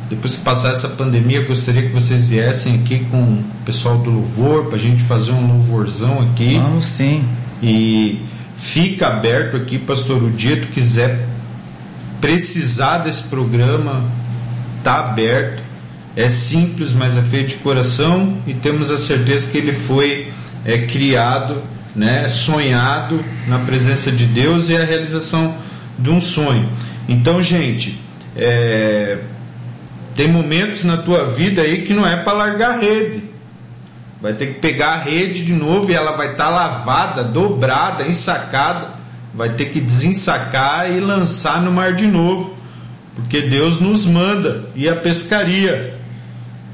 Depois 0.09 0.38
que 0.38 0.43
passar 0.43 0.71
essa 0.71 0.88
pandemia, 0.88 1.45
gostaria 1.45 1.81
que 1.83 1.93
vocês 1.93 2.25
viessem 2.25 2.75
aqui 2.75 3.05
com 3.11 3.21
o 3.21 3.43
pessoal 3.65 3.97
do 3.97 4.09
louvor 4.09 4.65
para 4.65 4.77
a 4.77 4.79
gente 4.79 5.03
fazer 5.03 5.31
um 5.31 5.45
louvorzão 5.45 6.21
aqui. 6.21 6.57
Vamos 6.57 6.85
sim. 6.85 7.25
E 7.61 8.21
fica 8.57 9.07
aberto 9.07 9.57
aqui, 9.57 9.77
pastor. 9.77 10.21
O 10.21 10.31
dia 10.31 10.57
que 10.59 10.67
quiser 10.67 11.27
precisar 12.19 12.99
desse 12.99 13.23
programa, 13.23 14.03
tá 14.83 14.99
aberto. 14.99 15.63
É 16.15 16.29
simples, 16.29 16.93
mas 16.93 17.15
é 17.15 17.21
feito 17.21 17.49
de 17.49 17.55
coração 17.55 18.39
e 18.47 18.53
temos 18.53 18.89
a 18.89 18.97
certeza 18.97 19.47
que 19.47 19.57
ele 19.57 19.71
foi 19.71 20.33
é, 20.65 20.79
criado, 20.79 21.61
né, 21.95 22.27
sonhado 22.29 23.23
na 23.47 23.59
presença 23.59 24.11
de 24.11 24.25
Deus 24.25 24.67
e 24.67 24.75
a 24.75 24.83
realização 24.83 25.55
de 25.97 26.09
um 26.09 26.19
sonho. 26.19 26.67
Então, 27.07 27.41
gente, 27.41 28.01
é, 28.35 29.19
tem 30.15 30.27
momentos 30.27 30.83
na 30.83 30.97
tua 30.97 31.25
vida 31.25 31.61
aí 31.61 31.83
que 31.83 31.93
não 31.93 32.05
é 32.05 32.17
para 32.17 32.33
largar 32.33 32.79
rede. 32.79 33.23
Vai 34.22 34.34
ter 34.34 34.47
que 34.47 34.59
pegar 34.59 34.93
a 34.93 34.97
rede 34.97 35.45
de 35.45 35.53
novo 35.53 35.91
e 35.91 35.93
ela 35.93 36.13
vai 36.13 36.32
estar 36.32 36.45
tá 36.45 36.49
lavada, 36.49 37.24
dobrada, 37.24 38.07
ensacada. 38.07 38.95
Vai 39.34 39.49
ter 39.49 39.65
que 39.65 39.80
desensacar 39.80 40.91
e 40.91 40.99
lançar 40.99 41.61
no 41.61 41.72
mar 41.72 41.93
de 41.93 42.07
novo. 42.07 42.55
Porque 43.15 43.41
Deus 43.41 43.80
nos 43.80 44.05
manda 44.05 44.70
ir 44.76 44.89
à 44.89 44.95
pescaria. 44.95 45.99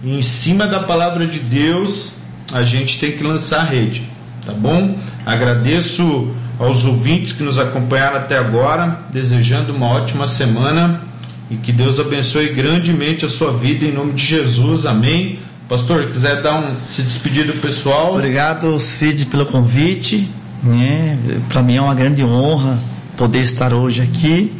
E 0.03 0.17
em 0.17 0.21
cima 0.21 0.67
da 0.67 0.81
palavra 0.81 1.27
de 1.27 1.39
Deus, 1.39 2.11
a 2.53 2.63
gente 2.63 2.99
tem 2.99 3.11
que 3.11 3.23
lançar 3.23 3.61
a 3.61 3.63
rede. 3.63 4.07
Tá 4.45 4.53
bom? 4.53 4.97
Agradeço 5.25 6.33
aos 6.59 6.85
ouvintes 6.85 7.31
que 7.31 7.43
nos 7.43 7.57
acompanharam 7.57 8.17
até 8.17 8.37
agora, 8.37 8.99
desejando 9.11 9.73
uma 9.73 9.87
ótima 9.87 10.27
semana 10.27 11.01
e 11.49 11.55
que 11.57 11.71
Deus 11.71 11.99
abençoe 11.99 12.49
grandemente 12.49 13.25
a 13.25 13.29
sua 13.29 13.53
vida 13.53 13.85
em 13.85 13.91
nome 13.91 14.13
de 14.13 14.25
Jesus. 14.25 14.85
Amém. 14.85 15.39
Pastor, 15.67 16.07
quiser 16.07 16.41
dar 16.41 16.59
um 16.59 16.75
se 16.87 17.01
despedir 17.01 17.45
do 17.45 17.53
pessoal. 17.53 18.15
Obrigado, 18.15 18.79
Cid, 18.79 19.25
pelo 19.25 19.45
convite. 19.45 20.29
Né? 20.61 21.17
Para 21.47 21.61
mim 21.61 21.77
é 21.77 21.81
uma 21.81 21.95
grande 21.95 22.23
honra 22.23 22.77
poder 23.15 23.39
estar 23.39 23.73
hoje 23.73 24.01
aqui. 24.01 24.53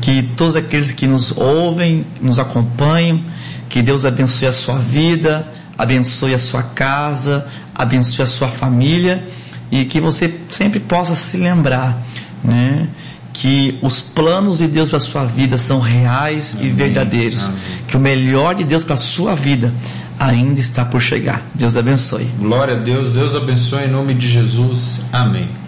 Que 0.00 0.22
todos 0.36 0.56
aqueles 0.56 0.90
que 0.90 1.06
nos 1.06 1.32
ouvem, 1.36 2.04
nos 2.20 2.38
acompanham, 2.38 3.22
que 3.68 3.82
Deus 3.82 4.04
abençoe 4.04 4.48
a 4.48 4.52
sua 4.52 4.78
vida, 4.78 5.46
abençoe 5.76 6.34
a 6.34 6.38
sua 6.38 6.62
casa, 6.62 7.46
abençoe 7.74 8.24
a 8.24 8.26
sua 8.26 8.48
família 8.48 9.26
e 9.70 9.84
que 9.84 10.00
você 10.00 10.32
sempre 10.48 10.80
possa 10.80 11.14
se 11.14 11.36
lembrar, 11.36 12.02
né? 12.42 12.88
Que 13.40 13.78
os 13.80 14.00
planos 14.00 14.58
de 14.58 14.66
Deus 14.66 14.88
para 14.88 14.98
a 14.98 15.00
sua 15.00 15.24
vida 15.24 15.56
são 15.56 15.78
reais 15.78 16.56
Amém. 16.56 16.66
e 16.66 16.72
verdadeiros. 16.72 17.44
Amém. 17.44 17.58
Que 17.86 17.96
o 17.96 18.00
melhor 18.00 18.54
de 18.54 18.64
Deus 18.64 18.82
para 18.82 18.94
a 18.94 18.96
sua 18.96 19.36
vida 19.36 19.72
ainda 20.18 20.58
está 20.58 20.84
por 20.84 21.00
chegar. 21.00 21.46
Deus 21.54 21.76
abençoe. 21.76 22.24
Glória 22.40 22.74
a 22.74 22.78
Deus, 22.78 23.12
Deus 23.12 23.36
abençoe 23.36 23.84
em 23.84 23.90
nome 23.90 24.12
de 24.14 24.28
Jesus. 24.28 25.00
Amém. 25.12 25.48